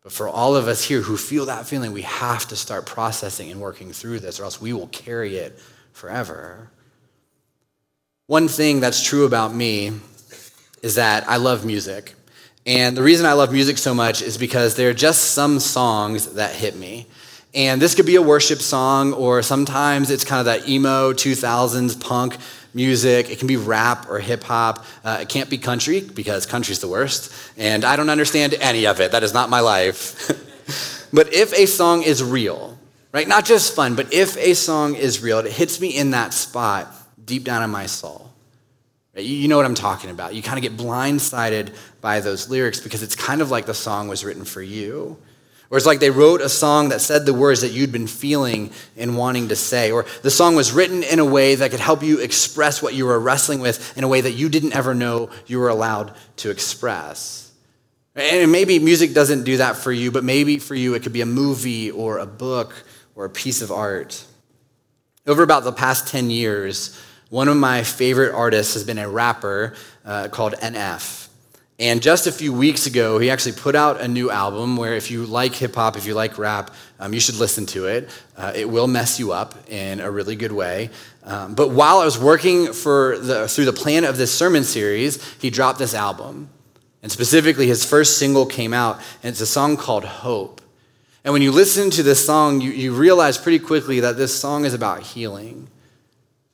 But 0.01 0.11
for 0.11 0.27
all 0.27 0.55
of 0.55 0.67
us 0.67 0.83
here 0.83 1.01
who 1.01 1.15
feel 1.15 1.45
that 1.45 1.67
feeling, 1.67 1.91
we 1.91 2.01
have 2.01 2.47
to 2.47 2.55
start 2.55 2.85
processing 2.85 3.51
and 3.51 3.61
working 3.61 3.91
through 3.93 4.19
this, 4.19 4.39
or 4.39 4.45
else 4.45 4.59
we 4.59 4.73
will 4.73 4.87
carry 4.87 5.37
it 5.37 5.59
forever. 5.91 6.71
One 8.25 8.47
thing 8.47 8.79
that's 8.79 9.03
true 9.03 9.25
about 9.25 9.53
me 9.53 9.91
is 10.83 10.95
that 10.95 11.27
I 11.27 11.37
love 11.37 11.65
music. 11.65 12.13
And 12.65 12.95
the 12.95 13.01
reason 13.01 13.25
I 13.25 13.33
love 13.33 13.51
music 13.51 13.77
so 13.79 13.95
much 13.95 14.21
is 14.21 14.37
because 14.37 14.75
there 14.75 14.89
are 14.89 14.93
just 14.93 15.31
some 15.31 15.59
songs 15.59 16.33
that 16.33 16.53
hit 16.53 16.75
me. 16.75 17.07
And 17.55 17.81
this 17.81 17.95
could 17.95 18.05
be 18.05 18.15
a 18.15 18.21
worship 18.21 18.59
song, 18.59 19.13
or 19.13 19.41
sometimes 19.41 20.09
it's 20.09 20.25
kind 20.25 20.39
of 20.39 20.45
that 20.45 20.67
emo 20.67 21.13
2000s 21.13 21.99
punk 21.99 22.37
music. 22.73 23.29
It 23.29 23.39
can 23.39 23.47
be 23.47 23.57
rap 23.57 24.09
or 24.09 24.19
hip 24.19 24.43
hop. 24.43 24.85
Uh, 25.03 25.19
it 25.21 25.29
can't 25.29 25.49
be 25.49 25.57
country 25.57 26.01
because 26.01 26.45
country's 26.45 26.79
the 26.79 26.87
worst. 26.87 27.33
And 27.57 27.85
I 27.85 27.95
don't 27.95 28.09
understand 28.09 28.55
any 28.55 28.87
of 28.87 28.99
it. 28.99 29.11
That 29.11 29.23
is 29.23 29.33
not 29.33 29.49
my 29.49 29.59
life. 29.59 30.27
but 31.13 31.33
if 31.33 31.53
a 31.53 31.65
song 31.67 32.01
is 32.03 32.23
real, 32.23 32.77
right, 33.11 33.27
not 33.27 33.45
just 33.45 33.75
fun, 33.75 33.95
but 33.95 34.11
if 34.11 34.35
a 34.37 34.53
song 34.55 34.95
is 34.95 35.21
real, 35.21 35.39
it 35.39 35.51
hits 35.51 35.79
me 35.79 35.95
in 35.95 36.11
that 36.11 36.33
spot 36.33 36.91
deep 37.23 37.43
down 37.43 37.61
in 37.61 37.69
my 37.69 37.85
soul. 37.85 38.32
You 39.15 39.47
know 39.47 39.57
what 39.57 39.65
I'm 39.65 39.75
talking 39.75 40.09
about. 40.09 40.33
You 40.33 40.41
kind 40.41 40.57
of 40.57 40.63
get 40.63 40.75
blindsided 40.75 41.75
by 42.01 42.19
those 42.19 42.49
lyrics 42.49 42.79
because 42.79 43.03
it's 43.03 43.15
kind 43.15 43.41
of 43.41 43.51
like 43.51 43.67
the 43.67 43.73
song 43.73 44.07
was 44.07 44.25
written 44.25 44.43
for 44.43 44.61
you. 44.61 45.17
Or 45.69 45.77
it's 45.77 45.85
like 45.85 45.99
they 45.99 46.11
wrote 46.11 46.41
a 46.41 46.49
song 46.49 46.89
that 46.89 47.01
said 47.01 47.25
the 47.25 47.33
words 47.33 47.61
that 47.61 47.71
you'd 47.71 47.91
been 47.91 48.07
feeling 48.07 48.71
and 48.95 49.17
wanting 49.17 49.47
to 49.47 49.55
say. 49.55 49.91
Or 49.91 50.05
the 50.21 50.29
song 50.29 50.55
was 50.55 50.71
written 50.71 51.03
in 51.03 51.19
a 51.19 51.25
way 51.25 51.55
that 51.55 51.71
could 51.71 51.79
help 51.79 52.03
you 52.03 52.19
express 52.19 52.81
what 52.81 52.93
you 52.93 53.05
were 53.05 53.19
wrestling 53.19 53.59
with 53.59 53.97
in 53.97 54.03
a 54.03 54.07
way 54.07 54.21
that 54.21 54.33
you 54.33 54.49
didn't 54.49 54.73
ever 54.73 54.93
know 54.93 55.29
you 55.47 55.59
were 55.59 55.69
allowed 55.69 56.15
to 56.37 56.49
express. 56.51 57.51
And 58.15 58.51
maybe 58.51 58.77
music 58.77 59.13
doesn't 59.13 59.43
do 59.43 59.57
that 59.57 59.75
for 59.75 59.91
you, 59.91 60.11
but 60.11 60.23
maybe 60.23 60.57
for 60.59 60.75
you 60.75 60.93
it 60.93 61.01
could 61.01 61.13
be 61.13 61.21
a 61.21 61.25
movie 61.25 61.89
or 61.89 62.19
a 62.19 62.27
book 62.27 62.73
or 63.15 63.25
a 63.25 63.29
piece 63.29 63.61
of 63.63 63.71
art. 63.71 64.23
Over 65.25 65.41
about 65.41 65.63
the 65.63 65.71
past 65.71 66.07
10 66.07 66.29
years, 66.29 66.99
one 67.33 67.47
of 67.47 67.57
my 67.57 67.81
favorite 67.81 68.31
artists 68.31 68.75
has 68.75 68.83
been 68.83 68.99
a 68.99 69.09
rapper 69.09 69.73
uh, 70.05 70.27
called 70.27 70.53
NF. 70.53 71.29
And 71.79 71.99
just 71.99 72.27
a 72.27 72.31
few 72.31 72.53
weeks 72.53 72.85
ago, 72.85 73.17
he 73.17 73.31
actually 73.31 73.53
put 73.53 73.73
out 73.73 73.99
a 73.99 74.07
new 74.07 74.29
album 74.29 74.77
where, 74.77 74.93
if 74.93 75.09
you 75.09 75.25
like 75.25 75.55
hip 75.55 75.73
hop, 75.73 75.97
if 75.97 76.05
you 76.05 76.13
like 76.13 76.37
rap, 76.37 76.69
um, 76.99 77.11
you 77.11 77.19
should 77.19 77.37
listen 77.37 77.65
to 77.65 77.87
it. 77.87 78.11
Uh, 78.37 78.53
it 78.55 78.69
will 78.69 78.85
mess 78.85 79.19
you 79.19 79.31
up 79.31 79.55
in 79.67 79.99
a 79.99 80.11
really 80.11 80.35
good 80.35 80.51
way. 80.51 80.91
Um, 81.23 81.55
but 81.55 81.71
while 81.71 81.97
I 81.97 82.05
was 82.05 82.19
working 82.19 82.71
for 82.71 83.17
the, 83.17 83.47
through 83.47 83.65
the 83.65 83.73
plan 83.73 84.03
of 84.03 84.15
this 84.15 84.31
sermon 84.31 84.63
series, 84.63 85.19
he 85.39 85.49
dropped 85.49 85.79
this 85.79 85.95
album. 85.95 86.49
And 87.01 87.11
specifically, 87.11 87.65
his 87.65 87.83
first 87.83 88.19
single 88.19 88.45
came 88.45 88.75
out, 88.75 88.97
and 89.23 89.31
it's 89.31 89.41
a 89.41 89.47
song 89.47 89.75
called 89.75 90.05
Hope. 90.05 90.61
And 91.23 91.33
when 91.33 91.41
you 91.41 91.51
listen 91.51 91.89
to 91.89 92.03
this 92.03 92.23
song, 92.23 92.61
you, 92.61 92.69
you 92.69 92.93
realize 92.93 93.39
pretty 93.39 93.57
quickly 93.57 94.01
that 94.01 94.17
this 94.17 94.39
song 94.39 94.65
is 94.65 94.75
about 94.75 95.01
healing. 95.01 95.67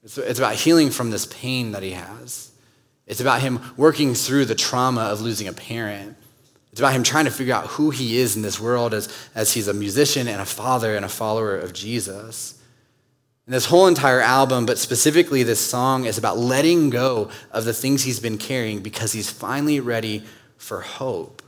It's, 0.10 0.18
it's 0.18 0.40
about 0.40 0.56
healing 0.56 0.90
from 0.90 1.12
this 1.12 1.28
pain 1.28 1.74
that 1.74 1.84
he 1.84 1.92
has. 1.92 2.50
It's 3.06 3.22
about 3.22 3.42
him 3.42 3.60
working 3.78 4.16
through 4.16 4.46
the 4.46 4.56
trauma 4.56 5.02
of 5.02 5.22
losing 5.22 5.48
a 5.48 5.54
parent. 5.54 6.18
It's 6.72 6.82
about 6.82 6.94
him 6.94 7.04
trying 7.04 7.26
to 7.26 7.32
figure 7.32 7.54
out 7.54 7.68
who 7.68 7.92
he 7.92 8.18
is 8.18 8.36
in 8.36 8.42
this 8.42 8.60
world 8.60 8.96
as, 8.96 9.08
as 9.36 9.54
he's 9.54 9.68
a 9.68 9.74
musician 9.74 10.28
and 10.28 10.42
a 10.42 10.46
father 10.46 10.96
and 10.96 11.06
a 11.06 11.10
follower 11.10 11.56
of 11.56 11.74
Jesus. 11.74 12.60
And 13.46 13.54
this 13.54 13.68
whole 13.68 13.86
entire 13.86 14.20
album, 14.20 14.66
but 14.66 14.80
specifically 14.80 15.44
this 15.44 15.60
song, 15.60 16.06
is 16.06 16.18
about 16.18 16.40
letting 16.40 16.90
go 16.90 17.30
of 17.52 17.66
the 17.66 17.74
things 17.74 18.04
he's 18.04 18.20
been 18.20 18.40
carrying 18.40 18.80
because 18.80 19.12
he's 19.12 19.30
finally 19.30 19.80
ready 19.80 20.24
for 20.58 20.82
hope. 20.82 21.44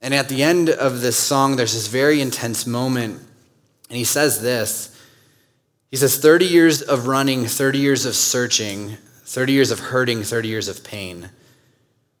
And 0.00 0.14
at 0.14 0.28
the 0.28 0.44
end 0.44 0.70
of 0.70 1.00
this 1.00 1.16
song, 1.16 1.56
there's 1.56 1.74
this 1.74 1.88
very 1.88 2.20
intense 2.20 2.68
moment, 2.68 3.20
and 3.88 3.96
he 3.96 4.04
says 4.04 4.42
this 4.42 4.91
he 5.92 5.98
says, 5.98 6.16
30 6.16 6.46
years 6.46 6.80
of 6.80 7.06
running, 7.06 7.44
30 7.44 7.78
years 7.78 8.06
of 8.06 8.14
searching, 8.16 8.96
30 9.26 9.52
years 9.52 9.70
of 9.70 9.78
hurting, 9.78 10.22
30 10.22 10.48
years 10.48 10.66
of 10.66 10.82
pain, 10.82 11.28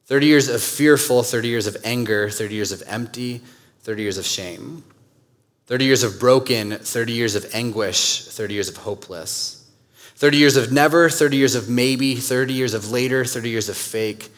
30 0.04 0.26
years 0.26 0.48
of 0.50 0.62
fearful, 0.62 1.22
30 1.22 1.48
years 1.48 1.66
of 1.66 1.78
anger, 1.82 2.28
30 2.28 2.54
years 2.54 2.70
of 2.70 2.82
empty, 2.86 3.40
30 3.80 4.02
years 4.02 4.18
of 4.18 4.26
shame, 4.26 4.84
30 5.68 5.86
years 5.86 6.02
of 6.02 6.20
broken, 6.20 6.72
30 6.72 7.12
years 7.14 7.34
of 7.34 7.46
anguish, 7.54 8.26
30 8.26 8.52
years 8.52 8.68
of 8.68 8.76
hopeless, 8.76 9.70
30 10.16 10.36
years 10.36 10.56
of 10.58 10.70
never, 10.70 11.08
30 11.08 11.38
years 11.38 11.54
of 11.54 11.70
maybe, 11.70 12.14
30 12.14 12.52
years 12.52 12.74
of 12.74 12.90
later, 12.90 13.24
30 13.24 13.48
years 13.48 13.70
of 13.70 13.76
fake, 13.78 14.30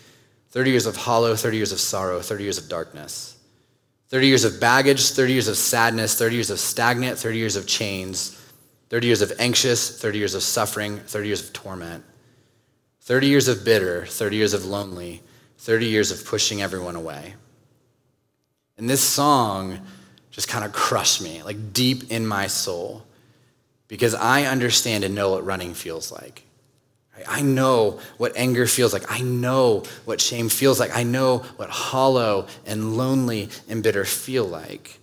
30 0.51 0.71
years 0.71 0.87
of 0.87 0.95
hollow, 0.95 1.35
30 1.35 1.57
years 1.57 1.73
of 1.73 1.81
sorrow, 1.81 2.21
30 2.21 2.45
years 2.45 2.59
of 2.59 2.69
darkness, 2.69 3.37
30 4.11 4.29
years 4.29 4.45
of 4.45 4.61
baggage, 4.61 5.11
30 5.11 5.33
years 5.33 5.49
of 5.49 5.57
sadness, 5.57 6.17
30 6.17 6.37
years 6.37 6.51
of 6.51 6.61
stagnant, 6.61 7.19
30 7.19 7.37
years 7.37 7.57
of 7.57 7.67
chains. 7.67 8.41
30 8.95 9.09
years 9.09 9.23
of 9.23 9.33
anxious, 9.41 10.01
30 10.01 10.19
years 10.19 10.35
of 10.35 10.43
suffering, 10.45 10.99
30 11.01 11.27
years 11.27 11.43
of 11.43 11.53
torment, 11.53 12.05
30 13.01 13.27
years 13.27 13.49
of 13.49 13.65
bitter, 13.65 14.07
30 14.07 14.37
years 14.37 14.55
of 14.55 14.67
lonely, 14.67 15.21
30 15.59 15.87
years 15.87 16.13
of 16.13 16.25
pushing 16.25 16.63
everyone 16.63 16.95
away. 16.95 17.35
And 18.79 18.89
this 18.89 19.03
song 19.03 19.81
just 20.31 20.47
kind 20.47 20.65
of 20.65 20.73
crushed 20.73 21.21
me, 21.21 21.43
like 21.43 21.73
deep 21.73 22.13
in 22.13 22.25
my 22.25 22.47
soul, 22.47 23.05
because 23.89 24.15
I 24.15 24.45
understand 24.45 25.03
and 25.03 25.13
know 25.13 25.31
what 25.31 25.45
running 25.45 25.75
feels 25.75 26.13
like. 26.13 26.45
I 27.27 27.43
know 27.43 27.99
what 28.17 28.37
anger 28.37 28.69
feels 28.69 28.93
like. 28.93 29.11
I 29.11 29.23
know 29.23 29.83
what 30.05 30.21
shame 30.21 30.49
feels 30.49 30.79
like. 30.79 30.97
I 30.97 31.03
know 31.03 31.39
what 31.57 31.69
hollow 31.69 32.47
and 32.65 32.97
lonely 32.97 33.49
and 33.69 33.83
bitter 33.83 34.05
feel 34.05 34.45
like. 34.45 35.01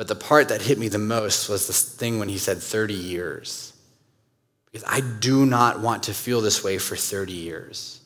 But 0.00 0.08
the 0.08 0.14
part 0.14 0.48
that 0.48 0.62
hit 0.62 0.78
me 0.78 0.88
the 0.88 0.96
most 0.96 1.50
was 1.50 1.66
this 1.66 1.82
thing 1.82 2.18
when 2.18 2.30
he 2.30 2.38
said 2.38 2.56
30 2.56 2.94
years. 2.94 3.74
Because 4.64 4.82
I 4.88 5.00
do 5.00 5.44
not 5.44 5.80
want 5.80 6.04
to 6.04 6.14
feel 6.14 6.40
this 6.40 6.64
way 6.64 6.78
for 6.78 6.96
30 6.96 7.34
years. 7.34 8.00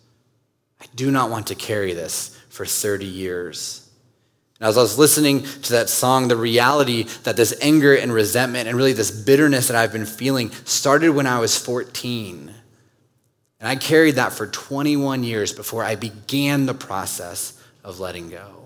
I 0.80 0.86
do 0.96 1.12
not 1.12 1.30
want 1.30 1.46
to 1.46 1.54
carry 1.54 1.92
this 1.94 2.36
for 2.48 2.66
30 2.66 3.06
years. 3.06 3.88
And 4.58 4.68
as 4.68 4.76
I 4.76 4.82
was 4.82 4.98
listening 4.98 5.44
to 5.44 5.72
that 5.74 5.88
song, 5.88 6.26
the 6.26 6.36
reality 6.36 7.04
that 7.22 7.36
this 7.36 7.56
anger 7.62 7.94
and 7.94 8.12
resentment 8.12 8.66
and 8.66 8.76
really 8.76 8.92
this 8.92 9.12
bitterness 9.12 9.68
that 9.68 9.76
I've 9.76 9.92
been 9.92 10.04
feeling 10.04 10.50
started 10.64 11.10
when 11.10 11.28
I 11.28 11.38
was 11.38 11.56
14. 11.56 12.52
And 13.60 13.68
I 13.68 13.76
carried 13.76 14.16
that 14.16 14.32
for 14.32 14.48
21 14.48 15.22
years 15.22 15.52
before 15.52 15.84
I 15.84 15.94
began 15.94 16.66
the 16.66 16.74
process 16.74 17.56
of 17.84 18.00
letting 18.00 18.30
go 18.30 18.63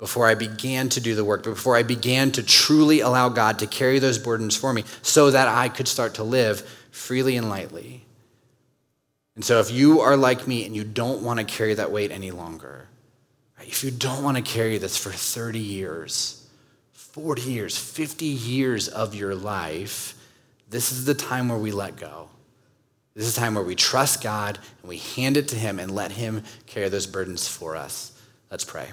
before 0.00 0.26
I 0.26 0.34
began 0.34 0.88
to 0.88 1.00
do 1.00 1.14
the 1.14 1.26
work, 1.26 1.44
before 1.44 1.76
I 1.76 1.82
began 1.82 2.32
to 2.32 2.42
truly 2.42 3.00
allow 3.00 3.28
God 3.28 3.58
to 3.58 3.66
carry 3.66 3.98
those 3.98 4.18
burdens 4.18 4.56
for 4.56 4.72
me 4.72 4.84
so 5.02 5.30
that 5.30 5.46
I 5.46 5.68
could 5.68 5.86
start 5.86 6.14
to 6.14 6.24
live 6.24 6.62
freely 6.90 7.36
and 7.36 7.50
lightly. 7.50 8.06
And 9.36 9.44
so, 9.44 9.60
if 9.60 9.70
you 9.70 10.00
are 10.00 10.16
like 10.16 10.48
me 10.48 10.64
and 10.64 10.74
you 10.74 10.84
don't 10.84 11.22
want 11.22 11.38
to 11.38 11.44
carry 11.44 11.74
that 11.74 11.92
weight 11.92 12.10
any 12.10 12.30
longer, 12.30 12.88
if 13.60 13.84
you 13.84 13.90
don't 13.90 14.24
want 14.24 14.38
to 14.38 14.42
carry 14.42 14.78
this 14.78 14.96
for 14.96 15.10
30 15.10 15.58
years, 15.58 16.48
40 16.92 17.42
years, 17.42 17.76
50 17.76 18.24
years 18.24 18.88
of 18.88 19.14
your 19.14 19.34
life, 19.34 20.14
this 20.70 20.92
is 20.92 21.04
the 21.04 21.14
time 21.14 21.50
where 21.50 21.58
we 21.58 21.72
let 21.72 21.96
go. 21.96 22.30
This 23.14 23.26
is 23.26 23.34
the 23.34 23.40
time 23.40 23.54
where 23.54 23.64
we 23.64 23.74
trust 23.74 24.22
God 24.22 24.58
and 24.80 24.88
we 24.88 24.96
hand 24.96 25.36
it 25.36 25.48
to 25.48 25.56
Him 25.56 25.78
and 25.78 25.90
let 25.90 26.12
Him 26.12 26.42
carry 26.66 26.88
those 26.88 27.06
burdens 27.06 27.46
for 27.46 27.76
us. 27.76 28.12
Let's 28.50 28.64
pray. 28.64 28.88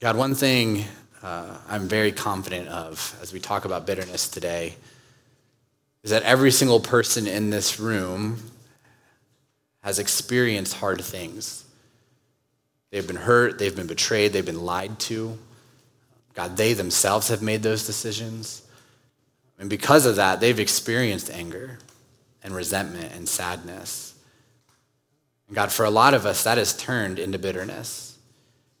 God, 0.00 0.16
one 0.16 0.34
thing 0.34 0.84
uh, 1.22 1.56
I'm 1.68 1.88
very 1.88 2.12
confident 2.12 2.68
of 2.68 3.16
as 3.22 3.32
we 3.32 3.40
talk 3.40 3.64
about 3.64 3.86
bitterness 3.86 4.28
today 4.28 4.74
is 6.02 6.10
that 6.10 6.22
every 6.24 6.50
single 6.50 6.80
person 6.80 7.26
in 7.26 7.50
this 7.50 7.80
room 7.80 8.38
has 9.82 9.98
experienced 9.98 10.74
hard 10.74 11.00
things. 11.00 11.64
They've 12.90 13.06
been 13.06 13.16
hurt, 13.16 13.58
they've 13.58 13.74
been 13.74 13.86
betrayed, 13.86 14.32
they've 14.32 14.44
been 14.44 14.64
lied 14.64 14.98
to. 15.00 15.38
God, 16.34 16.56
they 16.56 16.72
themselves 16.72 17.28
have 17.28 17.40
made 17.40 17.62
those 17.62 17.86
decisions. 17.86 18.62
And 19.58 19.70
because 19.70 20.06
of 20.06 20.16
that, 20.16 20.40
they've 20.40 20.58
experienced 20.58 21.30
anger 21.30 21.78
and 22.42 22.54
resentment 22.54 23.14
and 23.14 23.28
sadness. 23.28 24.14
And 25.46 25.54
God, 25.54 25.70
for 25.70 25.84
a 25.84 25.90
lot 25.90 26.14
of 26.14 26.26
us, 26.26 26.44
that 26.44 26.58
has 26.58 26.76
turned 26.76 27.18
into 27.18 27.38
bitterness. 27.38 28.13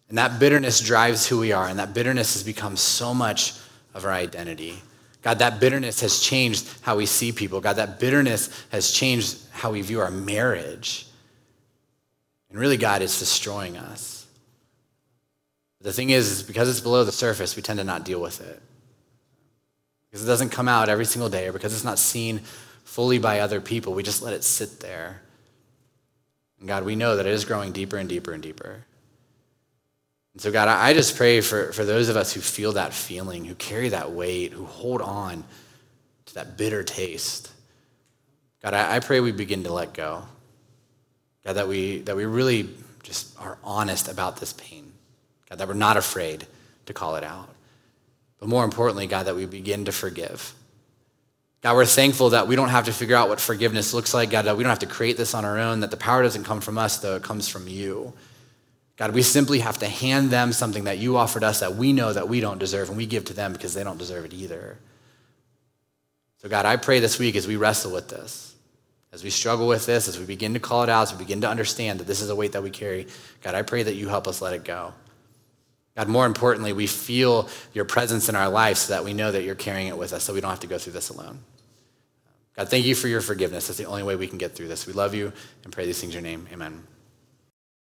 And 0.08 0.18
that 0.18 0.38
bitterness 0.38 0.80
drives 0.80 1.26
who 1.26 1.38
we 1.38 1.52
are, 1.52 1.68
and 1.68 1.78
that 1.78 1.94
bitterness 1.94 2.34
has 2.34 2.42
become 2.42 2.76
so 2.76 3.14
much 3.14 3.54
of 3.94 4.04
our 4.04 4.12
identity. 4.12 4.82
God, 5.22 5.38
that 5.38 5.58
bitterness 5.58 6.00
has 6.00 6.20
changed 6.20 6.68
how 6.82 6.96
we 6.96 7.06
see 7.06 7.32
people. 7.32 7.60
God, 7.60 7.76
that 7.76 7.98
bitterness 7.98 8.50
has 8.70 8.92
changed 8.92 9.38
how 9.50 9.70
we 9.70 9.80
view 9.80 10.00
our 10.00 10.10
marriage. 10.10 11.06
And 12.50 12.58
really, 12.58 12.76
God, 12.76 13.00
it's 13.00 13.18
destroying 13.18 13.78
us. 13.78 14.26
The 15.80 15.92
thing 15.92 16.10
is, 16.10 16.30
is 16.30 16.42
because 16.42 16.68
it's 16.68 16.80
below 16.80 17.04
the 17.04 17.12
surface, 17.12 17.56
we 17.56 17.62
tend 17.62 17.78
to 17.78 17.84
not 17.84 18.04
deal 18.04 18.20
with 18.20 18.40
it. 18.40 18.60
Because 20.10 20.24
it 20.24 20.26
doesn't 20.26 20.50
come 20.50 20.68
out 20.68 20.88
every 20.88 21.04
single 21.04 21.28
day, 21.28 21.48
or 21.48 21.52
because 21.52 21.74
it's 21.74 21.84
not 21.84 21.98
seen 21.98 22.40
fully 22.84 23.18
by 23.18 23.40
other 23.40 23.60
people, 23.60 23.94
we 23.94 24.02
just 24.02 24.22
let 24.22 24.34
it 24.34 24.44
sit 24.44 24.80
there. 24.80 25.22
And 26.58 26.68
God, 26.68 26.84
we 26.84 26.96
know 26.96 27.16
that 27.16 27.26
it 27.26 27.32
is 27.32 27.44
growing 27.44 27.72
deeper 27.72 27.96
and 27.96 28.08
deeper 28.08 28.32
and 28.32 28.42
deeper. 28.42 28.84
And 30.34 30.42
so, 30.42 30.50
God, 30.50 30.68
I 30.68 30.92
just 30.92 31.16
pray 31.16 31.40
for, 31.40 31.72
for 31.72 31.84
those 31.84 32.08
of 32.08 32.16
us 32.16 32.32
who 32.32 32.40
feel 32.40 32.72
that 32.72 32.92
feeling, 32.92 33.44
who 33.44 33.54
carry 33.54 33.88
that 33.90 34.10
weight, 34.10 34.52
who 34.52 34.64
hold 34.66 35.00
on 35.00 35.44
to 36.26 36.34
that 36.34 36.56
bitter 36.56 36.82
taste. 36.82 37.50
God, 38.62 38.74
I, 38.74 38.96
I 38.96 39.00
pray 39.00 39.20
we 39.20 39.32
begin 39.32 39.62
to 39.64 39.72
let 39.72 39.94
go. 39.94 40.24
God, 41.44 41.54
that 41.54 41.68
we, 41.68 42.00
that 42.00 42.16
we 42.16 42.24
really 42.24 42.70
just 43.02 43.38
are 43.38 43.58
honest 43.62 44.08
about 44.08 44.38
this 44.38 44.52
pain. 44.54 44.92
God, 45.48 45.58
that 45.58 45.68
we're 45.68 45.74
not 45.74 45.96
afraid 45.96 46.46
to 46.86 46.92
call 46.92 47.14
it 47.14 47.22
out. 47.22 47.48
But 48.40 48.48
more 48.48 48.64
importantly, 48.64 49.06
God, 49.06 49.26
that 49.26 49.36
we 49.36 49.46
begin 49.46 49.84
to 49.84 49.92
forgive. 49.92 50.54
God, 51.62 51.76
we're 51.76 51.86
thankful 51.86 52.30
that 52.30 52.48
we 52.48 52.56
don't 52.56 52.70
have 52.70 52.86
to 52.86 52.92
figure 52.92 53.16
out 53.16 53.28
what 53.28 53.40
forgiveness 53.40 53.94
looks 53.94 54.12
like. 54.12 54.30
God, 54.30 54.46
that 54.46 54.56
we 54.56 54.64
don't 54.64 54.70
have 54.70 54.80
to 54.80 54.86
create 54.86 55.16
this 55.16 55.32
on 55.32 55.44
our 55.44 55.58
own, 55.58 55.80
that 55.80 55.90
the 55.90 55.96
power 55.96 56.22
doesn't 56.22 56.44
come 56.44 56.60
from 56.60 56.76
us, 56.76 56.98
though 56.98 57.16
it 57.16 57.22
comes 57.22 57.48
from 57.48 57.68
you. 57.68 58.12
God, 58.96 59.12
we 59.12 59.22
simply 59.22 59.58
have 59.58 59.78
to 59.78 59.88
hand 59.88 60.30
them 60.30 60.52
something 60.52 60.84
that 60.84 60.98
you 60.98 61.16
offered 61.16 61.42
us 61.42 61.60
that 61.60 61.74
we 61.74 61.92
know 61.92 62.12
that 62.12 62.28
we 62.28 62.40
don't 62.40 62.58
deserve, 62.58 62.88
and 62.88 62.96
we 62.96 63.06
give 63.06 63.24
to 63.26 63.34
them 63.34 63.52
because 63.52 63.74
they 63.74 63.82
don't 63.82 63.98
deserve 63.98 64.24
it 64.24 64.32
either. 64.32 64.78
So, 66.38 66.48
God, 66.48 66.64
I 66.64 66.76
pray 66.76 67.00
this 67.00 67.18
week 67.18 67.34
as 67.36 67.48
we 67.48 67.56
wrestle 67.56 67.92
with 67.92 68.08
this, 68.08 68.54
as 69.12 69.24
we 69.24 69.30
struggle 69.30 69.66
with 69.66 69.86
this, 69.86 70.06
as 70.06 70.18
we 70.18 70.26
begin 70.26 70.54
to 70.54 70.60
call 70.60 70.84
it 70.84 70.88
out, 70.88 71.02
as 71.02 71.12
we 71.12 71.18
begin 71.18 71.40
to 71.40 71.48
understand 71.48 71.98
that 72.00 72.06
this 72.06 72.20
is 72.20 72.30
a 72.30 72.36
weight 72.36 72.52
that 72.52 72.62
we 72.62 72.70
carry, 72.70 73.08
God, 73.42 73.54
I 73.54 73.62
pray 73.62 73.82
that 73.82 73.94
you 73.94 74.08
help 74.08 74.28
us 74.28 74.40
let 74.40 74.52
it 74.52 74.64
go. 74.64 74.92
God, 75.96 76.08
more 76.08 76.26
importantly, 76.26 76.72
we 76.72 76.86
feel 76.86 77.48
your 77.72 77.84
presence 77.84 78.28
in 78.28 78.36
our 78.36 78.48
life 78.48 78.78
so 78.78 78.92
that 78.92 79.04
we 79.04 79.12
know 79.12 79.30
that 79.30 79.42
you're 79.42 79.54
carrying 79.54 79.88
it 79.88 79.96
with 79.96 80.12
us 80.12 80.24
so 80.24 80.34
we 80.34 80.40
don't 80.40 80.50
have 80.50 80.60
to 80.60 80.66
go 80.66 80.78
through 80.78 80.92
this 80.92 81.08
alone. 81.08 81.38
God, 82.56 82.68
thank 82.68 82.84
you 82.84 82.94
for 82.94 83.08
your 83.08 83.20
forgiveness. 83.20 83.66
That's 83.68 83.78
the 83.78 83.86
only 83.86 84.02
way 84.02 84.14
we 84.14 84.26
can 84.26 84.38
get 84.38 84.52
through 84.52 84.68
this. 84.68 84.86
We 84.86 84.92
love 84.92 85.14
you 85.14 85.32
and 85.64 85.72
pray 85.72 85.86
these 85.86 86.00
things 86.00 86.14
in 86.14 86.24
your 86.24 86.30
name. 86.30 86.48
Amen. 86.52 86.84